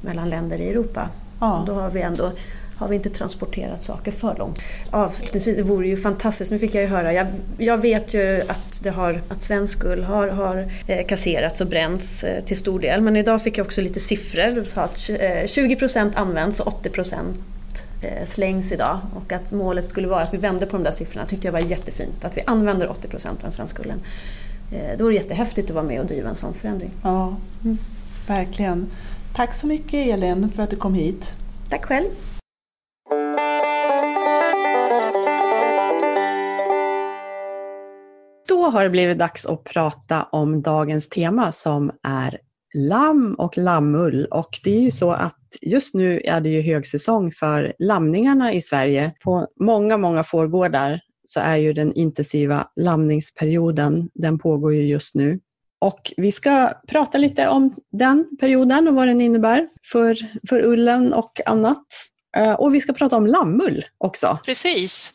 mellan 0.00 0.30
länder 0.30 0.60
i 0.60 0.68
Europa. 0.68 1.10
Ja. 1.40 1.64
Då 1.66 1.74
har 1.74 1.90
vi 1.90 2.02
ändå 2.02 2.32
har 2.76 2.88
vi 2.88 2.96
inte 2.96 3.10
transporterat 3.10 3.82
saker 3.82 4.10
för 4.10 4.36
långt. 4.36 4.58
Avslutningsvis, 4.90 5.56
det 5.56 5.62
vore 5.62 5.88
ju 5.88 5.96
fantastiskt, 5.96 6.52
nu 6.52 6.58
fick 6.58 6.74
jag 6.74 6.82
ju 6.82 6.88
höra, 6.88 7.12
jag, 7.12 7.26
jag 7.58 7.78
vet 7.78 8.14
ju 8.14 8.42
att, 8.48 8.80
det 8.82 8.90
har, 8.90 9.22
att 9.28 9.42
svensk 9.42 9.84
ull 9.84 10.04
har, 10.04 10.28
har 10.28 10.72
eh, 10.86 11.06
kasserats 11.06 11.60
och 11.60 11.66
bränts 11.66 12.24
eh, 12.24 12.44
till 12.44 12.56
stor 12.56 12.80
del, 12.80 13.00
men 13.00 13.16
idag 13.16 13.42
fick 13.42 13.58
jag 13.58 13.66
också 13.66 13.80
lite 13.80 14.00
siffror. 14.00 14.50
Du 14.50 14.64
sa 14.64 14.82
att 14.82 15.10
eh, 15.10 15.16
20% 15.16 16.12
används 16.14 16.60
och 16.60 16.66
80 16.66 16.90
eh, 18.02 18.24
slängs 18.24 18.72
idag 18.72 18.98
och 19.14 19.32
att 19.32 19.52
målet 19.52 19.90
skulle 19.90 20.08
vara 20.08 20.22
att 20.22 20.34
vi 20.34 20.38
vände 20.38 20.66
på 20.66 20.76
de 20.76 20.82
där 20.82 20.90
siffrorna 20.90 21.26
tyckte 21.26 21.46
jag 21.46 21.52
var 21.52 21.60
jättefint, 21.60 22.24
att 22.24 22.36
vi 22.36 22.42
använder 22.46 22.86
80% 22.86 23.28
av 23.28 23.36
den 23.40 23.52
svenska 23.52 23.82
ullen. 23.82 24.00
Då 24.98 25.06
är 25.06 25.10
det 25.10 25.16
jättehäftigt 25.16 25.70
att 25.70 25.74
vara 25.74 25.84
med 25.84 26.00
och 26.00 26.06
driva 26.06 26.28
en 26.28 26.34
sån 26.34 26.54
förändring. 26.54 26.90
Ja, 27.02 27.36
mm. 27.64 27.78
verkligen. 28.28 28.86
Tack 29.34 29.54
så 29.54 29.66
mycket 29.66 30.06
Elin 30.06 30.50
för 30.50 30.62
att 30.62 30.70
du 30.70 30.76
kom 30.76 30.94
hit. 30.94 31.36
Tack 31.68 31.84
själv. 31.84 32.35
Har 38.70 38.84
det 38.84 38.90
blivit 38.90 39.18
dags 39.18 39.46
att 39.46 39.64
prata 39.64 40.22
om 40.22 40.62
dagens 40.62 41.08
tema 41.08 41.52
som 41.52 41.92
är 42.02 42.38
lamm 42.74 43.34
och 43.34 43.58
lammull. 43.58 44.26
Och 44.30 44.60
det 44.64 44.76
är 44.76 44.80
ju 44.80 44.90
så 44.90 45.10
att 45.12 45.38
just 45.62 45.94
nu 45.94 46.20
är 46.24 46.40
det 46.40 46.48
ju 46.48 46.62
högsäsong 46.62 47.32
för 47.32 47.74
lamningarna 47.78 48.52
i 48.52 48.62
Sverige. 48.62 49.12
På 49.24 49.46
många, 49.60 49.96
många 49.96 50.24
fårgårdar 50.24 51.00
så 51.24 51.40
är 51.40 51.56
ju 51.56 51.72
den 51.72 51.92
intensiva 51.92 52.66
lamningsperioden, 52.76 54.08
den 54.14 54.38
pågår 54.38 54.74
ju 54.74 54.86
just 54.86 55.14
nu. 55.14 55.40
Och 55.78 56.12
vi 56.16 56.32
ska 56.32 56.72
prata 56.88 57.18
lite 57.18 57.48
om 57.48 57.74
den 57.92 58.36
perioden 58.40 58.88
och 58.88 58.94
vad 58.94 59.08
den 59.08 59.20
innebär 59.20 59.68
för, 59.92 60.16
för 60.48 60.64
ullen 60.64 61.12
och 61.12 61.40
annat. 61.46 61.86
Eh, 62.36 62.52
och 62.52 62.74
vi 62.74 62.80
ska 62.80 62.92
prata 62.92 63.16
om 63.16 63.26
lammull 63.26 63.84
också. 63.98 64.38
Precis 64.46 65.12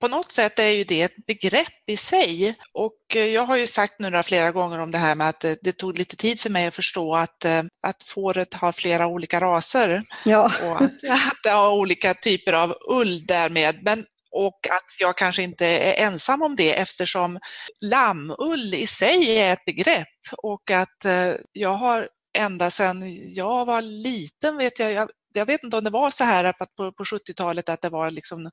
på 0.00 0.08
något 0.08 0.32
sätt 0.32 0.58
är 0.58 0.68
ju 0.68 0.84
det 0.84 1.02
ett 1.02 1.26
begrepp 1.26 1.82
i 1.86 1.96
sig 1.96 2.54
och 2.72 3.16
eh, 3.16 3.24
jag 3.24 3.42
har 3.42 3.56
ju 3.56 3.66
sagt 3.66 3.98
nu 3.98 4.22
flera 4.22 4.52
gånger 4.52 4.78
om 4.78 4.90
det 4.90 4.98
här 4.98 5.14
med 5.14 5.28
att 5.28 5.44
det 5.62 5.72
tog 5.72 5.98
lite 5.98 6.16
tid 6.16 6.40
för 6.40 6.50
mig 6.50 6.66
att 6.66 6.74
förstå 6.74 7.16
att, 7.16 7.44
eh, 7.44 7.62
att 7.86 8.02
fåret 8.02 8.54
har 8.54 8.72
flera 8.72 9.06
olika 9.06 9.40
raser 9.40 10.02
ja. 10.24 10.52
och 10.64 10.76
att, 10.76 11.04
att 11.10 11.40
det 11.42 11.50
har 11.50 11.72
olika 11.72 12.14
typer 12.14 12.52
av 12.52 12.76
ull 12.90 13.26
därmed. 13.26 13.78
Men, 13.82 14.04
och 14.32 14.66
att 14.70 15.00
jag 15.00 15.18
kanske 15.18 15.42
inte 15.42 15.66
är 15.66 16.06
ensam 16.06 16.42
om 16.42 16.56
det 16.56 16.78
eftersom 16.78 17.38
lammull 17.80 18.74
i 18.74 18.86
sig 18.86 19.38
är 19.38 19.52
ett 19.52 19.64
begrepp 19.64 20.08
och 20.36 20.70
att 20.70 21.04
eh, 21.04 21.32
jag 21.52 21.74
har 21.74 22.08
ända 22.38 22.70
sedan 22.70 23.02
jag 23.34 23.64
var 23.64 23.82
liten 23.82 24.56
vet 24.56 24.78
jag, 24.78 24.92
jag, 24.92 25.10
jag 25.32 25.46
vet 25.46 25.64
inte 25.64 25.76
om 25.76 25.84
det 25.84 25.90
var 25.90 26.10
så 26.10 26.24
här 26.24 26.52
på, 26.52 26.92
på 26.92 27.04
70-talet 27.04 27.68
att 27.68 27.82
det 27.82 27.88
var 27.88 28.10
liksom 28.10 28.50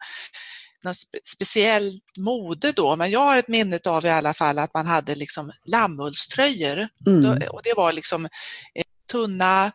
något 0.87 0.97
speciellt 1.23 2.03
mode 2.17 2.71
då, 2.71 2.95
men 2.95 3.11
jag 3.11 3.19
har 3.19 3.37
ett 3.37 3.47
minne 3.47 3.79
av 3.85 4.05
i 4.05 4.09
alla 4.09 4.33
fall 4.33 4.59
att 4.59 4.73
man 4.73 4.85
hade 4.85 5.15
liksom 5.15 5.51
lammullströjor. 5.65 6.87
Mm. 7.07 7.41
Och 7.49 7.61
det 7.63 7.73
var 7.75 7.93
liksom 7.93 8.25
eh, 8.25 8.83
tunna, 9.11 9.71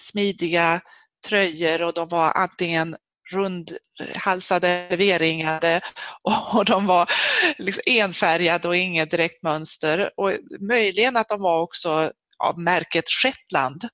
smidiga 0.00 0.80
tröjor 1.28 1.82
och 1.82 1.94
de 1.94 2.08
var 2.08 2.32
antingen 2.32 2.96
rundhalsade 3.32 4.68
eller 4.68 4.96
V-ringade 4.96 5.80
och 6.52 6.64
de 6.64 6.86
var 6.86 7.10
liksom 7.58 7.82
enfärgade 7.86 8.68
och 8.68 8.76
inget 8.76 9.10
direkt 9.10 9.42
mönster. 9.42 10.10
Och 10.16 10.32
möjligen 10.60 11.16
att 11.16 11.28
de 11.28 11.42
var 11.42 11.60
också 11.60 12.12
av 12.44 12.58
märket 12.58 13.04
Shetland. 13.08 13.88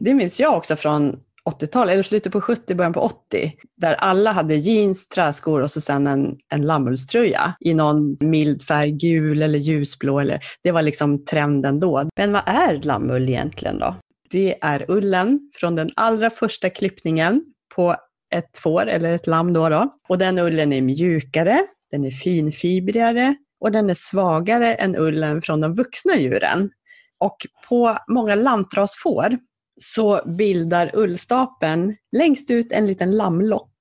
Det 0.00 0.14
minns 0.14 0.40
jag 0.40 0.56
också 0.56 0.76
från 0.76 1.20
80-tal, 1.44 1.88
eller 1.88 2.02
slutet 2.02 2.32
på 2.32 2.40
70, 2.40 2.74
början 2.74 2.92
på 2.92 3.00
80, 3.00 3.52
där 3.76 3.94
alla 3.94 4.32
hade 4.32 4.54
jeans, 4.54 5.08
träskor 5.08 5.62
och 5.62 5.70
så 5.70 5.80
sen 5.80 6.06
en, 6.06 6.36
en 6.52 6.66
lammullströja 6.66 7.54
i 7.60 7.74
någon 7.74 8.16
mild 8.20 8.62
färg, 8.62 8.90
gul 8.90 9.42
eller 9.42 9.58
ljusblå. 9.58 10.20
Eller, 10.20 10.40
det 10.62 10.72
var 10.72 10.82
liksom 10.82 11.24
trenden 11.24 11.80
då. 11.80 12.08
Men 12.16 12.32
vad 12.32 12.42
är 12.46 12.76
lammull 12.82 13.28
egentligen 13.28 13.78
då? 13.78 13.94
Det 14.30 14.58
är 14.60 14.84
ullen 14.88 15.50
från 15.54 15.76
den 15.76 15.90
allra 15.96 16.30
första 16.30 16.70
klippningen 16.70 17.42
på 17.74 17.96
ett 18.34 18.58
får 18.58 18.86
eller 18.86 19.12
ett 19.12 19.26
lamm. 19.26 19.52
Då, 19.52 19.68
då. 19.68 19.96
Och 20.08 20.18
den 20.18 20.38
ullen 20.38 20.72
är 20.72 20.82
mjukare, 20.82 21.60
den 21.90 22.04
är 22.04 22.10
finfibrigare 22.10 23.36
och 23.60 23.72
den 23.72 23.90
är 23.90 23.94
svagare 23.94 24.74
än 24.74 24.96
ullen 24.96 25.42
från 25.42 25.60
de 25.60 25.74
vuxna 25.74 26.16
djuren. 26.16 26.70
Och 27.20 27.36
på 27.68 27.98
många 28.08 28.34
lantrasfår 28.34 29.38
så 29.82 30.20
bildar 30.26 30.90
ullstapeln 30.94 31.96
längst 32.16 32.50
ut 32.50 32.72
en 32.72 32.86
liten 32.86 33.16
lammlock. 33.16 33.76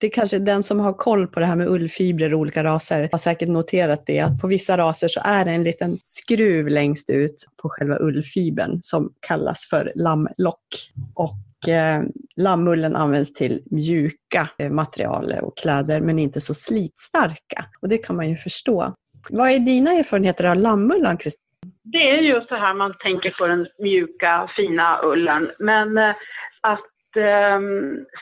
Det 0.00 0.06
är 0.06 0.10
kanske 0.10 0.38
den 0.38 0.62
som 0.62 0.80
har 0.80 0.92
koll 0.92 1.26
på 1.26 1.40
det 1.40 1.46
här 1.46 1.56
med 1.56 1.68
ullfibrer 1.68 2.34
och 2.34 2.40
olika 2.40 2.64
raser 2.64 3.08
har 3.12 3.18
säkert 3.18 3.48
noterat 3.48 4.02
det, 4.06 4.20
att 4.20 4.40
på 4.40 4.46
vissa 4.46 4.78
raser 4.78 5.08
så 5.08 5.20
är 5.24 5.44
det 5.44 5.50
en 5.50 5.64
liten 5.64 5.98
skruv 6.02 6.68
längst 6.68 7.10
ut 7.10 7.46
på 7.62 7.68
själva 7.68 7.98
ullfibern 7.98 8.80
som 8.82 9.12
kallas 9.20 9.66
för 9.70 9.92
lammlock. 9.94 10.92
Och 11.14 11.68
eh, 11.68 12.02
lammullen 12.36 12.96
används 12.96 13.32
till 13.32 13.62
mjuka 13.70 14.50
eh, 14.58 14.70
material 14.70 15.32
och 15.42 15.56
kläder 15.56 16.00
men 16.00 16.18
inte 16.18 16.40
så 16.40 16.54
slitstarka. 16.54 17.64
Och 17.80 17.88
det 17.88 17.98
kan 17.98 18.16
man 18.16 18.28
ju 18.28 18.36
förstå. 18.36 18.94
Vad 19.30 19.50
är 19.50 19.58
dina 19.58 19.92
erfarenheter 19.92 20.44
av 20.44 20.56
lammullan, 20.56 21.16
Kristin? 21.16 21.49
Det 21.92 22.10
är 22.10 22.16
just 22.16 22.48
det 22.48 22.56
här 22.56 22.74
man 22.74 22.94
tänker 22.98 23.30
på 23.30 23.46
den 23.46 23.66
mjuka, 23.78 24.50
fina 24.56 25.00
ullen. 25.02 25.50
Men 25.58 25.98
eh, 25.98 26.14
att 26.60 27.16
eh, 27.16 27.60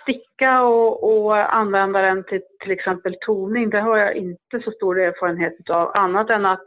sticka 0.03 0.63
och, 0.63 1.25
och, 1.25 1.55
använda 1.55 2.03
den 2.03 2.25
till 2.25 2.41
till 2.61 2.73
exempel 2.73 3.17
toning, 3.21 3.71
det 3.71 3.81
har 3.81 3.97
jag 3.97 4.17
inte 4.17 4.61
så 4.65 4.71
stor 4.71 5.01
erfarenhet 5.01 5.71
av. 5.71 5.97
Annat 5.97 6.31
än 6.31 6.47
att 6.47 6.65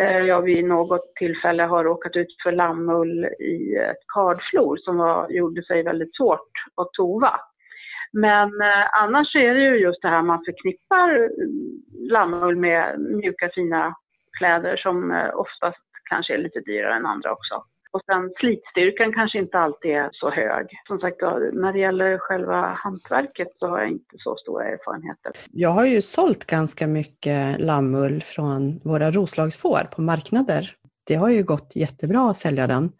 eh, 0.00 0.18
jag 0.18 0.42
vid 0.42 0.64
något 0.64 1.14
tillfälle 1.14 1.62
har 1.62 1.84
råkat 1.84 2.16
ut 2.16 2.36
för 2.42 2.52
lammull 2.52 3.24
i 3.24 3.76
ett 3.76 4.06
kardflor 4.14 4.76
som 4.76 4.96
var, 4.96 5.30
gjorde 5.30 5.62
sig 5.62 5.82
väldigt 5.82 6.16
svårt 6.16 6.50
att 6.76 6.92
tova. 6.92 7.40
Men 8.12 8.60
eh, 8.60 9.02
annars 9.02 9.34
är 9.36 9.54
det 9.54 9.62
ju 9.62 9.76
just 9.76 10.02
det 10.02 10.08
här 10.08 10.22
man 10.22 10.44
förknippar 10.44 11.22
eh, 11.22 11.28
lammull 12.10 12.56
med 12.56 13.00
mjuka 13.00 13.50
fina 13.54 13.94
kläder 14.38 14.76
som 14.76 15.10
eh, 15.12 15.30
oftast 15.34 15.93
kanske 16.04 16.34
är 16.34 16.38
lite 16.38 16.60
dyrare 16.60 16.94
än 16.96 17.06
andra 17.06 17.32
också. 17.32 17.64
Och 17.94 18.00
sen 18.06 18.32
slitstyrkan 18.40 19.12
kanske 19.12 19.38
inte 19.38 19.58
alltid 19.58 19.90
är 19.90 20.08
så 20.12 20.30
hög. 20.30 20.66
Som 20.86 20.98
sagt, 20.98 21.20
när 21.52 21.72
det 21.72 21.78
gäller 21.78 22.18
själva 22.18 22.78
hantverket 22.78 23.48
så 23.58 23.66
har 23.66 23.78
jag 23.78 23.90
inte 23.90 24.16
så 24.18 24.36
stora 24.36 24.64
erfarenheter. 24.64 25.32
Jag 25.50 25.70
har 25.70 25.86
ju 25.86 26.02
sålt 26.02 26.44
ganska 26.44 26.86
mycket 26.86 27.60
lammull 27.60 28.22
från 28.22 28.80
våra 28.84 29.10
roslagsfår 29.10 29.88
på 29.94 30.02
marknader. 30.02 30.70
Det 31.06 31.14
har 31.14 31.30
ju 31.30 31.42
gått 31.42 31.72
jättebra 31.76 32.30
att 32.30 32.36
sälja 32.36 32.66
den. 32.66 32.92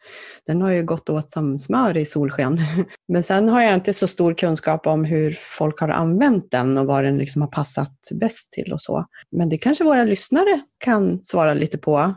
Den 0.47 0.63
har 0.63 0.71
ju 0.71 0.83
gått 0.83 1.11
åt 1.11 1.31
som 1.31 1.59
smör 1.59 1.97
i 1.97 2.05
solsken. 2.05 2.59
Men 3.09 3.23
sen 3.23 3.49
har 3.49 3.63
jag 3.63 3.75
inte 3.75 3.93
så 3.93 4.07
stor 4.07 4.35
kunskap 4.35 4.87
om 4.87 5.05
hur 5.05 5.37
folk 5.59 5.81
har 5.81 5.89
använt 5.89 6.51
den 6.51 6.79
och 6.79 6.87
vad 6.87 7.05
den 7.05 7.19
liksom 7.19 7.43
har 7.43 7.49
passat 7.49 7.99
bäst 8.21 8.53
till 8.53 8.73
och 8.73 8.83
så. 8.83 9.05
Men 9.31 9.49
det 9.49 9.59
kanske 9.59 9.85
våra 9.85 10.05
lyssnare 10.05 10.61
kan 10.79 11.25
svara 11.25 11.55
lite 11.55 11.79
på 11.79 12.15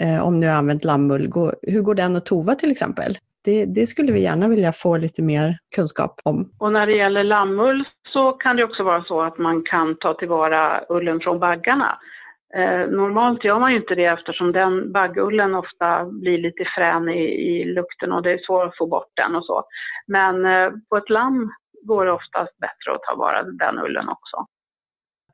Eh, 0.00 0.26
om 0.26 0.40
ni 0.40 0.46
har 0.46 0.54
använt 0.54 0.84
lammull. 0.84 1.32
hur 1.62 1.82
går 1.82 1.94
den 1.94 2.16
att 2.16 2.26
tova 2.26 2.54
till 2.54 2.70
exempel? 2.70 3.18
Det, 3.44 3.64
det, 3.64 3.86
skulle 3.86 4.12
vi 4.12 4.22
gärna 4.22 4.48
vilja 4.48 4.72
få 4.72 4.96
lite 4.96 5.22
mer 5.22 5.58
kunskap 5.76 6.20
om. 6.24 6.50
Och 6.58 6.72
när 6.72 6.86
det 6.86 6.96
gäller 6.96 7.24
lammull 7.24 7.84
så 8.12 8.32
kan 8.32 8.56
det 8.56 8.64
också 8.64 8.82
vara 8.82 9.04
så 9.04 9.22
att 9.22 9.38
man 9.38 9.62
kan 9.62 9.96
ta 9.96 10.14
tillvara 10.14 10.84
ullen 10.88 11.20
från 11.20 11.38
baggarna. 11.38 11.98
Eh, 12.56 12.90
normalt 12.90 13.44
gör 13.44 13.58
man 13.58 13.70
ju 13.70 13.76
inte 13.76 13.94
det 13.94 14.04
eftersom 14.04 14.52
den 14.52 14.92
baggullen 14.92 15.54
ofta 15.54 16.04
blir 16.04 16.38
lite 16.38 16.64
frän 16.76 17.08
i, 17.08 17.22
i 17.22 17.64
lukten 17.64 18.12
och 18.12 18.22
det 18.22 18.32
är 18.32 18.46
svårt 18.46 18.66
att 18.66 18.78
få 18.78 18.86
bort 18.86 19.12
den 19.14 19.34
och 19.36 19.44
så. 19.44 19.64
Men 20.06 20.46
eh, 20.46 20.70
på 20.88 20.96
ett 20.96 21.10
lamm 21.10 21.52
går 21.82 22.04
det 22.04 22.12
oftast 22.12 22.58
bättre 22.58 22.94
att 22.94 23.02
ta 23.02 23.14
vara 23.16 23.42
den 23.42 23.78
ullen 23.78 24.08
också. 24.08 24.46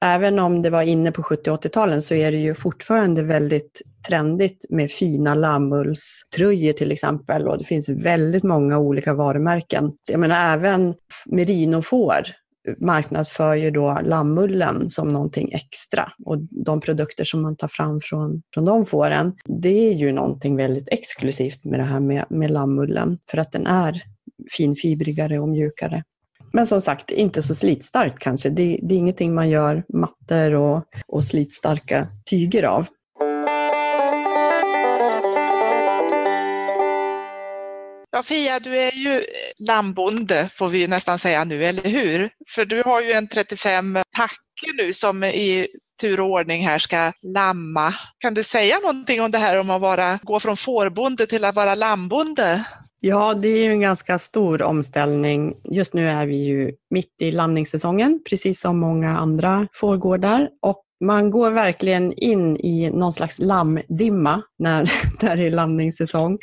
Även 0.00 0.38
om 0.38 0.62
det 0.62 0.70
var 0.70 0.82
inne 0.82 1.12
på 1.12 1.22
70 1.22 1.50
80-talen 1.50 2.02
så 2.02 2.14
är 2.14 2.32
det 2.32 2.38
ju 2.38 2.54
fortfarande 2.54 3.22
väldigt 3.22 3.82
trendigt 4.08 4.66
med 4.70 4.90
fina 4.90 5.34
lammullströjor 5.34 6.72
till 6.72 6.92
exempel 6.92 7.48
och 7.48 7.58
det 7.58 7.64
finns 7.64 7.88
väldigt 7.88 8.42
många 8.42 8.78
olika 8.78 9.14
varumärken. 9.14 9.92
Jag 10.10 10.20
menar 10.20 10.54
även 10.54 10.94
merinofår 11.26 12.22
marknadsför 12.78 13.54
ju 13.54 13.70
då 13.70 14.00
lammullen 14.04 14.90
som 14.90 15.12
någonting 15.12 15.52
extra 15.52 16.12
och 16.24 16.38
de 16.50 16.80
produkter 16.80 17.24
som 17.24 17.42
man 17.42 17.56
tar 17.56 17.68
fram 17.68 18.00
från, 18.00 18.42
från 18.54 18.64
de 18.64 18.86
fåren, 18.86 19.32
det 19.44 19.88
är 19.88 19.92
ju 19.92 20.12
någonting 20.12 20.56
väldigt 20.56 20.88
exklusivt 20.88 21.64
med 21.64 21.80
det 21.80 21.84
här 21.84 22.00
med, 22.00 22.24
med 22.30 22.50
lammullen, 22.50 23.18
för 23.30 23.38
att 23.38 23.52
den 23.52 23.66
är 23.66 24.02
finfibrigare 24.50 25.38
och 25.38 25.48
mjukare. 25.48 26.04
Men 26.56 26.66
som 26.66 26.80
sagt, 26.80 27.10
inte 27.10 27.42
så 27.42 27.54
slitstarkt 27.54 28.18
kanske. 28.18 28.48
Det, 28.50 28.78
det 28.82 28.94
är 28.94 28.98
ingenting 28.98 29.34
man 29.34 29.50
gör 29.50 29.82
mattor 29.88 30.54
och, 30.54 30.84
och 31.06 31.24
slitstarka 31.24 32.06
tyger 32.30 32.62
av. 32.62 32.86
Ja, 38.10 38.22
Fia, 38.22 38.60
du 38.60 38.78
är 38.78 38.92
ju 38.92 39.22
lammbonde 39.58 40.48
får 40.52 40.68
vi 40.68 40.86
nästan 40.86 41.18
säga 41.18 41.44
nu, 41.44 41.64
eller 41.64 41.90
hur? 41.90 42.30
För 42.54 42.64
du 42.64 42.82
har 42.82 43.00
ju 43.00 43.12
en 43.12 43.28
35 43.28 43.98
tacker 44.16 44.76
nu 44.76 44.92
som 44.92 45.24
i 45.24 45.66
tur 46.00 46.20
och 46.20 46.30
ordning 46.30 46.66
här 46.66 46.78
ska 46.78 47.12
lamma. 47.22 47.94
Kan 48.18 48.34
du 48.34 48.44
säga 48.44 48.78
någonting 48.78 49.22
om 49.22 49.30
det 49.30 49.38
här 49.38 49.58
om 49.58 49.70
att 49.70 49.80
vara, 49.80 50.18
gå 50.22 50.40
från 50.40 50.56
fårbonde 50.56 51.26
till 51.26 51.44
att 51.44 51.54
vara 51.54 51.74
lammbonde? 51.74 52.64
Ja, 53.00 53.34
det 53.34 53.48
är 53.48 53.64
ju 53.64 53.70
en 53.70 53.80
ganska 53.80 54.18
stor 54.18 54.62
omställning. 54.62 55.54
Just 55.64 55.94
nu 55.94 56.08
är 56.08 56.26
vi 56.26 56.36
ju 56.36 56.72
mitt 56.90 57.14
i 57.20 57.30
lamningssäsongen, 57.30 58.20
precis 58.28 58.60
som 58.60 58.78
många 58.78 59.18
andra 59.18 59.68
fårgårdar. 59.72 60.48
Och 60.62 60.82
man 61.04 61.30
går 61.30 61.50
verkligen 61.50 62.12
in 62.12 62.56
i 62.56 62.90
någon 62.90 63.12
slags 63.12 63.38
lammdimma 63.38 64.42
när, 64.58 64.92
när 65.22 65.36
det 65.36 65.46
är 65.46 65.50
lamningssäsong. 65.50 66.38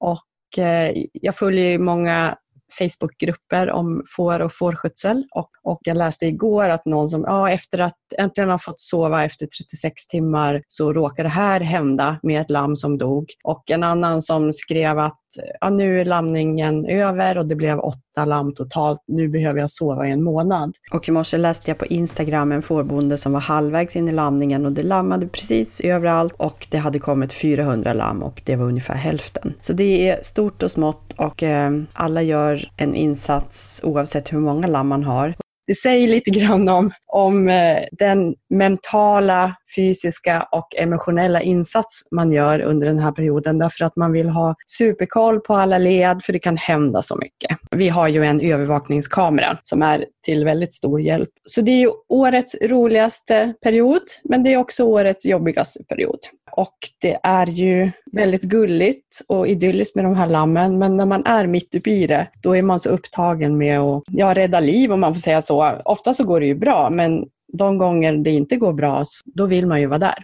Och 0.00 0.58
eh, 0.58 0.92
jag 1.12 1.36
följer 1.36 1.78
många 1.78 2.36
Facebookgrupper 2.78 3.70
om 3.70 4.02
får 4.16 4.40
och 4.40 4.52
fårskötsel. 4.52 5.24
Och, 5.30 5.50
och 5.68 5.80
jag 5.84 5.96
läste 5.96 6.26
igår 6.26 6.68
att 6.68 6.86
någon 6.86 7.10
som, 7.10 7.24
ja, 7.26 7.50
efter 7.50 7.78
att 7.78 7.94
äntligen 8.18 8.50
har 8.50 8.58
fått 8.58 8.80
sova 8.80 9.24
efter 9.24 9.46
36 9.46 10.06
timmar 10.06 10.62
så 10.68 10.92
råkar 10.92 11.22
det 11.22 11.28
här 11.28 11.60
hända 11.60 12.16
med 12.22 12.40
ett 12.40 12.50
lamm 12.50 12.76
som 12.76 12.98
dog. 12.98 13.26
Och 13.44 13.70
en 13.70 13.82
annan 13.82 14.22
som 14.22 14.54
skrev 14.54 14.98
att 14.98 15.18
ja, 15.60 15.70
nu 15.70 16.00
är 16.00 16.04
lamningen 16.04 16.86
över 16.86 17.38
och 17.38 17.48
det 17.48 17.56
blev 17.56 17.78
åtta 17.78 18.24
lamm 18.24 18.54
totalt. 18.54 18.98
Nu 19.06 19.28
behöver 19.28 19.60
jag 19.60 19.70
sova 19.70 20.06
i 20.06 20.10
en 20.10 20.22
månad. 20.22 20.72
Och 20.92 21.08
i 21.08 21.12
morse 21.12 21.36
läste 21.36 21.70
jag 21.70 21.78
på 21.78 21.86
Instagram 21.86 22.52
en 22.52 22.62
fårbonde 22.62 23.18
som 23.18 23.32
var 23.32 23.40
halvvägs 23.40 23.96
in 23.96 24.08
i 24.08 24.12
lamningen 24.12 24.66
och 24.66 24.72
det 24.72 24.82
lammade 24.82 25.28
precis 25.28 25.80
överallt 25.80 26.34
och 26.36 26.66
det 26.70 26.78
hade 26.78 26.98
kommit 26.98 27.32
400 27.32 27.92
lamm 27.92 28.22
och 28.22 28.42
det 28.46 28.56
var 28.56 28.64
ungefär 28.64 28.94
hälften. 28.94 29.54
Så 29.60 29.72
det 29.72 30.08
är 30.08 30.22
stort 30.22 30.62
och 30.62 30.70
smått 30.70 31.12
och 31.16 31.42
eh, 31.42 31.70
alla 31.92 32.22
gör 32.22 32.70
en 32.76 32.94
insats 32.94 33.80
oavsett 33.84 34.32
hur 34.32 34.38
många 34.38 34.66
lamm 34.66 34.88
man 34.88 35.04
har 35.04 35.34
det 35.68 35.74
säger 35.74 36.08
lite 36.08 36.30
grann 36.30 36.68
om, 36.68 36.90
om 37.06 37.48
eh, 37.48 37.78
den 37.92 38.34
mentala, 38.50 39.56
fysiska 39.76 40.48
och 40.52 40.68
emotionella 40.76 41.42
insats 41.42 42.02
man 42.10 42.32
gör 42.32 42.60
under 42.60 42.86
den 42.86 42.98
här 42.98 43.12
perioden. 43.12 43.58
Därför 43.58 43.84
att 43.84 43.96
man 43.96 44.12
vill 44.12 44.28
ha 44.28 44.54
superkoll 44.66 45.40
på 45.40 45.54
alla 45.54 45.78
led, 45.78 46.22
för 46.22 46.32
det 46.32 46.38
kan 46.38 46.56
hända 46.56 47.02
så 47.02 47.16
mycket. 47.16 47.58
Vi 47.70 47.88
har 47.88 48.08
ju 48.08 48.24
en 48.24 48.40
övervakningskamera 48.40 49.58
som 49.62 49.82
är 49.82 50.04
till 50.24 50.44
väldigt 50.44 50.74
stor 50.74 51.00
hjälp. 51.00 51.30
Så 51.42 51.60
det 51.60 51.70
är 51.70 51.80
ju 51.80 51.90
årets 52.08 52.56
roligaste 52.62 53.54
period, 53.62 54.02
men 54.24 54.42
det 54.42 54.52
är 54.52 54.56
också 54.56 54.84
årets 54.84 55.26
jobbigaste 55.26 55.84
period. 55.84 56.18
Och 56.52 56.74
det 57.00 57.18
är 57.22 57.46
ju 57.46 57.90
väldigt 58.12 58.42
gulligt 58.42 59.20
och 59.28 59.48
idylliskt 59.48 59.96
med 59.96 60.04
de 60.04 60.14
här 60.14 60.26
lammen, 60.26 60.78
men 60.78 60.96
när 60.96 61.06
man 61.06 61.26
är 61.26 61.46
mitt 61.46 61.74
uppe 61.74 61.90
i 61.90 62.06
det, 62.06 62.28
då 62.42 62.56
är 62.56 62.62
man 62.62 62.80
så 62.80 62.88
upptagen 62.88 63.58
med 63.58 63.80
att 63.80 64.02
ja, 64.06 64.34
rädda 64.34 64.60
liv 64.60 64.92
om 64.92 65.00
man 65.00 65.14
får 65.14 65.20
säga 65.20 65.42
så. 65.42 65.80
Ofta 65.84 66.14
så 66.14 66.24
går 66.24 66.40
det 66.40 66.46
ju 66.46 66.54
bra, 66.54 66.90
men 66.90 67.24
de 67.52 67.78
gånger 67.78 68.12
det 68.12 68.30
inte 68.30 68.56
går 68.56 68.72
bra, 68.72 69.04
då 69.24 69.46
vill 69.46 69.66
man 69.66 69.80
ju 69.80 69.86
vara 69.86 69.98
där. 69.98 70.22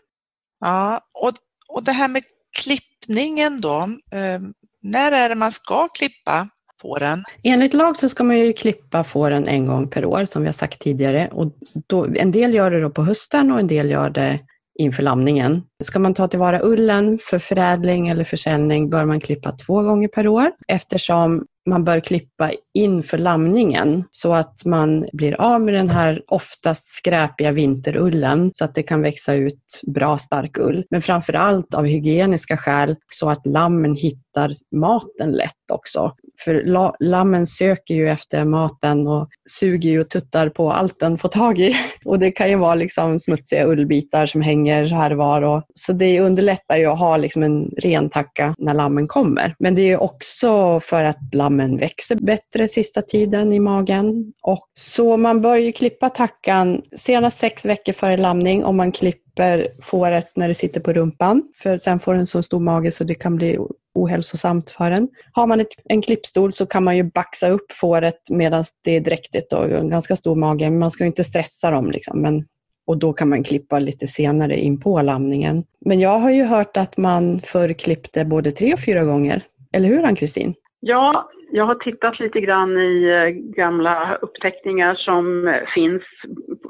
Ja, 0.61 1.01
och, 1.23 1.33
och 1.69 1.85
det 1.85 1.93
här 1.93 2.09
med 2.09 2.23
klippningen 2.59 3.61
då, 3.61 3.79
eh, 4.13 4.41
när 4.83 5.13
är 5.13 5.29
det 5.29 5.35
man 5.35 5.53
ska 5.53 5.89
klippa 5.89 6.49
fåren? 6.83 7.25
Enligt 7.43 7.75
lag 7.75 7.97
så 7.97 8.09
ska 8.09 8.25
man 8.25 8.39
ju 8.39 8.53
klippa 8.53 9.05
fåren 9.05 9.49
en 9.49 9.67
gång 9.67 9.89
per 9.89 10.05
år, 10.05 10.25
som 10.25 10.43
vi 10.43 10.49
har 10.49 10.53
sagt 10.53 10.81
tidigare. 10.81 11.29
Och 11.33 11.53
då, 11.87 12.07
en 12.17 12.33
del 12.33 12.55
gör 12.55 12.71
det 12.71 12.81
då 12.81 12.91
på 12.91 13.03
hösten 13.05 13.53
och 13.53 13.61
en 13.61 13.67
del 13.67 13.91
gör 13.91 14.11
det 14.11 14.39
inför 14.79 15.03
lamningen. 15.03 15.63
Ska 15.83 15.99
man 15.99 16.15
ta 16.15 16.29
tillvara 16.29 16.61
ullen 16.63 17.19
för 17.23 17.39
förädling 17.39 18.09
eller 18.09 18.25
försäljning 18.25 18.91
bör 18.91 19.05
man 19.05 19.21
klippa 19.21 19.53
två 19.53 19.83
gånger 19.83 20.09
per 20.09 20.29
år 20.29 20.51
eftersom 20.69 21.45
man 21.69 21.85
bör 21.85 22.01
klippa 22.01 22.51
inför 22.75 23.19
lamningen 23.19 24.05
så 24.11 24.35
att 24.35 24.65
man 24.65 25.07
blir 25.13 25.41
av 25.41 25.61
med 25.61 25.75
den 25.75 25.91
här 25.91 26.23
oftast 26.27 26.87
skräpiga 26.87 27.53
vinterullen 27.53 28.51
så 28.55 28.65
att 28.65 28.75
det 28.75 28.83
kan 28.83 29.03
växa 29.03 29.35
ut 29.35 29.81
bra 29.95 30.19
stark 30.19 30.59
ull. 30.59 30.85
Men 30.91 31.03
framför 31.03 31.33
allt 31.33 31.75
av 31.75 31.85
hygieniska 31.85 32.57
skäl 32.57 32.97
så 33.13 33.31
att 33.31 33.47
lammen 33.47 33.97
hittar 33.97 34.53
maten 34.77 35.33
lätt 35.33 35.71
också. 35.73 36.13
För 36.41 36.63
lammen 37.01 37.47
söker 37.47 37.95
ju 37.95 38.09
efter 38.09 38.45
maten 38.45 39.07
och 39.07 39.29
suger 39.51 39.91
ju 39.91 40.01
och 40.01 40.11
tuttar 40.11 40.49
på 40.49 40.73
allt 40.73 41.01
den 41.01 41.19
får 41.19 41.29
tag 41.29 41.59
i. 41.59 41.77
Och 42.05 42.19
det 42.19 42.31
kan 42.31 42.51
ju 42.51 42.57
vara 42.57 42.75
liksom 42.75 43.19
smutsiga 43.19 43.67
ullbitar 43.67 44.27
som 44.27 44.43
hänger 44.43 44.87
här 44.87 45.11
och 45.11 45.17
var. 45.17 45.43
Och, 45.43 45.63
så 45.75 45.93
det 45.93 46.21
underlättar 46.21 46.77
ju 46.77 46.87
att 46.87 46.99
ha 46.99 47.17
liksom 47.17 47.43
en 47.43 47.71
ren 47.83 48.11
tacka 48.11 48.55
när 48.59 48.75
lammen 48.75 49.09
kommer. 49.09 49.55
Men 49.59 49.75
det 49.75 49.83
är 49.83 50.03
också 50.03 50.81
för 50.81 51.05
att 51.05 51.19
lammen 51.33 51.77
växer 51.77 52.17
bättre 52.17 52.69
sista 52.69 53.03
tiden 53.03 53.53
i 53.53 53.61
magen. 53.61 54.33
Och 54.43 54.65
så 54.75 55.17
man 55.17 55.41
bör 55.41 55.57
ju 55.57 55.73
klippa 55.73 56.11
tackan 56.11 56.83
senast 56.97 57.39
sex 57.39 57.67
veckor 57.67 57.93
före 57.93 58.17
lamning 58.17 58.65
om 58.65 58.77
man 58.77 58.93
klipper 58.93 59.69
fåret 59.83 60.33
när 60.37 60.49
det 60.49 60.55
sitter 60.55 60.81
på 60.81 60.93
rumpan. 60.93 61.43
För 61.63 61.79
sen 61.79 62.01
får 62.01 62.15
den 62.15 62.27
så 62.27 62.43
stor 62.43 62.61
mage 62.61 62.91
så 62.91 63.05
det 63.05 63.15
kan 63.15 63.37
bli 63.37 63.59
ohälsosamt 63.95 64.71
för 64.71 64.91
en. 64.91 65.09
Har 65.33 65.47
man 65.47 65.61
ett, 65.61 65.69
en 65.85 66.03
klippstol 66.03 66.53
så 66.53 66.67
kan 66.67 66.85
man 66.85 66.97
ju 66.97 67.03
baxa 67.03 67.49
upp 67.49 67.73
fåret 67.73 68.21
medan 68.31 68.65
det 68.85 68.97
är 68.97 69.01
dräktigt 69.01 69.53
och 69.53 69.71
en 69.71 69.91
ganska 69.91 70.17
stor 70.17 70.37
mage. 70.37 70.71
Man 70.71 70.91
ska 70.91 71.05
inte 71.05 71.25
stressa 71.25 71.71
dem, 71.71 71.91
liksom, 71.91 72.23
men 72.23 72.45
och 72.87 72.99
då 72.99 73.13
kan 73.13 73.29
man 73.29 73.45
klippa 73.45 73.79
lite 73.79 74.07
senare 74.07 74.55
in 74.55 74.81
på 74.81 75.03
lamningen. 75.03 75.65
Men 75.87 76.01
jag 76.01 76.19
har 76.19 76.31
ju 76.31 76.45
hört 76.45 76.77
att 76.77 76.97
man 76.97 77.41
förr 77.41 77.73
klippte 77.73 78.25
både 78.25 78.51
tre 78.51 78.73
och 78.73 78.85
fyra 78.87 79.05
gånger. 79.05 79.43
Eller 79.77 79.89
hur 79.89 80.05
Ann-Kristin? 80.05 80.55
Ja, 80.81 81.31
jag 81.53 81.65
har 81.65 81.75
tittat 81.75 82.21
lite 82.21 82.41
grann 82.41 82.79
i 82.79 83.05
eh, 83.05 83.29
gamla 83.55 84.19
uppteckningar 84.23 84.95
som 84.95 85.49
eh, 85.49 85.63
finns 85.75 86.03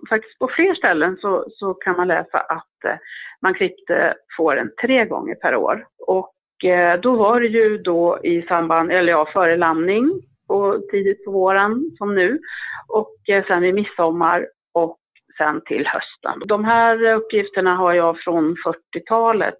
faktiskt 0.08 0.38
på 0.38 0.48
fler 0.56 0.74
ställen 0.74 1.16
så, 1.20 1.44
så 1.50 1.74
kan 1.74 1.96
man 1.96 2.08
läsa 2.08 2.38
att 2.38 2.84
eh, 2.84 2.96
man 3.42 3.54
klippte 3.54 4.14
fåren 4.36 4.70
tre 4.82 5.04
gånger 5.04 5.34
per 5.34 5.56
år. 5.56 5.86
Och 6.06 6.32
då 7.02 7.16
var 7.16 7.40
det 7.40 7.46
ju 7.46 7.78
då 7.78 8.18
i 8.22 8.42
samband, 8.42 8.92
eller 8.92 9.12
ja, 9.12 9.28
före 9.32 9.56
lamning 9.56 10.22
och 10.48 10.82
tidigt 10.90 11.24
på 11.24 11.30
våren 11.30 11.90
som 11.98 12.14
nu 12.14 12.38
och 12.88 13.14
sen 13.46 13.62
vid 13.62 13.74
midsommar 13.74 14.46
och 14.72 14.98
sen 15.38 15.60
till 15.66 15.86
hösten. 15.86 16.42
De 16.44 16.64
här 16.64 17.02
uppgifterna 17.02 17.76
har 17.76 17.92
jag 17.92 18.18
från 18.18 18.56
40-talet 18.66 19.58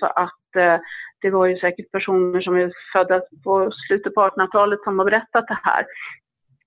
så 0.00 0.06
att 0.06 0.78
det 1.22 1.30
var 1.30 1.46
ju 1.46 1.58
säkert 1.58 1.92
personer 1.92 2.40
som 2.40 2.56
är 2.56 2.72
födda 2.92 3.20
på 3.44 3.70
slutet 3.86 4.14
på 4.14 4.20
1800-talet 4.20 4.80
som 4.84 4.98
har 4.98 5.06
berättat 5.06 5.48
det 5.48 5.58
här. 5.62 5.86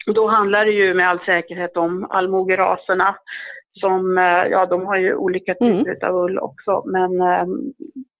Och 0.08 0.14
då 0.14 0.28
handlar 0.28 0.66
det 0.66 0.72
ju 0.72 0.94
med 0.94 1.10
all 1.10 1.20
säkerhet 1.20 1.78
om 1.78 2.08
allmogeraserna 2.10 3.16
som, 3.74 4.18
eh, 4.18 4.24
ja 4.24 4.66
de 4.66 4.86
har 4.86 4.98
ju 4.98 5.16
olika 5.16 5.54
mm. 5.54 5.78
typer 5.78 6.06
mm. 6.06 6.16
av 6.16 6.24
ull 6.24 6.40
också, 6.40 6.84
men 6.86 7.22
eh, 7.22 7.46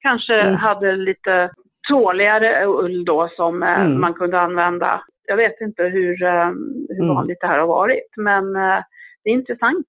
kanske 0.02 0.42
mm. 0.42 0.56
hade 0.56 0.96
lite 0.96 1.50
tåligare 1.90 2.66
ull 2.66 3.06
då 3.06 3.30
som 3.36 3.64
eh, 3.64 3.86
mm. 3.86 4.02
man 4.02 4.14
kunde 4.14 4.40
använda. 4.40 5.04
Jag 5.28 5.38
vet 5.38 5.62
inte 5.62 5.84
hur, 5.84 6.24
eh, 6.24 6.50
hur 6.90 7.04
mm. 7.04 7.16
vanligt 7.16 7.38
det 7.42 7.48
här 7.48 7.60
har 7.60 7.68
varit, 7.68 8.18
men 8.18 8.56
eh, 8.56 8.80
det 9.24 9.30
är 9.30 9.34
intressant 9.34 9.88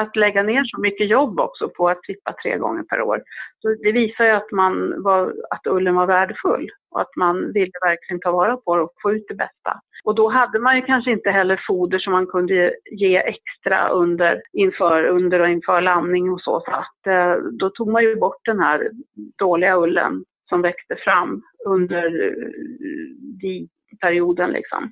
att 0.00 0.16
lägga 0.16 0.42
ner 0.42 0.64
så 0.64 0.80
mycket 0.80 1.08
jobb 1.08 1.40
också 1.40 1.68
på 1.68 1.88
att 1.88 2.02
klippa 2.02 2.34
tre 2.42 2.58
gånger 2.58 2.82
per 2.82 3.02
år. 3.02 3.22
Så 3.62 3.68
det 3.68 3.92
visar 3.92 4.24
ju 4.24 4.30
att, 4.30 4.50
man 4.52 5.02
var, 5.02 5.34
att 5.50 5.66
ullen 5.66 5.94
var 5.94 6.06
värdefull 6.06 6.70
och 6.90 7.00
att 7.00 7.16
man 7.16 7.52
ville 7.52 7.72
verkligen 7.84 8.20
ta 8.20 8.30
vara 8.32 8.56
på 8.56 8.76
det 8.76 8.82
och 8.82 8.92
få 9.02 9.12
ut 9.12 9.24
det 9.28 9.34
bästa. 9.34 9.80
Och 10.04 10.14
då 10.14 10.28
hade 10.28 10.58
man 10.58 10.76
ju 10.76 10.82
kanske 10.82 11.10
inte 11.10 11.30
heller 11.30 11.60
foder 11.66 11.98
som 11.98 12.12
man 12.12 12.26
kunde 12.26 12.74
ge 12.90 13.16
extra 13.16 13.88
under, 13.88 14.42
inför, 14.52 15.04
under 15.04 15.40
och 15.40 15.48
inför 15.48 15.80
landning 15.80 16.30
och 16.30 16.40
så. 16.40 16.62
Så 16.64 16.70
att, 16.70 17.06
eh, 17.06 17.42
då 17.58 17.70
tog 17.70 17.88
man 17.88 18.02
ju 18.02 18.16
bort 18.16 18.44
den 18.44 18.58
här 18.60 18.90
dåliga 19.38 19.76
ullen 19.76 20.24
som 20.48 20.62
växte 20.62 20.96
fram 21.04 21.42
under 21.66 22.26
eh, 22.26 23.66
perioden 24.00 24.50
liksom. 24.50 24.90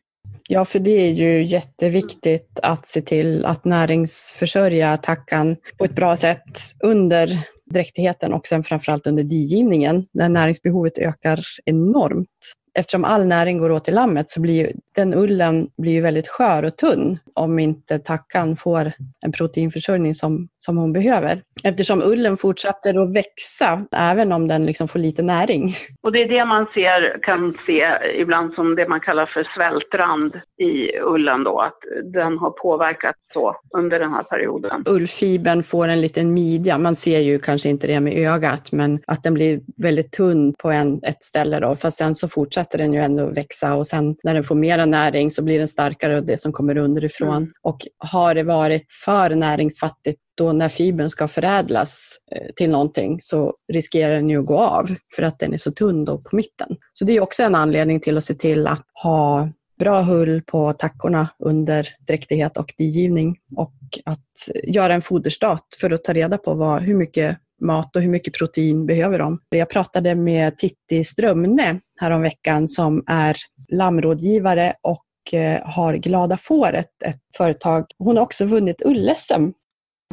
Ja, 0.48 0.64
för 0.64 0.78
det 0.78 0.90
är 0.90 1.12
ju 1.12 1.44
jätteviktigt 1.44 2.60
att 2.62 2.88
se 2.88 3.00
till 3.00 3.44
att 3.44 3.64
näringsförsörja 3.64 4.96
tackan 4.96 5.56
på 5.78 5.84
ett 5.84 5.94
bra 5.94 6.16
sätt 6.16 6.58
under 6.84 7.30
dräktigheten 7.70 8.32
och 8.32 8.46
sen 8.46 8.62
framförallt 8.62 9.06
under 9.06 9.22
digivningen 9.22 10.06
när 10.12 10.28
näringsbehovet 10.28 10.98
ökar 10.98 11.40
enormt 11.64 12.54
eftersom 12.78 13.04
all 13.04 13.26
näring 13.26 13.58
går 13.58 13.70
åt 13.70 13.84
till 13.84 13.94
lammet 13.94 14.30
så 14.30 14.40
blir 14.40 14.72
den 14.96 15.14
ullen 15.14 15.68
blir 15.82 15.92
ju 15.92 16.00
väldigt 16.00 16.28
skör 16.28 16.64
och 16.64 16.76
tunn 16.76 17.18
om 17.34 17.58
inte 17.58 17.98
tackan 17.98 18.56
får 18.56 18.92
en 19.26 19.32
proteinförsörjning 19.32 20.14
som, 20.14 20.48
som 20.58 20.76
hon 20.76 20.92
behöver. 20.92 21.42
Eftersom 21.64 22.02
ullen 22.02 22.36
fortsätter 22.36 23.02
att 23.02 23.16
växa 23.16 23.84
även 23.96 24.32
om 24.32 24.48
den 24.48 24.66
liksom 24.66 24.88
får 24.88 24.98
lite 24.98 25.22
näring. 25.22 25.76
Och 26.02 26.12
det 26.12 26.22
är 26.22 26.28
det 26.28 26.44
man 26.44 26.66
ser, 26.74 27.22
kan 27.22 27.54
se 27.66 27.82
ibland 28.20 28.54
som 28.54 28.74
det 28.74 28.88
man 28.88 29.00
kallar 29.00 29.26
för 29.26 29.48
svältrand 29.54 30.40
i 30.58 30.98
ullen 31.00 31.44
då, 31.44 31.60
att 31.60 31.78
den 32.12 32.38
har 32.38 32.50
påverkat 32.50 33.16
så 33.32 33.56
under 33.76 33.98
den 33.98 34.12
här 34.12 34.22
perioden. 34.22 34.84
Ullfibern 34.88 35.62
får 35.62 35.88
en 35.88 36.00
liten 36.00 36.34
midja, 36.34 36.78
man 36.78 36.96
ser 36.96 37.18
ju 37.18 37.38
kanske 37.38 37.68
inte 37.68 37.86
det 37.86 38.00
med 38.00 38.14
ögat, 38.34 38.72
men 38.72 39.00
att 39.06 39.22
den 39.22 39.34
blir 39.34 39.60
väldigt 39.82 40.12
tunn 40.12 40.54
på 40.62 40.70
en, 40.70 41.00
ett 41.02 41.24
ställe 41.24 41.60
då, 41.60 41.76
fast 41.76 41.96
sen 41.96 42.14
så 42.14 42.28
fortsätter 42.28 42.67
fortsätter 42.68 42.78
den 42.78 42.92
ju 42.92 43.00
ändå 43.00 43.26
växa 43.26 43.74
och 43.74 43.86
sen 43.86 44.16
när 44.24 44.34
den 44.34 44.44
får 44.44 44.54
mera 44.54 44.86
näring 44.86 45.30
så 45.30 45.42
blir 45.42 45.58
den 45.58 45.68
starkare 45.68 46.18
av 46.18 46.26
det 46.26 46.40
som 46.40 46.52
kommer 46.52 46.76
underifrån. 46.76 47.36
Mm. 47.36 47.52
Och 47.62 47.86
har 47.98 48.34
det 48.34 48.44
varit 48.44 48.86
för 49.04 49.34
näringsfattigt 49.34 50.20
då 50.36 50.52
när 50.52 50.68
fibern 50.68 51.10
ska 51.10 51.28
förädlas 51.28 52.18
eh, 52.32 52.52
till 52.56 52.70
någonting 52.70 53.18
så 53.22 53.54
riskerar 53.72 54.14
den 54.14 54.30
ju 54.30 54.38
att 54.38 54.46
gå 54.46 54.58
av 54.58 54.94
för 55.16 55.22
att 55.22 55.38
den 55.38 55.52
är 55.52 55.58
så 55.58 55.70
tunn 55.70 56.04
då 56.04 56.18
på 56.18 56.36
mitten. 56.36 56.76
Så 56.92 57.04
det 57.04 57.12
är 57.12 57.20
också 57.20 57.42
en 57.42 57.54
anledning 57.54 58.00
till 58.00 58.16
att 58.16 58.24
se 58.24 58.34
till 58.34 58.66
att 58.66 58.84
ha 59.02 59.48
bra 59.78 60.02
hull 60.02 60.42
på 60.42 60.72
tackorna 60.72 61.28
under 61.44 61.88
dräktighet 62.06 62.56
och 62.56 62.74
digivning 62.78 63.36
och 63.56 63.74
att 64.04 64.64
göra 64.64 64.94
en 64.94 65.02
foderstat 65.02 65.64
för 65.80 65.92
att 65.92 66.04
ta 66.04 66.12
reda 66.12 66.38
på 66.38 66.54
vad, 66.54 66.82
hur 66.82 66.94
mycket 66.94 67.38
mat 67.60 67.96
och 67.96 68.02
hur 68.02 68.10
mycket 68.10 68.34
protein 68.34 68.86
behöver 68.86 69.18
de. 69.18 69.38
Jag 69.48 69.70
pratade 69.70 70.14
med 70.14 70.58
Titti 70.58 71.04
Strömne 71.04 71.80
häromveckan 72.00 72.68
som 72.68 73.04
är 73.06 73.36
lammrådgivare 73.72 74.74
och 74.82 75.34
eh, 75.34 75.60
har 75.64 75.94
Glada 75.94 76.36
fåret, 76.36 77.02
ett 77.04 77.20
företag. 77.36 77.84
Hon 77.98 78.16
har 78.16 78.24
också 78.24 78.44
vunnit 78.44 78.82
ull-SM 78.84 79.52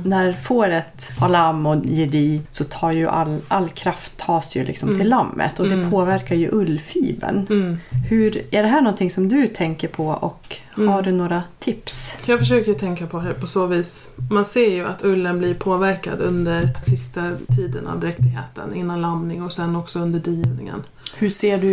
när 0.03 0.33
fåret 0.33 1.11
har 1.19 1.29
lamm 1.29 1.65
och 1.65 1.85
ger 1.85 2.07
di 2.07 2.41
så 2.51 2.63
tar 2.63 2.91
ju 2.91 3.07
all, 3.07 3.41
all 3.47 3.69
kraft 3.69 4.17
tas 4.17 4.55
ju 4.55 4.63
liksom 4.63 4.89
mm. 4.89 4.99
till 4.99 5.09
lammet 5.09 5.59
och 5.59 5.67
det 5.67 5.73
mm. 5.73 5.91
påverkar 5.91 6.35
ju 6.35 6.49
ullfibern. 6.51 7.47
Mm. 7.49 7.77
Hur, 8.09 8.37
är 8.51 8.63
det 8.63 8.69
här 8.69 8.81
någonting 8.81 9.11
som 9.11 9.29
du 9.29 9.47
tänker 9.47 9.87
på 9.87 10.07
och 10.07 10.57
mm. 10.77 10.89
har 10.89 11.01
du 11.01 11.11
några 11.11 11.43
tips? 11.59 12.13
Jag 12.25 12.39
försöker 12.39 12.73
tänka 12.73 13.07
på 13.07 13.19
det 13.19 13.33
på 13.33 13.47
så 13.47 13.65
vis. 13.65 14.09
Man 14.31 14.45
ser 14.45 14.69
ju 14.69 14.85
att 14.85 15.03
ullen 15.03 15.39
blir 15.39 15.53
påverkad 15.53 16.21
under 16.21 16.73
sista 16.83 17.31
tiden 17.55 17.87
av 17.87 17.99
dräktigheten 17.99 18.73
innan 18.75 19.01
lamning 19.01 19.43
och 19.43 19.53
sen 19.53 19.75
också 19.75 19.99
under 19.99 20.19
digivningen. 20.19 20.83
Hur 21.13 21.29
ser 21.29 21.57
du, 21.57 21.69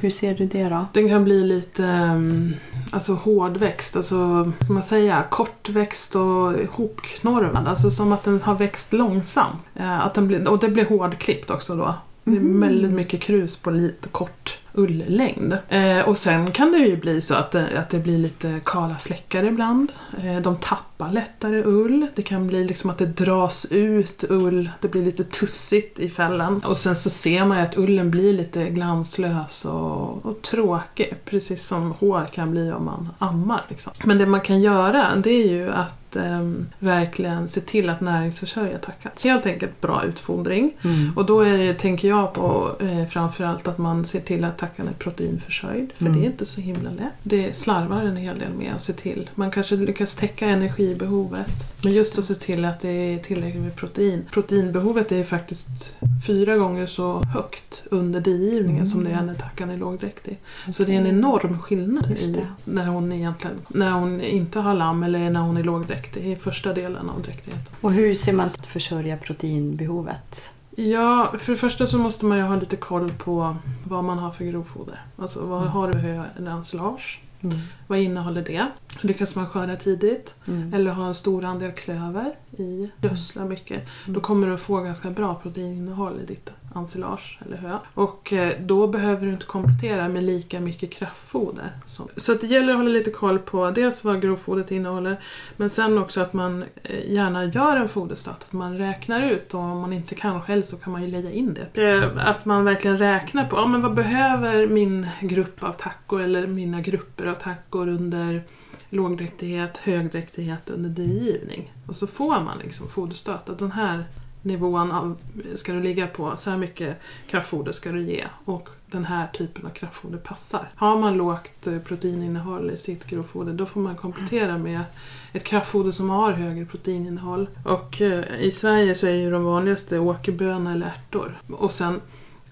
hur 0.00 0.10
ser 0.10 0.34
du 0.34 0.46
det 0.46 0.68
då? 0.68 0.86
Den 0.92 1.08
kan 1.08 1.24
bli 1.24 1.44
lite 1.44 1.82
um, 1.82 2.54
alltså 2.90 3.12
hårdväxt, 3.12 3.96
alltså 3.96 4.52
ska 4.64 4.72
man 4.72 4.82
säga 4.82 5.24
kortväxt 5.30 6.16
och 6.16 6.52
hopknorvad. 6.70 7.68
Alltså 7.68 7.90
som 7.90 8.12
att 8.12 8.24
den 8.24 8.42
har 8.42 8.54
växt 8.54 8.92
långsamt. 8.92 9.56
Uh, 9.80 10.06
att 10.06 10.14
den 10.14 10.28
blir, 10.28 10.48
och 10.48 10.58
det 10.58 10.68
blir 10.68 10.84
hårdklippt 10.84 11.50
också 11.50 11.76
då. 11.76 11.94
Det 12.24 12.32
är 12.32 12.36
mm. 12.36 12.60
väldigt 12.60 12.92
mycket 12.92 13.20
krus 13.20 13.56
på 13.56 13.70
lite 13.70 14.08
kort 14.08 14.58
ulllängd. 14.76 15.58
Eh, 15.68 16.00
och 16.00 16.18
sen 16.18 16.50
kan 16.50 16.72
det 16.72 16.78
ju 16.78 16.96
bli 16.96 17.20
så 17.20 17.34
att 17.34 17.50
det, 17.50 17.78
att 17.78 17.90
det 17.90 17.98
blir 17.98 18.18
lite 18.18 18.60
kala 18.64 18.94
fläckar 18.94 19.44
ibland. 19.44 19.92
Eh, 20.24 20.40
de 20.40 20.56
tappar 20.56 20.95
lättare 21.04 21.62
ull. 21.64 22.06
Det 22.14 22.22
kan 22.22 22.46
bli 22.46 22.64
liksom 22.64 22.90
att 22.90 22.98
det 22.98 23.06
dras 23.06 23.66
ut 23.70 24.24
ull, 24.28 24.70
det 24.80 24.88
blir 24.88 25.04
lite 25.04 25.24
tussigt 25.24 26.00
i 26.00 26.10
fällen. 26.10 26.60
Och 26.64 26.76
sen 26.76 26.96
så 26.96 27.10
ser 27.10 27.44
man 27.44 27.58
ju 27.58 27.64
att 27.64 27.78
ullen 27.78 28.10
blir 28.10 28.32
lite 28.32 28.70
glanslös 28.70 29.64
och, 29.64 30.26
och 30.26 30.42
tråkig, 30.42 31.14
precis 31.24 31.66
som 31.66 31.92
hår 31.92 32.26
kan 32.32 32.50
bli 32.50 32.72
om 32.72 32.84
man 32.84 33.08
ammar. 33.18 33.64
Liksom. 33.68 33.92
Men 34.04 34.18
det 34.18 34.26
man 34.26 34.40
kan 34.40 34.60
göra 34.60 35.16
det 35.16 35.30
är 35.30 35.48
ju 35.48 35.70
att 35.70 36.16
eh, 36.16 36.50
verkligen 36.78 37.48
se 37.48 37.60
till 37.60 37.90
att 37.90 38.00
näringsförsörja 38.00 38.78
tackan. 38.78 39.12
Helt 39.24 39.46
enkelt 39.46 39.80
bra 39.80 40.04
utfodring. 40.04 40.72
Mm. 40.82 41.12
Och 41.16 41.26
då 41.26 41.40
är 41.40 41.58
det, 41.58 41.74
tänker 41.74 42.08
jag 42.08 42.32
på 42.32 42.76
eh, 42.80 43.06
framförallt 43.06 43.68
att 43.68 43.78
man 43.78 44.04
ser 44.04 44.20
till 44.20 44.44
att 44.44 44.58
tackan 44.58 44.88
är 44.88 44.92
proteinförsörjd. 44.92 45.92
För 45.96 46.06
mm. 46.06 46.18
det 46.18 46.26
är 46.26 46.30
inte 46.30 46.46
så 46.46 46.60
himla 46.60 46.90
lätt. 46.90 47.14
Det 47.22 47.56
slarvar 47.56 48.02
en 48.02 48.16
hel 48.16 48.38
del 48.38 48.52
med 48.58 48.72
att 48.74 48.82
se 48.82 48.92
till. 48.92 49.30
Man 49.34 49.50
kanske 49.50 49.76
lyckas 49.76 50.14
täcka 50.14 50.46
energibehovet. 50.86 51.50
Men 51.82 51.92
just 51.92 52.18
att 52.18 52.24
se 52.24 52.34
till 52.34 52.64
att 52.64 52.80
det 52.80 52.88
är 52.88 53.18
tillräckligt 53.18 53.62
med 53.62 53.76
protein. 53.76 54.24
Proteinbehovet 54.32 55.12
är 55.12 55.24
faktiskt 55.24 55.92
fyra 56.26 56.56
gånger 56.56 56.86
så 56.86 57.22
högt 57.22 57.82
under 57.90 58.20
digivningen 58.20 58.76
mm. 58.76 58.86
som 58.86 59.04
det 59.04 59.10
är 59.10 59.22
när 59.22 59.34
tackan 59.34 59.70
är 59.70 59.76
lågdräktig. 59.76 60.38
Okay. 60.62 60.72
Så 60.72 60.84
det 60.84 60.94
är 60.94 60.98
en 60.98 61.06
enorm 61.06 61.58
skillnad 61.58 62.10
i 62.10 62.36
när 62.64 62.86
hon 62.86 63.12
egentligen 63.12 63.56
när 63.68 63.90
hon 63.90 64.20
inte 64.20 64.60
har 64.60 64.74
lamm 64.74 65.02
eller 65.02 65.30
när 65.30 65.40
hon 65.40 65.56
är 65.56 65.64
lågdräktig 65.64 65.96
dräkt 65.96 66.16
i 66.16 66.36
första 66.36 66.72
delen 66.72 67.10
av 67.10 67.22
dräktigheten. 67.22 67.74
Och 67.80 67.92
hur 67.92 68.14
ser 68.14 68.32
man 68.32 68.50
till 68.50 68.60
att 68.60 68.66
försörja 68.66 69.16
proteinbehovet? 69.16 70.52
Ja, 70.78 71.34
för 71.38 71.52
det 71.52 71.58
första 71.58 71.86
så 71.86 71.98
måste 71.98 72.26
man 72.26 72.38
ju 72.38 72.44
ha 72.44 72.56
lite 72.56 72.76
koll 72.76 73.10
på 73.10 73.56
vad 73.84 74.04
man 74.04 74.18
har 74.18 74.30
för 74.30 74.44
grovfoder. 74.44 75.00
Alltså 75.16 75.46
vad 75.46 75.60
mm. 75.60 75.72
har 75.72 75.92
du 75.92 75.98
hö 75.98 76.24
eller 76.36 76.50
ensilage? 76.50 77.20
Mm. 77.40 77.56
Vad 77.86 77.98
innehåller 77.98 78.42
det? 78.42 78.66
Lyckas 79.00 79.36
man 79.36 79.46
skörda 79.46 79.76
tidigt 79.76 80.34
mm. 80.46 80.74
eller 80.74 80.90
ha 80.90 81.06
en 81.06 81.14
stor 81.14 81.44
andel 81.44 81.72
klöver 81.72 82.32
i, 82.58 82.90
gödsla 83.00 83.44
mycket, 83.44 83.76
mm. 83.76 84.14
då 84.14 84.20
kommer 84.20 84.46
du 84.46 84.54
att 84.54 84.60
få 84.60 84.80
ganska 84.80 85.10
bra 85.10 85.34
proteininnehåll 85.34 86.20
i 86.22 86.26
ditt 86.26 86.50
ensilage 86.76 87.38
eller 87.46 87.56
hö. 87.56 87.78
Och 87.94 88.32
eh, 88.32 88.52
då 88.60 88.86
behöver 88.86 89.26
du 89.26 89.32
inte 89.32 89.46
komplettera 89.46 90.08
med 90.08 90.24
lika 90.24 90.60
mycket 90.60 90.92
kraftfoder. 90.92 91.70
Så 92.16 92.34
det 92.34 92.46
gäller 92.46 92.72
att 92.72 92.78
hålla 92.78 92.90
lite 92.90 93.10
koll 93.10 93.38
på 93.38 93.70
dels 93.70 94.04
vad 94.04 94.22
grovfodret 94.22 94.70
innehåller 94.70 95.20
men 95.56 95.70
sen 95.70 95.98
också 95.98 96.20
att 96.20 96.32
man 96.32 96.64
eh, 96.82 97.12
gärna 97.12 97.44
gör 97.44 97.76
en 97.76 97.88
foderstat. 97.88 98.44
Att 98.44 98.52
man 98.52 98.78
räknar 98.78 99.30
ut 99.30 99.54
och 99.54 99.60
om 99.60 99.80
man 99.80 99.92
inte 99.92 100.14
kan 100.14 100.42
själv 100.42 100.62
så 100.62 100.76
kan 100.76 100.92
man 100.92 101.02
ju 101.02 101.10
lägga 101.10 101.30
in 101.30 101.54
det. 101.54 101.82
Eh, 101.82 102.28
att 102.28 102.44
man 102.44 102.64
verkligen 102.64 102.98
räknar 102.98 103.44
på 103.44 103.56
ja, 103.56 103.66
men 103.66 103.82
vad 103.82 103.94
behöver 103.94 104.66
min 104.66 105.08
grupp 105.20 105.62
av 105.62 105.72
tackor 105.72 106.22
eller 106.22 106.46
mina 106.46 106.80
grupper 106.80 107.26
av 107.26 107.34
tackor 107.34 107.88
under 107.88 108.42
lågdräktighet, 108.90 109.78
högdräktighet 109.78 110.70
under 110.70 110.90
digivning. 110.90 111.72
Och 111.86 111.96
så 111.96 112.06
får 112.06 112.40
man 112.40 112.58
liksom 112.58 112.88
foderstöt. 112.88 113.48
Att 113.48 113.58
den 113.58 113.72
här 113.72 114.04
nivån 114.46 114.92
av, 114.92 115.16
ska 115.54 115.72
du 115.72 115.82
ligga 115.82 116.06
på, 116.06 116.36
så 116.36 116.50
här 116.50 116.56
mycket 116.56 116.96
kraftfoder 117.26 117.72
ska 117.72 117.92
du 117.92 118.02
ge. 118.02 118.24
Och 118.44 118.68
den 118.90 119.04
här 119.04 119.26
typen 119.26 119.66
av 119.66 119.70
kraftfoder 119.70 120.18
passar. 120.18 120.70
Har 120.74 120.98
man 120.98 121.16
lågt 121.16 121.66
eh, 121.66 121.78
proteininnehåll 121.78 122.70
i 122.70 122.76
sitt 122.76 123.04
grovfoder 123.06 123.52
då 123.52 123.66
får 123.66 123.80
man 123.80 123.96
komplettera 123.96 124.58
med 124.58 124.84
ett 125.32 125.44
kraftfoder 125.44 125.92
som 125.92 126.10
har 126.10 126.32
högre 126.32 126.64
proteininnehåll. 126.64 127.48
Och 127.64 128.00
eh, 128.00 128.40
i 128.40 128.50
Sverige 128.50 128.94
så 128.94 129.06
är 129.06 129.14
ju 129.14 129.30
de 129.30 129.44
vanligaste 129.44 129.98
åkerbönor 129.98 130.72
eller 130.72 130.86
ärtor. 130.86 131.40
Och 131.50 131.72
sen 131.72 132.00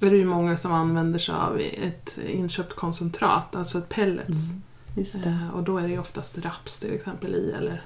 är 0.01 0.11
det 0.11 0.16
ju 0.16 0.24
många 0.24 0.57
som 0.57 0.72
använder 0.72 1.18
sig 1.18 1.34
av 1.34 1.61
ett 1.61 2.18
inköpt 2.26 2.74
koncentrat, 2.74 3.57
alltså 3.57 3.78
ett 3.78 3.88
pellets. 3.88 4.51
Mm. 4.51 4.62
Eh, 5.24 5.51
och 5.55 5.62
då 5.62 5.78
är 5.78 5.88
det 5.88 5.99
oftast 5.99 6.38
raps 6.38 6.80
till 6.80 6.95
exempel 6.95 7.34
i, 7.34 7.53
eller 7.59 7.82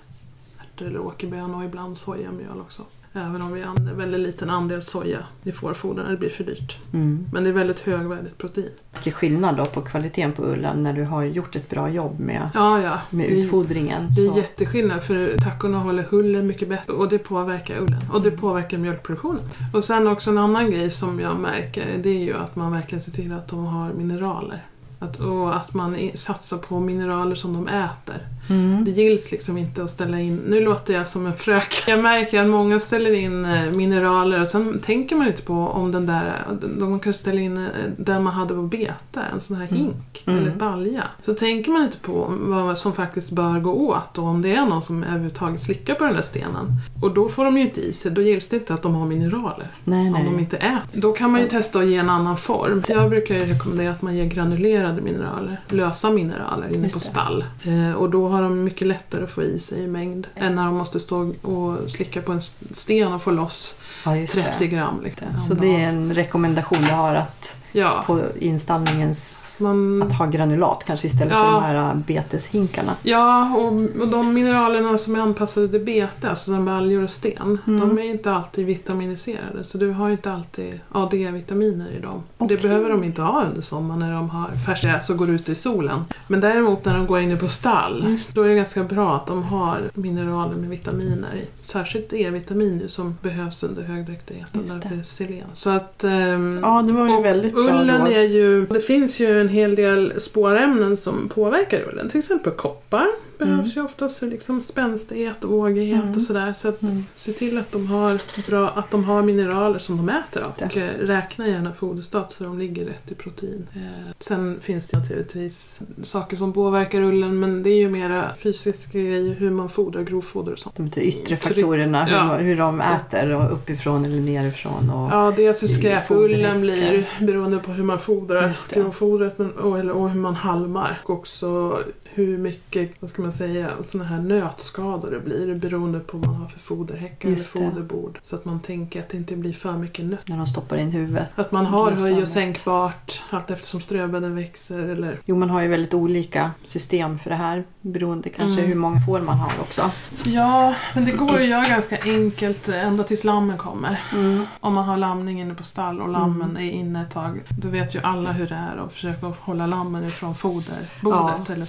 ärtor 0.59 0.87
eller 0.87 1.01
åkerbönor 1.01 1.57
och 1.57 1.65
ibland 1.65 1.99
sojamjöl 1.99 2.61
också. 2.61 2.83
Även 3.13 3.43
om 3.43 3.53
vi 3.53 3.63
använder 3.63 3.93
väldigt 3.95 4.21
liten 4.21 4.51
andel 4.51 4.83
soja 4.83 5.19
i 5.43 5.53
fårfoder 5.53 6.03
när 6.03 6.11
det 6.11 6.17
blir 6.17 6.29
för 6.31 6.45
dyrt. 6.45 6.79
Mm. 6.93 7.27
Men 7.33 7.45
det 7.45 7.51
är 7.51 7.55
väldigt 7.55 7.81
högvärdigt 7.81 8.39
protein. 8.39 8.69
Vilken 8.93 9.13
skillnad 9.13 9.57
då 9.57 9.65
på 9.65 9.81
kvaliteten 9.81 10.33
på 10.33 10.43
ullen 10.45 10.83
när 10.83 10.93
du 10.93 11.05
har 11.05 11.25
gjort 11.25 11.57
ett 11.57 11.71
bra 11.71 11.89
jobb 11.91 12.21
med, 12.21 12.51
Ja, 12.55 12.83
ja. 12.83 13.01
med 13.11 13.29
Det 13.29 13.35
utfodringen. 13.35 14.09
Det 14.17 14.23
är 14.27 14.31
så- 14.31 14.37
jätteskillnad 14.39 15.03
för 15.03 15.39
tackorna 15.39 15.79
håller 15.79 16.03
hullen 16.03 16.47
mycket 16.47 16.69
bättre 16.69 16.93
och 16.93 17.09
det 17.09 17.19
påverkar 17.19 17.79
ullen 17.81 18.01
och 18.13 18.23
det 18.23 18.31
påverkar 18.31 18.79
mjölkproduktionen. 18.79 19.43
Och 19.75 19.85
sen 19.85 20.07
också 20.07 20.31
en 20.31 20.39
annan 20.39 20.71
grej 20.71 20.91
som 20.91 21.21
jag 21.21 21.41
märker 21.41 21.99
det 22.03 22.11
är 22.11 22.25
ju 22.25 22.37
att 22.37 22.57
man 22.57 22.73
verkligen 22.73 23.03
ser 23.03 23.13
till 23.13 23.33
att 23.33 23.49
de 23.49 23.67
har 23.67 23.93
mineraler. 23.93 24.65
Att, 25.01 25.21
och 25.21 25.57
att 25.57 25.75
man 25.75 26.11
satsar 26.15 26.59
på 26.59 26.81
mineraler 26.81 27.35
som 27.35 27.53
de 27.53 27.69
äter. 27.69 28.19
Mm. 28.49 28.85
Det 28.85 28.91
gills 28.91 29.31
liksom 29.33 29.59
inte 29.59 29.83
att 29.85 29.91
ställa 29.91 30.21
in, 30.21 30.37
nu 30.37 30.61
låter 30.61 30.95
jag 30.95 31.09
som 31.09 31.27
en 31.27 31.35
fröken. 31.35 31.69
Jag 31.87 32.03
märker 32.03 32.41
att 32.41 32.49
många 32.51 32.81
ställer 32.81 33.13
in 33.13 33.45
eh, 33.45 33.71
mineraler 33.75 34.41
och 34.41 34.49
sen 34.49 34.79
tänker 34.79 35.17
man 35.17 35.27
inte 35.27 35.43
på 35.43 35.55
om 35.55 35.93
den 35.93 36.07
där, 36.07 36.47
de 36.79 37.01
kanske 37.01 37.21
ställer 37.21 37.43
in 37.43 37.57
eh, 37.57 37.65
den 37.97 38.23
man 38.23 38.33
hade 38.33 38.55
på 38.55 38.63
bete, 38.63 39.21
en 39.35 39.41
sån 39.41 39.57
här 39.57 39.67
hink 39.67 39.95
Mm. 40.27 40.39
eller 40.41 40.49
ett 40.51 40.59
balja. 40.59 41.05
Så 41.21 41.35
tänker 41.35 41.73
man 41.73 41.83
inte 41.83 41.99
på 41.99 42.35
vad 42.41 42.79
som 42.79 42.93
faktiskt 42.93 43.31
bör 43.33 43.61
gå 43.61 43.73
åt 43.73 44.19
och 44.19 44.25
om 44.25 44.43
det 44.43 44.55
är 44.55 44.67
någon 44.67 44.83
som 44.83 45.03
överhuvudtaget 45.05 45.63
slickar 45.63 45.95
på 45.95 46.05
den 46.05 46.15
där 46.15 46.23
stenen. 46.23 46.67
Och 47.03 47.15
då 47.15 47.29
får 47.29 47.45
de 47.45 47.57
ju 47.59 47.63
inte 47.65 47.81
i 47.81 47.93
sig, 47.93 48.11
då 48.13 48.23
gills 48.23 48.49
det 48.49 48.57
inte 48.57 48.75
att 48.75 48.83
de 48.83 48.95
har 48.95 49.07
mineraler. 49.07 49.69
Nej, 49.85 50.07
Om 50.09 50.25
de 50.25 50.31
nej. 50.31 50.41
inte 50.41 50.57
äter. 50.57 51.01
Då 51.01 51.13
kan 51.13 51.31
man 51.33 51.41
ju 51.41 51.47
testa 51.49 51.79
att 51.79 51.87
ge 51.87 51.97
en 51.97 52.11
annan 52.11 52.37
form. 52.37 52.83
Jag 52.89 53.11
brukar 53.11 53.35
ju 53.35 53.41
rekommendera 53.45 53.91
att 53.91 54.03
man 54.03 54.17
ger 54.17 54.25
granulerade 54.25 55.01
mineraler, 55.03 55.61
lösa 55.69 56.11
mineraler 56.11 56.75
inne 56.75 56.89
på 56.89 57.01
stall. 57.01 57.45
Eh, 57.63 57.93
och 57.93 58.11
då 58.11 58.29
har 58.43 58.51
de 58.51 58.65
mycket 58.65 58.87
lättare 58.87 59.25
att 59.25 59.31
få 59.31 59.43
i 59.43 59.61
sig 59.61 59.83
i 59.83 59.87
mängd 59.87 60.27
än 60.35 60.55
när 60.55 60.65
de 60.65 60.75
måste 60.75 61.01
stå 61.01 61.35
och 61.43 61.91
slicka 61.91 62.23
på 62.23 62.33
en 62.33 62.41
sten 62.73 63.13
och 63.13 63.23
få 63.23 63.31
loss 63.31 63.75
Ja, 64.05 64.17
just 64.17 64.35
30 64.35 64.49
det. 64.59 64.67
gram. 64.67 65.01
Liksom, 65.03 65.29
om 65.29 65.39
Så 65.39 65.55
det 65.55 65.77
är 65.83 65.89
en 65.89 66.15
rekommendation 66.15 66.79
du 66.83 66.93
har 66.93 67.15
att 67.15 67.57
Ja. 67.79 68.03
på 68.07 68.21
installningens 68.39 69.45
Man- 69.61 70.03
att 70.03 70.13
ha 70.13 70.27
granulat 70.27 70.85
kanske 70.87 71.07
istället 71.07 71.33
Ja. 71.33 71.61
för 71.67 71.75
de 71.75 71.81
här 71.85 71.95
beteshinkarna. 72.07 72.93
Ja, 73.03 73.57
och, 73.57 74.01
och 74.01 74.09
de 74.09 74.35
mineralerna 74.35 74.99
som 74.99 75.17
är 75.17 75.21
anpassade 75.21 75.69
till 75.69 75.85
bete, 75.85 76.29
alltså 76.29 76.51
som 76.53 76.65
baljor 76.65 77.03
och 77.05 77.11
sten, 77.11 77.59
Mm. 77.67 77.81
de 77.81 77.99
är 77.99 78.03
inte 78.11 78.33
alltid 78.33 78.67
vitaminiserade. 78.67 79.65
Så 79.65 79.79
du 79.79 79.91
har 79.91 80.11
inte 80.11 80.33
alltid 80.33 80.81
AD-vitaminer 80.93 81.91
i 81.91 82.01
dem. 82.01 82.23
Okej. 82.39 82.57
Det 82.57 82.63
behöver 82.63 82.91
de 82.91 83.05
inte 83.05 83.23
ha 83.23 83.45
under 83.45 83.63
sommaren 83.63 84.01
när 84.01 84.13
de 84.13 84.31
har 84.31 84.49
färsjäs 84.67 85.11
och 85.11 85.17
går 85.17 85.31
ut 85.31 85.49
i 85.49 85.55
solen. 85.55 86.05
Men 86.29 86.41
däremot 86.41 86.85
när 86.85 86.95
de 86.97 87.07
går 87.07 87.21
inne 87.21 87.37
på 87.37 87.49
stall, 87.49 88.05
Just. 88.09 88.35
då 88.35 88.43
är 88.43 88.49
det 88.49 88.55
ganska 88.55 88.85
bra 88.85 89.17
att 89.17 89.27
de 89.27 89.43
har 89.43 89.81
mineraler 89.95 90.57
med 90.57 90.69
vitaminer 90.71 91.29
i. 91.35 91.45
Särskilt 91.69 92.13
E-vitamin 92.13 92.83
som 92.87 93.17
behövs 93.23 93.63
under 93.63 93.83
det 93.83 94.95
är 94.95 95.03
selen. 95.03 95.47
Så 95.53 95.71
att... 95.71 96.05
ehm, 96.05 96.61
Ja, 96.63 96.83
det 96.83 96.93
var 96.93 97.09
ju 97.09 97.23
väldigt 97.23 97.55
bra 97.55 97.68
ullen 97.69 98.07
är 98.07 98.25
ju, 98.25 98.67
det 98.67 98.81
finns 98.81 99.21
ju 99.21 99.41
en 99.41 99.49
hel 99.49 99.75
del 99.75 100.21
spårämnen 100.21 100.97
som 100.97 101.29
påverkar 101.29 101.89
ullen. 101.93 102.09
Till 102.09 102.19
exempel 102.19 102.53
koppar 102.53 103.07
behövs 103.39 103.77
ju 103.77 103.85
oftast 103.85 104.19
för 104.19 104.27
liksom 104.27 104.61
spänstighet 104.63 105.45
och 105.45 105.51
vågighet 105.51 106.03
Mm. 106.03 106.15
och 106.15 106.23
sådär. 106.23 106.53
Så 106.53 106.69
att 106.69 106.83
Mm. 106.83 107.05
se 107.15 107.33
till 107.33 107.59
att 107.59 107.73
de, 107.73 107.87
har 107.87 108.21
bra, 108.51 108.71
att 108.71 108.91
de 108.91 109.05
har 109.05 109.23
mineraler 109.23 109.79
som 109.79 109.97
de 109.97 110.09
äter 110.09 110.43
av. 110.43 110.53
Och 110.67 110.77
eh, 110.77 110.91
räkna 110.99 111.49
gärna 111.49 111.73
foderstat 111.73 112.33
så 112.33 112.45
de 112.45 112.59
ligger 112.59 112.85
rätt 112.85 113.13
i 113.13 113.15
protein. 113.15 113.67
Eh, 113.75 114.13
sen 114.19 114.61
finns 114.61 114.89
det 114.89 114.99
naturligtvis 114.99 115.81
saker 116.03 116.37
som 116.37 116.53
påverkar 116.53 117.01
ullen 117.01 117.41
men 117.41 117.63
det 117.63 117.71
är 117.71 117.77
ju 117.77 117.89
mera 117.91 118.35
fysiska 118.35 118.99
grejer, 118.99 119.35
hur 119.35 119.51
man 119.51 119.69
fodrar, 119.69 120.03
grovfoder 120.03 120.53
och 120.53 120.59
sånt. 120.59 120.77
De 120.77 121.01
yttre 121.01 121.23
det- 121.35 121.37
faktorerna, 121.37 122.05
hur, 122.05 122.13
ja. 122.17 122.35
hur 122.37 122.57
de 122.57 122.81
äter 122.81 123.35
och 123.37 123.53
uppifrån 123.53 124.05
eller 124.05 124.21
nerifrån. 124.21 124.91
Och, 124.91 125.13
Ja, 125.13 125.33
dels 125.37 125.63
hur 125.63 125.69
skräpullen 125.69 126.61
blir 126.61 127.09
beroende 127.21 127.59
på 127.59 127.73
hur 127.73 127.85
man 127.85 127.99
fodrar 127.99 128.53
det. 128.69 128.81
grovfodret 128.81 129.39
men, 129.39 129.51
och, 129.51 129.79
eller, 129.79 129.93
och 129.93 130.11
hur 130.11 130.21
man 130.21 130.35
halmar. 130.35 131.01
Och 131.05 131.11
också 131.11 131.79
hur 132.19 132.39
mycket, 132.39 132.91
vad 133.01 133.11
ska 133.11 133.23
man 133.23 133.33
säga, 133.33 133.71
såna 133.85 134.05
här 134.05 134.19
nötskador 134.21 135.11
det 135.11 135.21
blir 135.21 135.55
beroende 135.55 136.01
på 136.01 136.19
vad 136.19 136.27
man 136.27 136.37
har 136.37 136.47
för 136.49 136.59
foderhäckar 136.59 137.29
eller 137.29 137.39
foderbord. 137.39 138.19
Så 138.23 138.37
att 138.37 138.45
man 138.45 138.61
tänker 138.61 139.01
att 139.01 139.09
det 139.09 139.17
inte 139.17 139.37
blir 139.37 139.53
för 139.53 139.73
mycket 139.73 140.05
nött. 140.05 140.29
När 140.29 140.37
de 140.37 140.47
stoppar 140.47 140.77
in 140.77 140.91
huvudet. 140.91 141.29
Att 141.35 141.53
man 141.53 141.67
har 141.67 141.91
höj 141.91 142.23
och 142.23 142.29
sänkbart 142.29 143.23
allt 143.31 143.51
eftersom 143.51 143.81
ströbädden 143.81 144.35
växer 144.37 144.79
eller 144.79 145.21
Jo, 145.25 145.37
man 145.37 145.51
har 145.51 145.63
ju 145.63 145.69
väldigt 145.69 145.95
olika 145.95 146.51
system 146.65 147.19
för 147.19 147.31
det 147.31 147.37
här 147.37 147.65
beroende 147.81 148.29
kanske 148.29 148.59
Mm. 148.61 148.69
hur 148.73 148.79
många 148.79 149.01
får 149.01 149.21
man 149.21 149.39
har 149.39 149.53
också. 149.61 149.91
Ja, 150.27 150.75
men 150.95 151.05
det 151.05 151.13
går 151.13 151.31
ju 151.39 151.43
att 151.43 151.49
göra 151.49 151.65
ganska 151.65 151.99
enkelt 152.05 152.69
ända 152.69 153.05
tills 153.05 153.25
lammen 153.25 153.59
kommer. 153.59 154.01
Mm. 154.15 154.45
Om 154.61 154.75
man 154.75 154.85
har 154.85 154.97
lamning 154.97 155.41
inne 155.41 155.55
på 155.55 155.65
stall 155.65 156.01
och 156.01 156.09
lammen 156.09 156.57
är 156.57 156.71
inne 156.71 157.03
ett 157.03 157.11
tag, 157.11 157.41
då 157.51 157.69
vet 157.69 157.95
ju 157.95 158.01
alla 158.03 158.33
hur 158.33 158.47
det 158.49 158.55
är 158.55 158.77
att 158.87 158.93
försöka 158.93 159.27
hålla 159.41 159.67
lammen 159.67 160.05
ifrån 160.05 160.35
foderbordet 160.35 160.89
Ja. 161.03 161.53
eller 161.55 161.65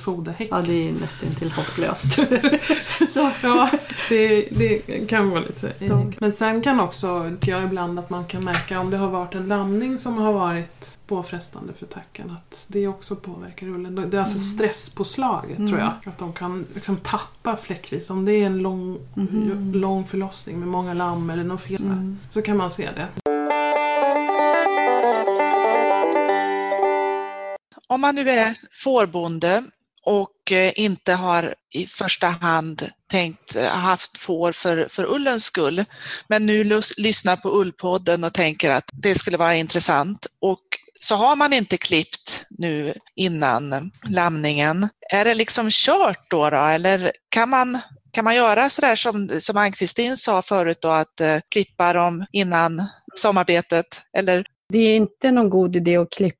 foderhäcken. 0.47 0.47
Ja, 0.51 0.61
det 0.61 0.89
är 0.89 0.93
nästan 1.01 1.35
till 1.35 1.51
hopplöst. 1.51 2.19
Ja, 3.43 3.69
det, 4.09 4.47
det 4.51 4.79
kan 5.09 5.29
vara 5.29 5.39
lite 5.41 5.73
enkelt. 5.79 6.19
Men 6.19 6.33
sen 6.33 6.61
kan 6.61 6.79
också, 6.79 7.31
tycker 7.39 7.51
jag 7.51 7.63
ibland, 7.63 7.99
att 7.99 8.09
man 8.09 8.25
kan 8.25 8.45
märka 8.45 8.79
om 8.79 8.89
det 8.89 8.97
har 8.97 9.09
varit 9.09 9.35
en 9.35 9.47
lamning 9.47 9.97
som 9.97 10.17
har 10.17 10.33
varit 10.33 10.97
påfrestande 11.07 11.73
för 11.73 11.85
tacken. 11.85 12.31
Att 12.31 12.65
det 12.67 12.87
också 12.87 13.15
påverkar 13.15 13.67
ullen. 13.67 14.09
Det 14.09 14.17
är 14.17 14.21
alltså 14.21 14.39
stresspåslaget 14.39 15.57
Mm. 15.57 15.67
tror 15.69 15.79
jag. 15.79 15.91
Att 16.05 16.17
de 16.17 16.33
kan 16.33 16.65
liksom 16.73 16.97
tappa 16.97 17.57
fläckvis. 17.57 18.09
Om 18.09 18.25
det 18.25 18.31
är 18.33 18.45
en 18.45 18.57
lång, 18.57 18.97
Mhm. 19.13 19.71
lång 19.75 20.05
förlossning 20.05 20.59
med 20.59 20.67
många 20.67 20.93
lamm 20.93 21.29
eller 21.29 21.43
något 21.43 21.61
fel. 21.61 21.81
Mm. 21.81 22.17
Så 22.29 22.41
kan 22.41 22.57
man 22.57 22.71
se 22.71 22.89
det. 22.95 23.07
Om 27.87 28.01
man 28.01 28.15
nu 28.15 28.29
är 28.29 28.55
fårbonde 28.83 29.63
och 30.09 30.51
eh, 30.51 30.71
inte 30.75 31.13
har 31.13 31.55
i 31.73 31.87
första 31.87 32.27
hand 32.27 32.89
tänkt 33.11 33.55
eh, 33.55 33.63
haft 33.63 34.17
får 34.17 34.51
för, 34.51 34.87
för 34.89 35.05
ullens 35.05 35.45
skull, 35.45 35.85
men 36.27 36.45
nu 36.45 36.63
lus, 36.63 36.93
lyssnar 36.97 37.35
på 37.35 37.49
Ullpodden 37.49 38.23
och 38.23 38.33
tänker 38.33 38.71
att 38.71 38.89
det 38.93 39.15
skulle 39.15 39.37
vara 39.37 39.55
intressant 39.55 40.27
och 40.41 40.59
så 41.01 41.15
har 41.15 41.35
man 41.35 41.53
inte 41.53 41.77
klippt 41.77 42.45
nu 42.49 42.93
innan 43.15 43.91
lamningen. 44.09 44.89
Är 45.11 45.25
det 45.25 45.33
liksom 45.33 45.69
kört 45.71 46.29
då, 46.29 46.49
då 46.49 46.57
eller 46.57 47.11
kan 47.29 47.49
man 47.49 47.79
kan 48.11 48.23
man 48.23 48.35
göra 48.35 48.69
sådär 48.69 48.95
som, 48.95 49.29
som 49.39 49.57
Ann-Kristin 49.57 50.17
sa 50.17 50.41
förut 50.41 50.77
då, 50.81 50.89
att 50.89 51.21
eh, 51.21 51.37
klippa 51.49 51.93
dem 51.93 52.25
innan 52.31 52.85
sommarbetet? 53.15 54.01
Eller 54.17 54.45
Det 54.69 54.77
är 54.77 54.95
inte 54.95 55.31
någon 55.31 55.49
god 55.49 55.75
idé 55.75 55.97
att 55.97 56.11
klippa 56.11 56.39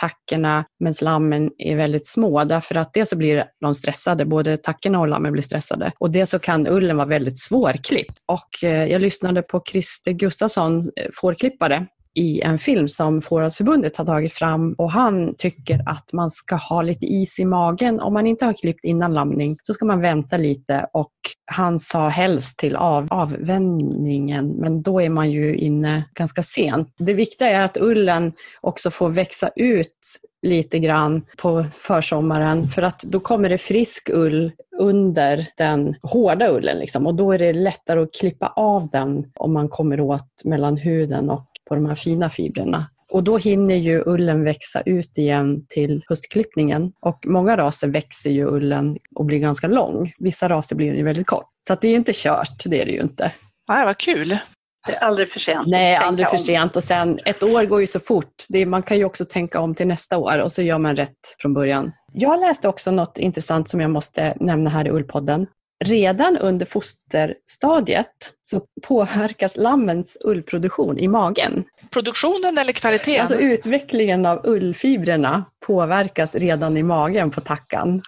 tackorna 0.00 0.64
medan 0.80 0.94
lammen 1.00 1.50
är 1.58 1.76
väldigt 1.76 2.08
små, 2.08 2.44
därför 2.44 2.74
att 2.74 2.94
det 2.94 3.06
så 3.06 3.16
blir 3.16 3.44
de 3.60 3.74
stressade, 3.74 4.24
både 4.24 4.56
tackorna 4.56 5.00
och 5.00 5.08
lammen 5.08 5.32
blir 5.32 5.42
stressade. 5.42 5.92
Och 5.98 6.10
det 6.10 6.26
så 6.26 6.38
kan 6.38 6.66
ullen 6.66 6.96
vara 6.96 7.08
väldigt 7.08 7.38
svårklippt. 7.38 8.18
Och 8.26 8.64
eh, 8.64 8.86
jag 8.86 9.00
lyssnade 9.00 9.42
på 9.42 9.62
Christer 9.70 10.12
Gustafsson, 10.12 10.78
eh, 10.78 11.10
fårklippare, 11.14 11.86
i 12.14 12.40
en 12.40 12.58
film 12.58 12.88
som 12.88 13.22
Fåravsförbundet 13.22 13.96
har 13.96 14.04
tagit 14.04 14.32
fram 14.32 14.74
och 14.78 14.90
han 14.90 15.34
tycker 15.38 15.82
att 15.86 16.12
man 16.12 16.30
ska 16.30 16.56
ha 16.56 16.82
lite 16.82 17.06
is 17.06 17.38
i 17.38 17.44
magen. 17.44 18.00
Om 18.00 18.14
man 18.14 18.26
inte 18.26 18.44
har 18.44 18.52
klippt 18.52 18.84
innan 18.84 19.14
lamning 19.14 19.56
så 19.62 19.74
ska 19.74 19.84
man 19.84 20.00
vänta 20.00 20.36
lite 20.36 20.86
och 20.92 21.12
han 21.52 21.80
sa 21.80 22.08
helst 22.08 22.58
till 22.58 22.76
av, 22.76 23.06
avvändningen 23.10 24.48
men 24.48 24.82
då 24.82 25.00
är 25.00 25.10
man 25.10 25.30
ju 25.30 25.54
inne 25.54 26.04
ganska 26.14 26.42
sent. 26.42 26.88
Det 26.98 27.14
viktiga 27.14 27.48
är 27.48 27.64
att 27.64 27.76
ullen 27.80 28.32
också 28.60 28.90
får 28.90 29.08
växa 29.08 29.50
ut 29.56 30.20
lite 30.42 30.78
grann 30.78 31.22
på 31.38 31.64
försommaren 31.72 32.68
för 32.68 32.82
att 32.82 33.00
då 33.00 33.20
kommer 33.20 33.48
det 33.48 33.58
frisk 33.58 34.10
ull 34.12 34.52
under 34.80 35.46
den 35.56 35.94
hårda 36.02 36.50
ullen 36.50 36.78
liksom, 36.78 37.06
och 37.06 37.14
då 37.14 37.32
är 37.32 37.38
det 37.38 37.52
lättare 37.52 38.00
att 38.00 38.14
klippa 38.14 38.46
av 38.56 38.88
den 38.92 39.26
om 39.34 39.52
man 39.52 39.68
kommer 39.68 40.00
åt 40.00 40.28
mellan 40.44 40.76
huden 40.76 41.30
och 41.30 41.46
på 41.68 41.74
de 41.74 41.86
här 41.86 41.94
fina 41.94 42.30
fibrerna. 42.30 42.86
Och 43.12 43.24
då 43.24 43.38
hinner 43.38 43.74
ju 43.74 44.02
ullen 44.06 44.44
växa 44.44 44.80
ut 44.86 45.18
igen 45.18 45.66
till 45.68 46.02
höstklippningen. 46.08 46.92
Och 47.00 47.18
många 47.26 47.56
raser 47.56 47.88
växer 47.88 48.30
ju 48.30 48.46
ullen 48.46 48.96
och 49.14 49.24
blir 49.24 49.38
ganska 49.38 49.68
lång. 49.68 50.12
Vissa 50.18 50.48
raser 50.48 50.76
blir 50.76 50.88
den 50.88 50.96
ju 50.96 51.04
väldigt 51.04 51.26
kort. 51.26 51.48
Så 51.66 51.72
att 51.72 51.80
det 51.80 51.88
är 51.88 51.90
ju 51.90 51.96
inte 51.96 52.12
kört, 52.14 52.62
det 52.66 52.80
är 52.80 52.86
det 52.86 52.92
ju 52.92 53.00
inte. 53.00 53.32
Ja, 53.68 53.82
vad 53.84 53.96
kul! 53.96 54.38
Det 54.86 54.94
är 54.94 55.04
aldrig 55.04 55.32
för 55.32 55.40
sent. 55.40 55.66
Nej, 55.66 55.96
aldrig 55.96 56.28
för 56.28 56.38
sent. 56.38 56.76
Och 56.76 56.84
sen, 56.84 57.18
ett 57.24 57.42
år 57.42 57.64
går 57.64 57.80
ju 57.80 57.86
så 57.86 58.00
fort. 58.00 58.34
Det 58.48 58.66
man 58.66 58.82
kan 58.82 58.98
ju 58.98 59.04
också 59.04 59.24
tänka 59.24 59.60
om 59.60 59.74
till 59.74 59.86
nästa 59.86 60.18
år 60.18 60.42
och 60.42 60.52
så 60.52 60.62
gör 60.62 60.78
man 60.78 60.96
rätt 60.96 61.18
från 61.38 61.54
början. 61.54 61.92
Jag 62.12 62.40
läste 62.40 62.68
också 62.68 62.90
något 62.90 63.18
intressant 63.18 63.68
som 63.68 63.80
jag 63.80 63.90
måste 63.90 64.34
nämna 64.40 64.70
här 64.70 64.86
i 64.86 64.90
Ullpodden. 64.90 65.46
Redan 65.84 66.38
under 66.38 66.66
fosterstadiet 66.66 68.32
så 68.42 68.60
påverkas 68.82 69.56
lammens 69.56 70.16
ullproduktion 70.24 70.98
i 70.98 71.08
magen. 71.08 71.64
Produktionen 71.90 72.58
eller 72.58 72.72
kvaliteten? 72.72 73.20
Alltså 73.20 73.36
utvecklingen 73.38 74.26
av 74.26 74.40
ullfibrerna 74.44 75.44
påverkas 75.66 76.34
redan 76.34 76.76
i 76.76 76.82
magen 76.82 77.30
på 77.30 77.40
tackan. 77.40 78.02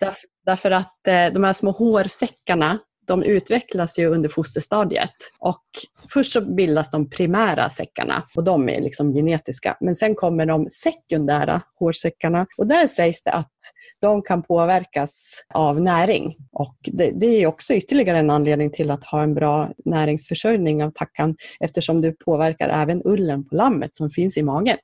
Därf- 0.00 0.24
därför 0.46 0.70
att 0.70 1.06
eh, 1.06 1.26
de 1.26 1.44
här 1.44 1.52
små 1.52 1.70
hårsäckarna 1.70 2.78
de 3.06 3.22
utvecklas 3.22 3.98
ju 3.98 4.06
under 4.06 4.28
fosterstadiet. 4.28 5.14
Och 5.38 5.64
först 6.12 6.32
så 6.32 6.40
bildas 6.40 6.90
de 6.90 7.10
primära 7.10 7.68
säckarna 7.70 8.22
och 8.34 8.44
de 8.44 8.68
är 8.68 8.80
liksom 8.80 9.12
genetiska. 9.12 9.76
Men 9.80 9.94
sen 9.94 10.14
kommer 10.14 10.46
de 10.46 10.70
sekundära 10.70 11.62
hårsäckarna 11.78 12.46
och 12.56 12.66
där 12.66 12.86
sägs 12.86 13.22
det 13.22 13.32
att 13.32 13.56
de 14.02 14.22
kan 14.22 14.42
påverkas 14.42 15.44
av 15.54 15.80
näring. 15.80 16.36
Och 16.52 16.76
det, 16.82 17.10
det 17.10 17.26
är 17.26 17.46
också 17.46 17.74
ytterligare 17.74 18.18
en 18.18 18.30
anledning 18.30 18.70
till 18.70 18.90
att 18.90 19.04
ha 19.04 19.22
en 19.22 19.34
bra 19.34 19.70
näringsförsörjning 19.84 20.84
av 20.84 20.90
tackan 20.90 21.36
eftersom 21.60 22.00
det 22.00 22.12
påverkar 22.12 22.68
även 22.68 23.02
ullen 23.04 23.48
på 23.48 23.54
lammet 23.56 23.96
som 23.96 24.10
finns 24.10 24.36
i 24.36 24.42
magen. 24.42 24.76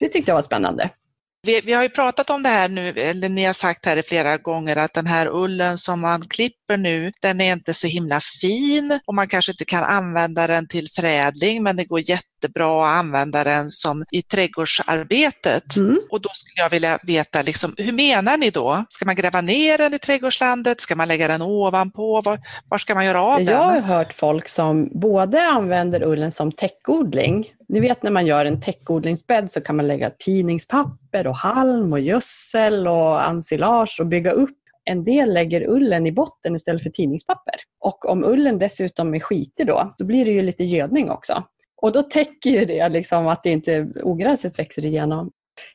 Det 0.00 0.08
tyckte 0.08 0.30
jag 0.30 0.34
var 0.34 0.42
spännande. 0.42 0.90
Vi, 1.42 1.60
vi 1.60 1.72
har 1.72 1.82
ju 1.82 1.88
pratat 1.88 2.30
om 2.30 2.42
det 2.42 2.48
här 2.48 2.68
nu, 2.68 2.88
eller 2.88 3.28
ni 3.28 3.44
har 3.44 3.52
sagt 3.52 3.86
här 3.86 4.02
flera 4.02 4.36
gånger 4.36 4.76
att 4.76 4.94
den 4.94 5.06
här 5.06 5.28
ullen 5.28 5.78
som 5.78 6.00
man 6.00 6.22
klipper 6.22 6.76
nu, 6.76 7.12
den 7.20 7.40
är 7.40 7.52
inte 7.52 7.74
så 7.74 7.86
himla 7.86 8.20
fin 8.40 9.00
och 9.06 9.14
man 9.14 9.28
kanske 9.28 9.52
inte 9.52 9.64
kan 9.64 9.84
använda 9.84 10.46
den 10.46 10.68
till 10.68 10.88
förädling, 10.90 11.62
men 11.62 11.76
det 11.76 11.84
går 11.84 11.98
jättebra 12.44 12.84
att 12.84 12.98
använda 12.98 13.44
den 13.44 13.70
som 13.70 14.04
i 14.10 14.22
trädgårdsarbetet. 14.22 15.76
Mm. 15.76 15.98
Och 16.10 16.20
då 16.20 16.28
skulle 16.28 16.62
jag 16.62 16.70
vilja 16.70 16.98
veta, 17.02 17.42
liksom, 17.42 17.74
hur 17.76 17.92
menar 17.92 18.36
ni 18.36 18.50
då? 18.50 18.84
Ska 18.90 19.04
man 19.04 19.14
gräva 19.14 19.40
ner 19.40 19.78
den 19.78 19.94
i 19.94 19.98
trädgårdslandet? 19.98 20.80
Ska 20.80 20.96
man 20.96 21.08
lägga 21.08 21.28
den 21.28 21.42
ovanpå? 21.42 22.20
Var, 22.20 22.38
var 22.68 22.78
ska 22.78 22.94
man 22.94 23.04
göra 23.04 23.22
av 23.22 23.40
Jag 23.42 23.58
har 23.58 23.74
den? 23.74 23.82
hört 23.82 24.12
folk 24.12 24.48
som 24.48 24.88
både 24.92 25.42
använder 25.42 26.02
ullen 26.02 26.32
som 26.32 26.52
täckodling. 26.52 27.46
Ni 27.68 27.80
vet 27.80 28.02
när 28.02 28.10
man 28.10 28.26
gör 28.26 28.44
en 28.44 28.60
täckodlingsbädd 28.60 29.50
så 29.50 29.60
kan 29.60 29.76
man 29.76 29.86
lägga 29.86 30.10
tidningspapper 30.10 31.26
och 31.26 31.36
halm 31.36 31.92
och 31.92 32.00
gödsel 32.00 32.88
och 32.88 33.24
ensilage 33.24 33.96
och 34.00 34.06
bygga 34.06 34.30
upp. 34.30 34.58
En 34.90 35.04
del 35.04 35.34
lägger 35.34 35.68
ullen 35.68 36.06
i 36.06 36.12
botten 36.12 36.56
istället 36.56 36.82
för 36.82 36.90
tidningspapper. 36.90 37.54
Och 37.80 38.10
om 38.10 38.24
ullen 38.24 38.58
dessutom 38.58 39.14
är 39.14 39.20
skitig 39.20 39.66
då, 39.66 39.94
då 39.98 40.04
blir 40.04 40.24
det 40.24 40.30
ju 40.30 40.42
lite 40.42 40.64
gödning 40.64 41.10
också. 41.10 41.44
Och 41.84 41.92
då 41.92 42.02
täcker 42.02 42.50
ju 42.50 42.64
det 42.64 42.88
liksom 42.88 43.26
att 43.26 43.42
det 43.42 43.50
inte 43.50 43.86
ogräset 44.02 44.58
växer 44.58 44.84
igenom. 44.84 45.30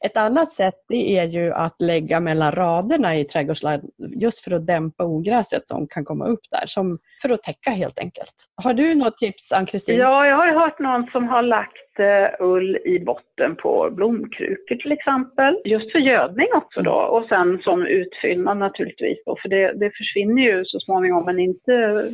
Ett 0.06 0.18
annat 0.18 0.52
sätt 0.52 0.74
det 0.90 1.18
är 1.18 1.24
ju 1.24 1.54
att 1.54 1.82
lägga 1.82 2.20
mellan 2.20 2.52
raderna 2.52 3.18
i 3.18 3.24
trädgårdsland 3.24 3.84
just 4.22 4.44
för 4.44 4.52
att 4.52 4.68
dämpa 4.68 5.04
ogräset 5.06 5.68
som 5.68 5.88
kan 5.88 6.06
komma 6.06 6.26
upp 6.26 6.40
där, 6.52 6.68
som 6.68 7.00
för 7.22 7.30
att 7.30 7.44
täcka 7.44 7.70
helt 7.72 8.00
enkelt. 8.00 8.34
Har 8.64 8.74
du 8.74 8.96
något 8.96 9.18
tips 9.18 9.52
Ann-Kristin? 9.52 9.96
Ja, 9.98 10.28
jag 10.28 10.36
har 10.36 10.48
ju 10.48 10.54
hört 10.54 10.80
någon 10.80 11.08
som 11.12 11.28
har 11.28 11.42
lagt 11.42 12.00
eh, 12.00 12.46
ull 12.46 12.78
i 12.78 13.00
botten 13.00 13.56
på 13.56 13.90
blomkrukor 13.92 14.76
till 14.76 14.92
exempel. 14.92 15.62
Just 15.66 15.92
för 15.92 16.00
gödning 16.00 16.48
också 16.56 16.82
då 16.82 16.92
och 16.94 17.26
sen 17.30 17.60
som 17.64 17.86
utfyllnad 17.86 18.58
naturligtvis 18.58 19.18
då, 19.26 19.38
för 19.42 19.50
det, 19.50 19.74
det 19.74 19.92
försvinner 19.98 20.44
ju 20.44 20.66
så 20.66 20.80
småningom 20.80 21.26
men 21.26 21.40
inte 21.40 21.74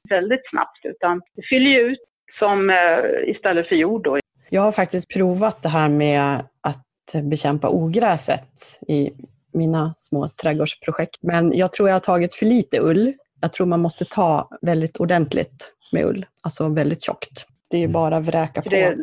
väldigt 0.10 0.50
snabbt 0.50 0.86
utan 0.86 1.22
det 1.36 1.44
fyller 1.50 1.70
ju 1.70 1.80
ut 1.80 2.00
som 2.40 2.70
eh, 2.70 3.30
istället 3.30 3.68
för 3.68 3.76
jord 3.76 4.04
då. 4.04 4.18
Jag 4.50 4.62
har 4.62 4.72
faktiskt 4.72 5.10
provat 5.10 5.64
det 5.64 5.70
här 5.70 5.90
med 5.90 6.44
att 6.62 7.24
bekämpa 7.24 7.70
ogräset 7.70 8.80
i 8.88 9.12
mina 9.54 9.94
små 9.98 10.28
trädgårdsprojekt. 10.28 11.18
Men 11.22 11.58
jag 11.58 11.74
tror 11.74 11.90
jag 11.90 11.96
har 11.96 12.00
tagit 12.00 12.34
för 12.34 12.46
lite 12.46 12.80
ull. 12.80 13.14
Jag 13.42 13.54
tror 13.54 13.68
man 13.68 13.80
måste 13.80 14.06
ta 14.06 14.50
väldigt 14.62 14.98
ordentligt 14.98 15.72
med 15.92 16.06
ull, 16.06 16.26
alltså 16.44 16.70
väldigt 16.70 17.04
tjockt. 17.04 17.46
Det 17.70 17.78
är 17.78 17.82
ju 17.82 17.88
bara 17.88 18.18
att 18.18 18.26
vräka 18.26 18.62
på. 18.62 18.70
det, 18.70 18.98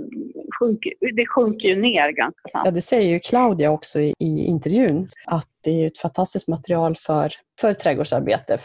sjunker, 0.59 0.93
det 1.17 1.27
sjunker 1.27 1.69
ju 1.69 1.81
ner 1.81 2.11
ganska 2.11 2.49
snabbt. 2.51 2.67
Ja, 2.67 2.71
det 2.71 2.81
säger 2.81 3.11
ju 3.11 3.19
Claudia 3.19 3.71
också 3.71 4.01
i, 4.01 4.15
i 4.19 4.47
intervjun, 4.47 5.09
att 5.27 5.49
det 5.65 5.83
är 5.83 5.87
ett 5.87 5.99
fantastiskt 5.99 6.49
material 6.49 6.95
för, 6.97 7.33
för 7.61 7.75
trädgårdsarbete. 7.75 8.59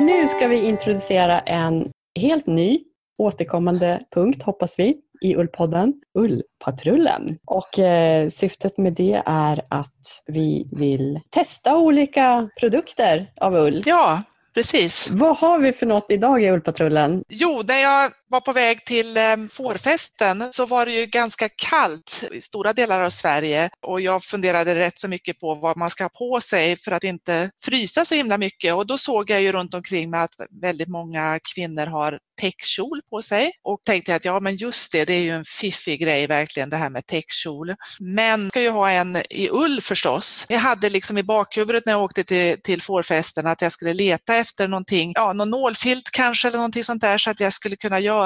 Nu 0.00 0.28
ska 0.28 0.48
vi 0.48 0.68
introducera 0.68 1.40
en 1.40 1.90
helt 2.20 2.46
ny 2.46 2.78
återkommande 3.18 4.00
punkt, 4.14 4.42
hoppas 4.42 4.78
vi, 4.78 4.96
i 5.20 5.36
Ullpodden, 5.36 5.94
Ullpatrullen. 6.18 7.38
Och 7.46 7.78
eh, 7.78 8.28
syftet 8.28 8.78
med 8.78 8.92
det 8.92 9.22
är 9.26 9.62
att 9.68 10.22
vi 10.26 10.68
vill 10.72 11.20
testa 11.30 11.76
olika 11.76 12.48
produkter 12.60 13.32
av 13.40 13.54
ull. 13.54 13.82
Ja, 13.86 14.22
precis. 14.54 15.10
Vad 15.10 15.36
har 15.36 15.58
vi 15.58 15.72
för 15.72 15.86
något 15.86 16.10
idag 16.10 16.42
i 16.42 16.50
Ullpatrullen? 16.50 17.24
Jo, 17.28 17.62
när 17.64 17.82
jag 17.82 18.12
var 18.28 18.40
på 18.40 18.52
väg 18.52 18.84
till 18.84 19.16
ehm, 19.16 19.48
fårfesten 19.48 20.48
så 20.52 20.66
var 20.66 20.86
det 20.86 20.92
ju 20.92 21.06
ganska 21.06 21.48
kallt 21.48 22.24
i 22.32 22.40
stora 22.40 22.72
delar 22.72 23.00
av 23.00 23.10
Sverige 23.10 23.70
och 23.86 24.00
jag 24.00 24.24
funderade 24.24 24.74
rätt 24.74 24.98
så 24.98 25.08
mycket 25.08 25.40
på 25.40 25.54
vad 25.54 25.76
man 25.76 25.90
ska 25.90 26.04
ha 26.04 26.08
på 26.08 26.40
sig 26.40 26.76
för 26.76 26.92
att 26.92 27.04
inte 27.04 27.50
frysa 27.64 28.04
så 28.04 28.14
himla 28.14 28.38
mycket 28.38 28.74
och 28.74 28.86
då 28.86 28.98
såg 28.98 29.30
jag 29.30 29.42
ju 29.42 29.52
runt 29.52 29.74
omkring 29.74 30.10
mig 30.10 30.20
att 30.20 30.34
väldigt 30.62 30.88
många 30.88 31.40
kvinnor 31.54 31.86
har 31.86 32.18
täckkjol 32.40 33.00
på 33.10 33.22
sig 33.22 33.52
och 33.62 33.80
tänkte 33.84 34.14
att 34.14 34.24
ja 34.24 34.40
men 34.40 34.56
just 34.56 34.92
det, 34.92 35.04
det 35.04 35.12
är 35.12 35.22
ju 35.22 35.30
en 35.30 35.44
fiffig 35.44 36.00
grej 36.00 36.26
verkligen 36.26 36.70
det 36.70 36.76
här 36.76 36.90
med 36.90 37.06
täckkjol. 37.06 37.74
Men 37.98 38.50
ska 38.50 38.60
ju 38.60 38.70
ha 38.70 38.90
en 38.90 39.16
i 39.16 39.48
ull 39.50 39.80
förstås. 39.80 40.46
Jag 40.48 40.58
hade 40.58 40.90
liksom 40.90 41.18
i 41.18 41.22
bakhuvudet 41.22 41.86
när 41.86 41.92
jag 41.92 42.02
åkte 42.02 42.24
till, 42.24 42.62
till 42.62 42.82
fårfesten 42.82 43.46
att 43.46 43.62
jag 43.62 43.72
skulle 43.72 43.94
leta 43.94 44.36
efter 44.36 44.68
någonting, 44.68 45.12
ja 45.14 45.32
någon 45.32 45.50
nålfilt 45.50 46.10
kanske 46.12 46.48
eller 46.48 46.58
någonting 46.58 46.84
sånt 46.84 47.00
där 47.00 47.18
så 47.18 47.30
att 47.30 47.40
jag 47.40 47.52
skulle 47.52 47.76
kunna 47.76 48.00
göra 48.00 48.17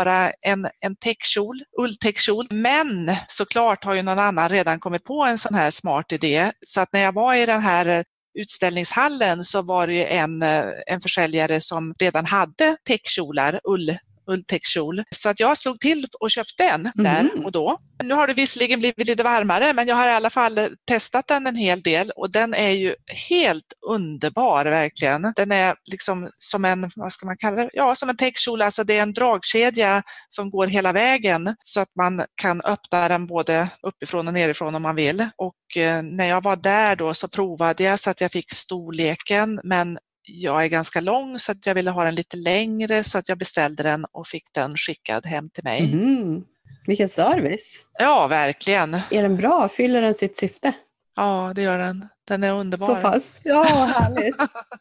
en, 0.43 0.67
en 0.81 0.97
täckkjol, 0.97 1.63
ulltäckkjol. 1.79 2.47
Men 2.51 3.11
såklart 3.29 3.85
har 3.85 3.95
ju 3.95 4.03
någon 4.03 4.19
annan 4.19 4.49
redan 4.49 4.81
kommit 4.81 5.05
på 5.05 5.25
en 5.25 5.39
sån 5.39 5.55
här 5.55 5.71
smart 5.71 6.13
idé 6.13 6.53
så 6.67 6.81
att 6.81 6.93
när 6.93 7.01
jag 7.01 7.13
var 7.13 7.35
i 7.35 7.47
den 7.47 7.61
här 7.61 7.87
eh, 7.87 8.03
utställningshallen 8.39 9.45
så 9.45 9.63
var 9.63 9.87
det 9.87 9.95
ju 9.95 10.05
en, 10.05 10.43
eh, 10.43 10.65
en 10.87 11.01
försäljare 11.01 11.61
som 11.61 11.95
redan 11.99 12.27
hade 12.27 12.77
täckkjolar, 12.85 13.61
ull 13.65 13.97
ulltäckkjol. 14.33 15.03
Så 15.11 15.29
att 15.29 15.41
jag 15.41 15.59
slog 15.59 15.81
till 15.81 16.07
och 16.21 16.31
köpte 16.31 16.65
en 16.65 16.91
där 16.95 17.23
Mhm. 17.35 17.45
och 17.45 17.53
då. 17.53 17.79
Nu 18.03 18.15
har 18.15 18.27
det 18.27 18.35
visserligen 18.35 18.81
blivit 18.81 19.07
lite 19.07 19.23
varmare 19.23 19.73
men 19.73 19.87
jag 19.89 19.97
har 19.97 20.09
i 20.09 20.13
alla 20.13 20.31
fall 20.31 20.69
testat 20.89 21.29
den 21.29 21.47
en 21.47 21.57
hel 21.57 21.83
del 21.83 22.11
och 22.17 22.31
den 22.33 22.55
är 22.55 22.71
ju 22.71 22.95
helt 23.29 23.65
underbar 23.89 24.65
verkligen. 24.65 25.33
Den 25.37 25.53
är 25.53 25.75
liksom 25.85 26.31
som 26.39 26.65
en, 26.65 26.91
vad 26.97 27.13
ska 27.13 27.27
man 27.27 27.37
kalla 27.37 27.57
det? 27.57 27.71
Ja, 27.73 27.95
som 27.95 28.09
en 28.09 28.17
täckkjol, 28.17 28.63
alltså 28.63 28.85
det 28.85 28.99
är 28.99 29.03
en 29.03 29.13
dragkedja 29.13 30.03
som 30.29 30.51
går 30.51 30.67
hela 30.67 30.93
vägen 30.93 31.57
så 31.63 31.81
att 31.81 31.89
man 31.99 32.23
kan 32.35 32.61
öppna 32.65 33.09
den 33.09 33.27
både 33.27 33.69
uppifrån 33.83 34.29
och 34.29 34.35
nerifrån 34.35 34.75
om 34.75 34.83
man 34.83 34.97
vill. 34.97 35.29
Och 35.37 35.77
eh, 35.77 36.03
när 36.03 36.27
jag 36.29 36.43
var 36.43 36.57
där 36.57 36.97
då 36.97 37.15
så 37.15 37.29
provade 37.29 37.83
jag 37.83 38.01
så 38.01 38.11
att 38.11 38.21
jag 38.21 38.33
fick 38.33 38.53
storleken 38.53 39.61
men 39.65 39.99
jag 40.27 40.65
är 40.65 40.69
ganska 40.69 41.01
lång 41.01 41.39
så 41.39 41.53
att 41.53 41.67
jag 41.67 41.75
ville 41.75 41.91
ha 41.91 42.05
den 42.05 42.15
lite 42.15 42.37
längre 42.37 43.05
så 43.05 43.19
att 43.19 43.29
jag 43.29 43.39
beställde 43.39 43.83
den 43.83 44.05
och 44.13 44.27
fick 44.27 44.45
den 44.53 44.77
skickad 44.77 45.27
hem 45.27 45.51
till 45.51 45.65
mig. 45.65 45.95
Mhm. 45.95 46.45
Vilken 46.87 47.09
service! 47.09 47.77
Ja, 47.99 48.27
verkligen. 48.27 48.95
Är 48.95 49.23
den 49.23 49.37
bra? 49.37 49.69
Fyller 49.69 50.03
den 50.03 50.15
sitt 50.15 50.37
syfte? 50.37 50.73
Ja, 51.17 51.53
det 51.55 51.63
gör 51.63 51.79
den. 51.79 52.09
Den 52.29 52.45
är 52.45 52.53
underbar. 52.53 52.87
Så 52.87 52.95
pass? 52.97 53.41
Ja, 53.43 53.63
härligt. 53.65 54.37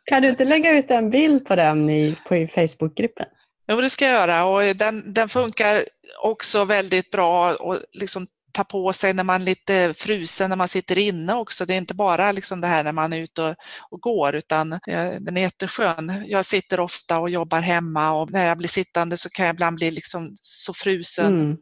kan 0.06 0.22
du 0.22 0.30
inte 0.30 0.46
lägga 0.46 0.78
ut 0.78 0.92
en 0.92 1.10
bild 1.10 1.46
på 1.46 1.56
den 1.56 1.90
i, 1.90 2.16
på 2.28 2.48
Facebookgruppen? 2.48 3.26
Jo, 3.68 3.82
det 3.82 3.90
ska 3.90 4.06
jag 4.06 4.14
göra 4.14 4.46
och 4.46 4.76
den, 4.76 5.14
den 5.14 5.30
funkar 5.30 5.86
också 6.22 6.66
väldigt 6.66 7.12
bra 7.12 7.56
och 7.56 7.78
liksom 7.92 8.28
ta 8.54 8.64
på 8.64 8.94
sig 8.94 9.14
när 9.14 9.24
man 9.24 9.42
är 9.42 9.46
lite 9.46 9.94
frusen 9.98 10.50
när 10.50 10.58
man 10.58 10.68
sitter 10.68 10.98
inne 10.98 11.34
också. 11.34 11.66
Det 11.66 11.74
är 11.74 11.78
inte 11.78 11.94
bara 11.94 12.32
liksom 12.32 12.62
det 12.62 12.68
här 12.68 12.84
när 12.84 12.92
man 12.92 13.14
är 13.14 13.20
ute 13.20 13.42
och, 13.42 13.56
och 13.90 14.02
går 14.02 14.36
utan 14.36 14.74
eh, 14.74 15.12
den 15.20 15.38
är 15.38 15.42
jätteskön. 15.42 16.24
Jag 16.28 16.46
sitter 16.46 16.80
ofta 16.80 17.20
och 17.20 17.30
jobbar 17.30 17.62
hemma 17.62 18.12
och 18.12 18.32
när 18.32 18.48
jag 18.48 18.58
blir 18.58 18.70
sittande 18.70 19.18
så 19.18 19.30
kan 19.30 19.46
jag 19.46 19.54
ibland 19.54 19.76
bli 19.78 19.92
liksom 19.92 20.36
så 20.42 20.74
frusen 20.74 21.42
Mm. 21.42 21.58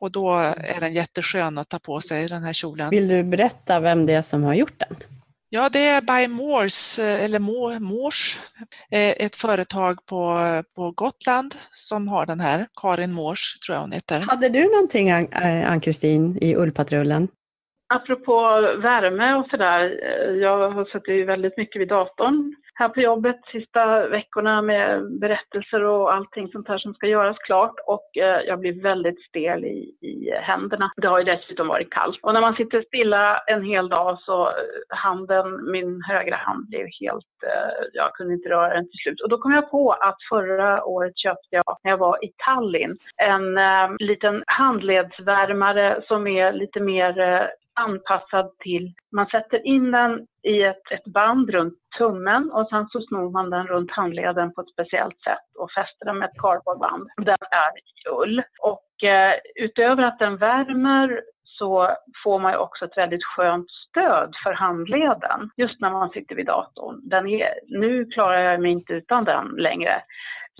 och 0.00 0.12
då 0.12 0.34
är 0.56 0.80
den 0.80 0.92
jätteskön 0.92 1.58
att 1.58 1.68
ta 1.68 1.78
på 1.78 2.00
sig 2.00 2.28
den 2.28 2.44
här 2.44 2.52
kjolen. 2.52 2.90
Vill 2.90 3.08
du 3.08 3.22
berätta 3.22 3.80
vem 3.80 4.06
det 4.06 4.12
är 4.12 4.22
som 4.22 4.44
har 4.44 4.54
gjort 4.54 4.78
den? 4.78 4.96
Ja, 5.54 5.68
det 5.72 5.88
är 5.88 6.00
By 6.00 6.28
Moors, 6.34 6.98
eller 6.98 7.40
Moors, 7.80 8.38
ett 9.24 9.36
företag 9.36 10.06
på, 10.06 10.38
på 10.76 10.90
Gotland 10.90 11.54
som 11.70 12.08
har 12.08 12.26
den 12.26 12.40
här. 12.40 12.66
Karin 12.80 13.12
Moors 13.12 13.58
tror 13.60 13.74
jag 13.76 13.80
hon 13.80 13.92
heter. 13.92 14.20
Hade 14.30 14.48
du 14.48 14.62
någonting, 14.64 15.10
Ann-Kristin, 15.70 16.38
i 16.40 16.56
ullpatrullen? 16.56 17.28
Apropå 17.94 18.36
värme 18.82 19.34
och 19.34 19.46
sådär, 19.50 19.80
jag 20.40 20.70
har 20.70 20.84
suttit 20.84 21.28
väldigt 21.28 21.56
mycket 21.56 21.80
vid 21.80 21.88
datorn 21.88 22.54
här 22.74 22.88
på 22.88 23.00
jobbet 23.00 23.40
sista 23.52 24.08
veckorna 24.08 24.62
med 24.62 25.18
berättelser 25.20 25.84
och 25.84 26.14
allting 26.14 26.48
sånt 26.48 26.68
här 26.68 26.78
som 26.78 26.94
ska 26.94 27.06
göras 27.06 27.36
klart 27.38 27.74
och 27.86 28.16
eh, 28.16 28.40
jag 28.46 28.60
blir 28.60 28.82
väldigt 28.82 29.22
stel 29.22 29.64
i, 29.64 29.96
i 30.00 30.30
händerna. 30.42 30.92
Det 30.96 31.08
har 31.08 31.18
ju 31.18 31.24
dessutom 31.24 31.68
varit 31.68 31.90
kallt. 31.90 32.18
Och 32.22 32.34
när 32.34 32.40
man 32.40 32.54
sitter 32.54 32.82
stilla 32.82 33.38
en 33.38 33.64
hel 33.64 33.88
dag 33.88 34.18
så 34.20 34.48
eh, 34.48 34.52
handen, 34.88 35.70
min 35.72 36.02
högra 36.02 36.36
hand 36.36 36.68
blev 36.68 36.86
helt, 37.00 37.42
eh, 37.46 37.84
jag 37.92 38.12
kunde 38.12 38.34
inte 38.34 38.48
röra 38.48 38.74
den 38.74 38.90
till 38.90 38.98
slut. 39.02 39.20
Och 39.20 39.28
då 39.28 39.38
kom 39.38 39.52
jag 39.52 39.70
på 39.70 39.92
att 39.92 40.16
förra 40.28 40.84
året 40.84 41.18
köpte 41.18 41.48
jag, 41.50 41.78
när 41.84 41.90
jag 41.90 41.98
var 41.98 42.24
i 42.24 42.32
Tallinn, 42.44 42.98
en 43.16 43.58
liten 43.98 44.44
handledsvärmare 44.46 46.02
som 46.08 46.26
är 46.26 46.52
lite 46.52 46.80
mer 46.80 47.48
anpassad 47.74 48.58
till, 48.58 48.94
man 49.12 49.26
sätter 49.26 49.66
in 49.66 49.90
den 49.90 50.26
i 50.42 50.62
ett, 50.62 50.82
ett 50.90 51.04
band 51.04 51.50
runt 51.50 51.74
tummen 51.98 52.50
och 52.52 52.68
sen 52.68 52.86
så 52.88 53.00
snor 53.00 53.30
man 53.30 53.50
den 53.50 53.66
runt 53.66 53.90
handleden 53.90 54.54
på 54.54 54.60
ett 54.60 54.72
speciellt 54.72 55.20
sätt 55.20 55.56
och 55.58 55.72
fäster 55.72 56.04
den 56.06 56.18
med 56.18 56.28
ett 56.28 56.40
kardborreband. 56.40 57.08
Den 57.16 57.38
är 57.50 57.70
i 57.78 58.08
ull. 58.22 58.42
Och 58.60 59.08
eh, 59.08 59.34
utöver 59.54 60.02
att 60.02 60.18
den 60.18 60.36
värmer 60.36 61.22
så 61.44 61.96
får 62.24 62.38
man 62.38 62.52
ju 62.52 62.58
också 62.58 62.84
ett 62.84 62.96
väldigt 62.96 63.24
skönt 63.24 63.70
stöd 63.70 64.34
för 64.44 64.52
handleden 64.52 65.50
just 65.56 65.80
när 65.80 65.90
man 65.90 66.10
sitter 66.10 66.34
vid 66.34 66.46
datorn. 66.46 67.00
Den 67.08 67.28
är, 67.28 67.48
nu 67.68 68.04
klarar 68.04 68.38
jag 68.38 68.60
mig 68.60 68.70
inte 68.70 68.92
utan 68.92 69.24
den 69.24 69.46
längre. 69.46 70.02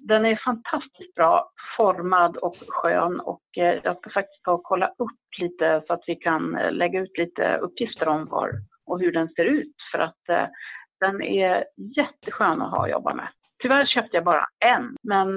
Den 0.02 0.24
är 0.24 0.40
fantastiskt 0.44 1.14
bra 1.14 1.50
formad 1.76 2.36
och 2.36 2.54
skön 2.68 3.20
och 3.20 3.42
eh, 3.56 3.80
jag 3.84 3.98
ska 3.98 4.10
faktiskt 4.10 4.42
ta 4.44 4.52
och 4.52 4.62
kolla 4.62 4.86
upp 4.86 5.40
lite 5.40 5.82
så 5.86 5.92
att 5.92 6.02
vi 6.06 6.14
kan 6.14 6.56
eh, 6.56 6.72
lägga 6.72 7.00
ut 7.00 7.18
lite 7.18 7.56
uppgifter 7.56 8.08
om 8.08 8.26
var 8.26 8.50
och 8.86 9.00
hur 9.00 9.12
den 9.12 9.28
ser 9.28 9.44
ut 9.44 9.76
för 9.92 9.98
att 9.98 10.28
eh, 10.28 10.46
den 11.00 11.22
är 11.22 11.64
jätteskön 11.96 12.62
att 12.62 12.70
ha 12.70 12.84
att 12.84 12.90
jobba 12.90 13.14
med. 13.14 13.28
Tyvärr 13.62 13.86
köpte 13.86 14.16
jag 14.16 14.24
bara 14.24 14.46
en, 14.64 14.96
men 15.02 15.36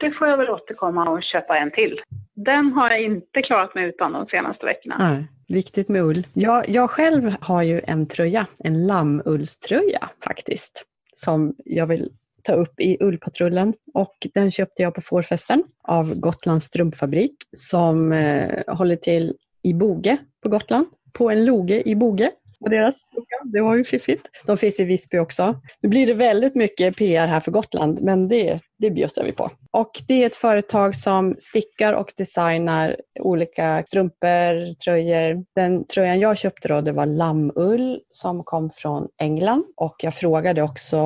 det 0.00 0.10
får 0.18 0.28
jag 0.28 0.36
väl 0.36 0.50
återkomma 0.50 1.10
och 1.10 1.22
köpa 1.22 1.58
en 1.58 1.70
till. 1.70 2.00
Den 2.34 2.72
har 2.72 2.90
jag 2.90 3.02
inte 3.02 3.42
klarat 3.42 3.74
mig 3.74 3.84
utan 3.84 4.12
de 4.12 4.26
senaste 4.26 4.66
veckorna. 4.66 4.96
Nej, 4.98 5.26
viktigt 5.48 5.88
med 5.88 6.02
ull. 6.02 6.26
Jag, 6.32 6.68
jag 6.68 6.90
själv 6.90 7.22
har 7.40 7.62
ju 7.62 7.80
en 7.84 8.08
tröja, 8.08 8.46
en 8.64 8.86
lammullströja 8.86 10.00
faktiskt, 10.24 10.84
som 11.16 11.54
jag 11.64 11.86
vill 11.86 12.10
ta 12.42 12.52
upp 12.52 12.80
i 12.80 12.96
ullpatrullen 13.00 13.74
och 13.94 14.26
den 14.34 14.50
köpte 14.50 14.82
jag 14.82 14.94
på 14.94 15.00
fårfesten 15.00 15.62
av 15.82 16.14
Gotlands 16.14 16.66
strumpfabrik 16.66 17.34
som 17.56 18.12
eh, 18.12 18.74
håller 18.74 18.96
till 18.96 19.34
i 19.62 19.74
Boge 19.74 20.16
på 20.42 20.48
Gotland, 20.48 20.86
på 21.12 21.30
en 21.30 21.44
loge 21.44 21.88
i 21.88 21.94
Boge 21.96 22.30
deras 22.70 23.10
Det 23.44 23.60
var 23.60 23.76
ju 23.76 23.84
fiffigt. 23.84 24.28
De 24.46 24.58
finns 24.58 24.80
i 24.80 24.84
Visby 24.84 25.18
också. 25.18 25.60
Nu 25.80 25.88
blir 25.88 26.06
det 26.06 26.14
väldigt 26.14 26.54
mycket 26.54 26.96
PR 26.96 27.26
här 27.26 27.40
för 27.40 27.50
Gotland, 27.50 28.00
men 28.00 28.28
det, 28.28 28.60
det 28.82 28.90
bjussar 28.90 29.24
vi 29.24 29.32
på. 29.32 29.50
Och 29.70 29.90
det 30.08 30.22
är 30.22 30.26
ett 30.26 30.36
företag 30.36 30.94
som 30.94 31.34
stickar 31.38 31.92
och 31.92 32.12
designar 32.16 32.96
olika 33.20 33.82
strumpor, 33.86 34.74
tröjor. 34.74 35.44
Den 35.54 35.86
tröjan 35.86 36.20
jag 36.20 36.38
köpte 36.38 36.68
då, 36.68 36.80
det 36.80 36.92
var 36.92 37.06
lammull 37.06 38.00
som 38.10 38.44
kom 38.44 38.70
från 38.70 39.08
England. 39.20 39.64
Och 39.76 39.96
jag 39.98 40.14
frågade 40.14 40.62
också 40.62 40.96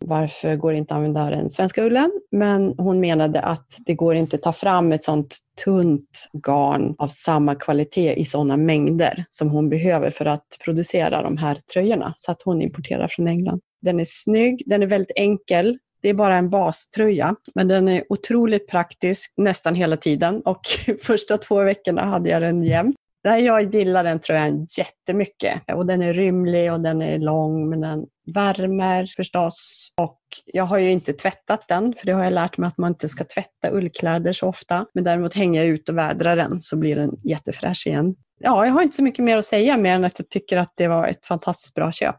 varför 0.00 0.56
går 0.56 0.72
det 0.72 0.78
inte 0.78 0.94
att 0.94 0.98
använda 0.98 1.30
den 1.30 1.50
svenska 1.50 1.82
ullen? 1.82 2.10
Men 2.30 2.74
hon 2.78 3.00
menade 3.00 3.40
att 3.40 3.66
det 3.86 3.94
går 3.94 4.14
inte 4.14 4.36
att 4.36 4.42
ta 4.42 4.52
fram 4.52 4.92
ett 4.92 5.02
sånt 5.02 5.36
tunt 5.64 6.28
garn 6.46 6.94
av 6.98 7.08
samma 7.08 7.54
kvalitet 7.54 8.14
i 8.14 8.24
sådana 8.24 8.56
mängder 8.56 9.24
som 9.30 9.50
hon 9.50 9.68
behöver 9.68 10.10
för 10.10 10.26
att 10.26 10.46
producera 10.64 11.22
de 11.22 11.36
här 11.36 11.58
tröjorna. 11.72 12.14
Så 12.16 12.32
att 12.32 12.42
hon 12.42 12.62
importerar 12.62 13.08
från 13.08 13.28
England. 13.28 13.60
Den 13.82 14.00
är 14.00 14.04
snygg, 14.06 14.62
den 14.66 14.82
är 14.82 14.86
väldigt 14.86 15.12
enkel. 15.16 15.78
Det 16.06 16.10
är 16.10 16.14
bara 16.14 16.36
en 16.36 16.50
baströja, 16.50 17.36
men 17.54 17.68
den 17.68 17.88
är 17.88 18.04
otroligt 18.08 18.68
praktisk 18.68 19.32
nästan 19.36 19.74
hela 19.74 19.96
tiden 19.96 20.42
och 20.44 20.60
första 21.02 21.38
två 21.38 21.62
veckorna 21.62 22.04
hade 22.04 22.30
jag 22.30 22.42
den 22.42 22.62
jämt. 22.62 22.96
Jag 23.22 23.74
gillar 23.74 24.04
den 24.04 24.18
tröjan 24.18 24.66
jättemycket 24.78 25.62
och 25.72 25.86
den 25.86 26.02
är 26.02 26.14
rymlig 26.14 26.72
och 26.72 26.80
den 26.80 27.02
är 27.02 27.18
lång 27.18 27.68
men 27.68 27.80
den 27.80 28.06
värmer 28.34 29.12
förstås. 29.16 29.88
Och 30.00 30.20
jag 30.44 30.64
har 30.64 30.78
ju 30.78 30.90
inte 30.90 31.12
tvättat 31.12 31.68
den 31.68 31.94
för 31.98 32.06
det 32.06 32.12
har 32.12 32.24
jag 32.24 32.32
lärt 32.32 32.58
mig 32.58 32.68
att 32.68 32.78
man 32.78 32.88
inte 32.88 33.08
ska 33.08 33.24
tvätta 33.24 33.76
ullkläder 33.76 34.32
så 34.32 34.48
ofta. 34.48 34.86
Men 34.94 35.04
däremot 35.04 35.34
hänger 35.34 35.60
jag 35.60 35.68
ut 35.68 35.88
och 35.88 35.98
vädrar 35.98 36.36
den 36.36 36.62
så 36.62 36.76
blir 36.76 36.96
den 36.96 37.10
jättefräsch 37.24 37.86
igen. 37.86 38.14
Ja, 38.38 38.66
jag 38.66 38.72
har 38.72 38.82
inte 38.82 38.96
så 38.96 39.02
mycket 39.02 39.24
mer 39.24 39.36
att 39.36 39.44
säga 39.44 39.76
mer 39.76 39.94
än 39.94 40.04
att 40.04 40.18
jag 40.18 40.28
tycker 40.28 40.56
att 40.56 40.72
det 40.76 40.88
var 40.88 41.06
ett 41.06 41.26
fantastiskt 41.26 41.74
bra 41.74 41.92
köp. 41.92 42.16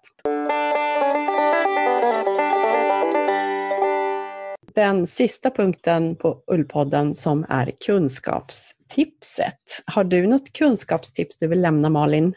Den 4.78 5.08
sista 5.08 5.50
punkten 5.50 6.16
på 6.16 6.44
Ullpodden 6.48 7.16
som 7.16 7.46
är 7.50 7.72
kunskapstipset. 7.86 9.84
Har 9.86 10.04
du 10.04 10.28
något 10.28 10.54
kunskapstips 10.54 11.38
du 11.38 11.48
vill 11.48 11.62
lämna 11.62 11.90
Malin? 11.90 12.34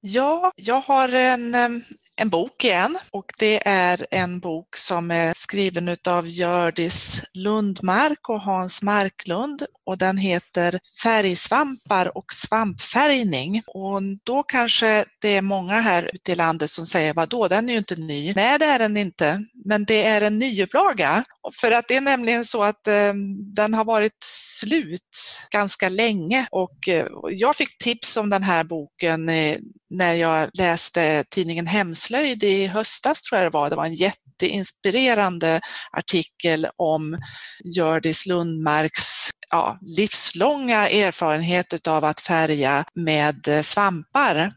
Ja, 0.00 0.52
jag 0.56 0.80
har 0.80 1.08
en, 1.08 1.54
eh, 1.54 1.68
en 2.16 2.28
bok 2.28 2.64
igen 2.64 2.98
och 3.10 3.32
det 3.38 3.68
är 3.68 4.06
en 4.10 4.40
bok 4.40 4.76
som 4.76 5.10
är 5.10 5.34
skriven 5.36 5.96
av 6.08 6.28
Gördis 6.28 7.22
Lundmark 7.32 8.28
och 8.28 8.40
Hans 8.40 8.82
Marklund 8.82 9.66
och 9.86 9.98
den 9.98 10.18
heter 10.18 10.80
Färgsvampar 11.02 12.16
och 12.16 12.32
svampfärgning. 12.32 13.62
Och 13.66 14.00
då 14.24 14.42
kanske 14.42 15.04
det 15.20 15.36
är 15.36 15.42
många 15.42 15.80
här 15.80 16.10
ute 16.14 16.32
i 16.32 16.34
landet 16.34 16.70
som 16.70 16.86
säger, 16.86 17.14
vadå, 17.14 17.48
den 17.48 17.68
är 17.68 17.72
ju 17.72 17.78
inte 17.78 17.96
ny. 17.96 18.34
Nej, 18.34 18.58
det 18.58 18.64
är 18.64 18.78
den 18.78 18.96
inte, 18.96 19.44
men 19.64 19.84
det 19.84 20.04
är 20.04 20.20
en 20.20 20.38
nyupplaga. 20.38 21.24
För 21.60 21.70
att 21.70 21.88
det 21.88 21.96
är 21.96 22.00
nämligen 22.00 22.44
så 22.44 22.62
att 22.62 22.86
eh, 22.86 23.14
den 23.54 23.74
har 23.74 23.84
varit 23.84 24.24
slut 24.24 25.38
ganska 25.50 25.88
länge 25.88 26.46
och 26.50 26.88
eh, 26.88 27.06
jag 27.30 27.56
fick 27.56 27.78
tips 27.78 28.16
om 28.16 28.30
den 28.30 28.42
här 28.42 28.64
boken 28.64 29.28
eh, 29.28 29.56
när 29.94 30.14
jag 30.14 30.50
läste 30.52 31.24
tidningen 31.30 31.66
Hemslöjd 31.66 32.42
i 32.42 32.66
höstas 32.66 33.20
tror 33.20 33.40
jag 33.40 33.52
det 33.52 33.54
var. 33.54 33.70
Det 33.70 33.76
var 33.76 33.86
en 33.86 33.94
jätteinspirerande 33.94 35.60
artikel 35.92 36.68
om 36.76 37.18
Gördis 37.76 38.26
Lundmarks 38.26 39.30
ja, 39.50 39.78
livslånga 39.80 40.88
erfarenhet 40.88 41.86
av 41.86 42.04
att 42.04 42.20
färga 42.20 42.84
med 42.94 43.48
eh, 43.48 43.62
svampar. 43.62 44.52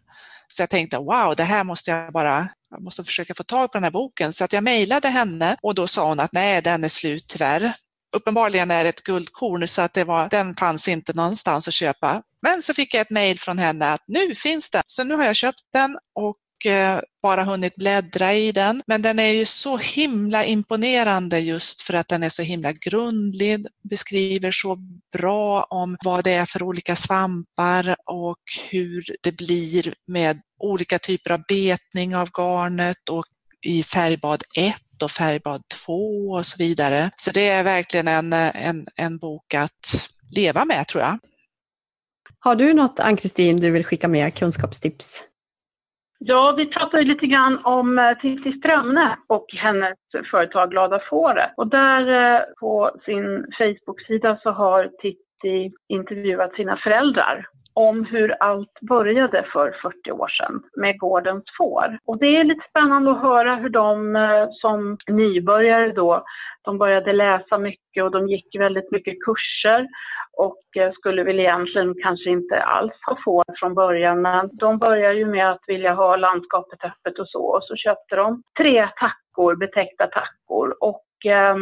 Så 0.47 0.61
jag 0.61 0.69
tänkte 0.69 0.97
wow, 0.97 1.33
det 1.37 1.43
här 1.43 1.63
måste 1.63 1.91
jag 1.91 2.13
bara 2.13 2.49
jag 2.69 2.81
måste 2.81 3.03
försöka 3.03 3.35
få 3.35 3.43
tag 3.43 3.71
på 3.71 3.77
den 3.77 3.83
här 3.83 3.91
boken. 3.91 4.33
Så 4.33 4.43
att 4.43 4.53
jag 4.53 4.63
mejlade 4.63 5.07
henne 5.07 5.57
och 5.61 5.75
då 5.75 5.87
sa 5.87 6.09
hon 6.09 6.19
att 6.19 6.31
nej, 6.31 6.61
den 6.61 6.83
är 6.83 6.89
slut 6.89 7.25
tyvärr. 7.27 7.73
Uppenbarligen 8.15 8.71
är 8.71 8.83
det 8.83 8.89
ett 8.89 9.03
guldkorn 9.03 9.67
så 9.67 9.81
att 9.81 9.93
det 9.93 10.03
var, 10.03 10.29
den 10.29 10.55
fanns 10.55 10.87
inte 10.87 11.13
någonstans 11.13 11.67
att 11.67 11.73
köpa. 11.73 12.21
Men 12.41 12.61
så 12.61 12.73
fick 12.73 12.93
jag 12.93 13.01
ett 13.01 13.09
mejl 13.09 13.39
från 13.39 13.57
henne 13.57 13.93
att 13.93 14.03
nu 14.07 14.35
finns 14.35 14.69
den. 14.69 14.83
Så 14.87 15.03
nu 15.03 15.15
har 15.15 15.23
jag 15.23 15.35
köpt 15.35 15.63
den 15.73 15.97
och 16.15 16.71
eh, 16.71 16.99
bara 17.21 17.43
hunnit 17.43 17.75
bläddra 17.75 18.33
i 18.33 18.51
den. 18.51 18.81
Men 18.87 19.01
den 19.01 19.19
är 19.19 19.33
ju 19.33 19.45
så 19.45 19.77
himla 19.77 20.45
imponerande 20.45 21.39
just 21.39 21.81
för 21.81 21.93
att 21.93 22.07
den 22.07 22.23
är 22.23 22.29
så 22.29 22.41
himla 22.41 22.71
grundlig, 22.71 23.65
beskriver 23.89 24.51
så 24.51 24.77
bra 25.17 25.63
om 25.63 25.97
vad 26.03 26.23
det 26.23 26.33
är 26.33 26.45
för 26.45 26.63
olika 26.63 26.95
svampar 26.95 27.95
och 28.05 28.41
hur 28.69 29.05
det 29.21 29.31
blir 29.31 29.93
med 30.07 30.41
olika 30.59 30.99
typer 30.99 31.31
av 31.31 31.43
betning 31.47 32.15
av 32.15 32.29
garnet 32.37 33.09
och 33.09 33.25
i 33.65 33.83
färgbad 33.83 34.43
1 34.57 34.75
och 35.03 35.11
färgbad 35.11 35.63
2 35.85 36.29
och 36.29 36.45
så 36.45 36.57
vidare. 36.57 37.11
Så 37.17 37.31
det 37.31 37.47
är 37.47 37.63
verkligen 37.63 38.07
en, 38.07 38.33
en, 38.33 38.87
en 38.95 39.17
bok 39.17 39.53
att 39.53 40.09
leva 40.31 40.65
med 40.65 40.87
tror 40.87 41.03
jag. 41.03 41.19
Har 42.47 42.55
du 42.55 42.73
något, 42.73 42.99
Ann-Kristin, 42.99 43.57
du 43.57 43.71
vill 43.71 43.85
skicka 43.85 44.07
med 44.07 44.33
kunskapstips? 44.37 45.23
Ja, 46.19 46.53
vi 46.57 46.65
pratade 46.65 47.03
lite 47.03 47.27
grann 47.27 47.65
om 47.65 47.99
eh, 47.99 48.17
Titti 48.21 48.51
Strömne 48.59 49.17
och 49.27 49.45
hennes 49.53 49.97
företag 50.31 50.71
Glada 50.71 50.99
Fåret. 51.09 51.51
Och 51.57 51.67
där 51.67 52.01
eh, 52.35 52.41
på 52.59 52.91
sin 53.05 53.45
Facebook-sida 53.57 54.39
så 54.43 54.51
har 54.51 54.89
Titti 55.01 55.71
intervjuat 55.87 56.53
sina 56.55 56.77
föräldrar 56.77 57.45
om 57.77 58.05
hur 58.05 58.35
allt 58.39 58.79
började 58.81 59.43
för 59.53 59.75
40 59.81 60.11
år 60.11 60.27
sedan 60.27 60.63
med 60.75 60.99
gårdens 60.99 61.43
får. 61.57 61.99
Och 62.05 62.17
det 62.17 62.37
är 62.37 62.43
lite 62.43 62.65
spännande 62.69 63.11
att 63.11 63.21
höra 63.21 63.55
hur 63.55 63.69
de 63.69 64.15
eh, 64.15 64.47
som 64.51 64.97
nybörjare 65.07 65.91
då, 65.91 66.23
de 66.61 66.77
började 66.77 67.13
läsa 67.13 67.57
mycket 67.57 68.03
och 68.03 68.11
de 68.11 68.27
gick 68.27 68.55
väldigt 68.59 68.91
mycket 68.91 69.23
kurser. 69.25 69.87
Och 70.33 70.77
eh, 70.77 70.91
skulle 70.91 71.23
väl 71.23 71.39
egentligen 71.39 71.95
kanske 72.03 72.29
inte 72.29 72.63
alls 72.63 72.93
ha 73.07 73.17
får 73.25 73.43
från 73.59 73.73
början 73.73 74.21
men 74.21 74.49
de 74.53 74.77
började 74.77 75.15
ju 75.15 75.25
med 75.25 75.51
att 75.51 75.63
vilja 75.67 75.93
ha 75.93 76.15
landskapet 76.15 76.83
öppet 76.83 77.19
och 77.19 77.29
så. 77.29 77.43
Och 77.43 77.63
så 77.63 77.75
köpte 77.75 78.15
de 78.15 78.43
tre 78.57 78.89
tackor, 78.99 79.55
betäckta 79.55 80.07
tackor. 80.07 80.75
Och 80.79 81.06
eh, 81.25 81.55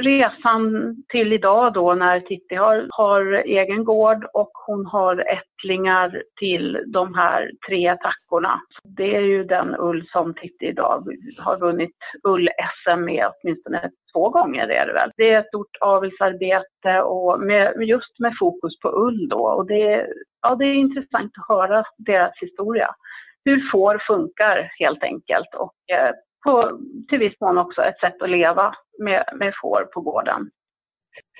resan 0.00 0.96
till 1.08 1.32
idag 1.32 1.72
då 1.72 1.94
när 1.94 2.20
Titti 2.20 2.54
har, 2.54 2.86
har 2.90 3.32
egen 3.32 3.84
gård 3.84 4.26
och 4.32 4.50
hon 4.66 4.86
har 4.86 5.24
ättlingar 5.28 6.22
till 6.40 6.78
de 6.86 7.14
här 7.14 7.50
tre 7.68 7.96
tackorna. 7.96 8.60
Det 8.96 9.16
är 9.16 9.20
ju 9.20 9.44
den 9.44 9.76
ull 9.78 10.06
som 10.12 10.34
Titti 10.34 10.66
idag 10.66 11.08
har 11.38 11.60
vunnit 11.60 11.96
ull-SM 12.22 13.04
med 13.04 13.30
åtminstone 13.32 13.90
två 14.14 14.28
gånger 14.30 14.68
är 14.68 14.86
det 14.86 14.92
väl. 14.92 15.10
Det 15.16 15.30
är 15.30 15.40
ett 15.40 15.48
stort 15.48 15.76
avelsarbete 15.80 17.00
och 17.02 17.40
med, 17.40 17.74
just 17.82 18.18
med 18.18 18.32
fokus 18.38 18.80
på 18.80 18.88
ull 18.88 19.28
då 19.28 19.46
och 19.46 19.66
det, 19.66 20.06
ja, 20.42 20.54
det 20.54 20.64
är 20.64 20.74
intressant 20.74 21.32
att 21.38 21.48
höra 21.48 21.84
deras 21.98 22.32
historia. 22.40 22.90
Hur 23.44 23.70
får 23.70 24.02
funkar 24.06 24.70
helt 24.78 25.02
enkelt 25.02 25.54
och 25.54 25.96
eh, 25.96 26.10
på, 26.44 26.78
till 27.08 27.18
viss 27.18 27.40
mån 27.40 27.58
också 27.58 27.82
ett 27.82 27.98
sätt 27.98 28.22
att 28.22 28.30
leva 28.30 28.74
med, 28.98 29.24
med 29.34 29.52
får 29.62 29.84
på 29.84 30.00
gården. 30.00 30.50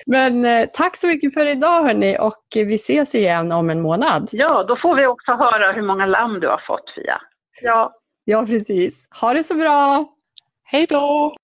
Men 0.05 0.45
eh, 0.45 0.65
tack 0.73 0.97
så 0.97 1.07
mycket 1.07 1.33
för 1.33 1.45
idag 1.51 1.83
hörni 1.83 2.17
och 2.19 2.43
vi 2.55 2.75
ses 2.75 3.15
igen 3.15 3.51
om 3.51 3.69
en 3.69 3.81
månad. 3.81 4.29
Ja, 4.31 4.63
då 4.63 4.77
får 4.81 4.95
vi 4.95 5.05
också 5.05 5.31
höra 5.31 5.71
hur 5.71 5.81
många 5.81 6.05
lamm 6.05 6.39
du 6.39 6.47
har 6.47 6.63
fått 6.67 6.89
Fia. 6.95 7.21
Ja, 7.61 7.93
ja 8.25 8.45
precis. 8.45 9.07
Ha 9.21 9.33
det 9.33 9.43
så 9.43 9.55
bra! 9.55 10.05
Hej 10.63 10.85
då! 10.89 11.35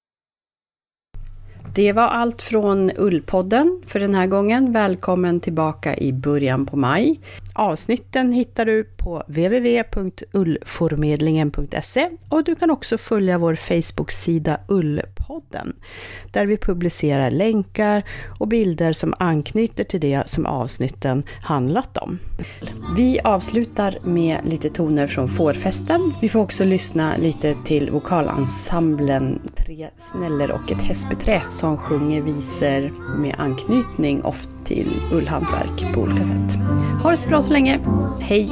Det 1.66 1.94
var 1.94 2.08
allt 2.08 2.42
från 2.42 2.92
Ullpodden 2.98 3.82
för 3.86 4.00
den 4.00 4.16
här 4.16 4.28
gången. 4.28 4.74
Välkommen 4.74 5.40
tillbaka 5.40 5.98
i 5.98 6.14
början 6.14 6.66
på 6.66 6.78
maj. 6.78 7.20
Avsnitten 7.54 8.32
hittar 8.32 8.66
du 8.66 8.84
på 8.84 9.24
www.ullformedlingen.se 9.28 12.10
och 12.30 12.44
du 12.44 12.56
kan 12.56 12.72
också 12.72 12.98
följa 12.98 13.38
vår 13.38 13.56
Facebook-sida 13.56 14.60
Ullpodden 14.68 15.74
där 16.32 16.46
vi 16.46 16.58
publicerar 16.58 17.32
länkar 17.32 18.04
och 18.40 18.48
bilder 18.48 18.94
som 18.94 19.14
anknyter 19.20 19.84
till 19.84 20.00
det 20.00 20.24
som 20.26 20.46
avsnitten 20.46 21.24
handlat 21.42 21.98
om. 21.98 22.20
Vi 22.98 23.20
avslutar 23.20 23.98
med 24.04 24.38
lite 24.46 24.70
toner 24.70 25.08
från 25.08 25.28
fårfesten. 25.28 26.14
Vi 26.22 26.30
får 26.30 26.40
också 26.40 26.64
lyssna 26.64 27.18
lite 27.18 27.56
till 27.66 27.92
vokalensemblen 27.92 29.42
Tre 29.58 29.88
snäller 29.98 30.52
och 30.52 30.72
ett 30.72 30.82
hästbeträ 30.82 31.42
som 31.52 31.78
sjunger 31.78 32.22
visor 32.22 32.92
med 33.18 33.36
anknytning 33.38 34.24
ofta 34.24 34.52
till 34.66 35.02
ullhantverk 35.12 35.94
på 35.94 36.02
olika 36.02 36.22
sätt. 36.22 36.58
Ha 37.04 37.12
det 37.12 37.18
så 37.18 37.28
bra 37.28 37.42
så 37.42 37.52
länge. 37.52 37.80
Hej! 38.20 38.52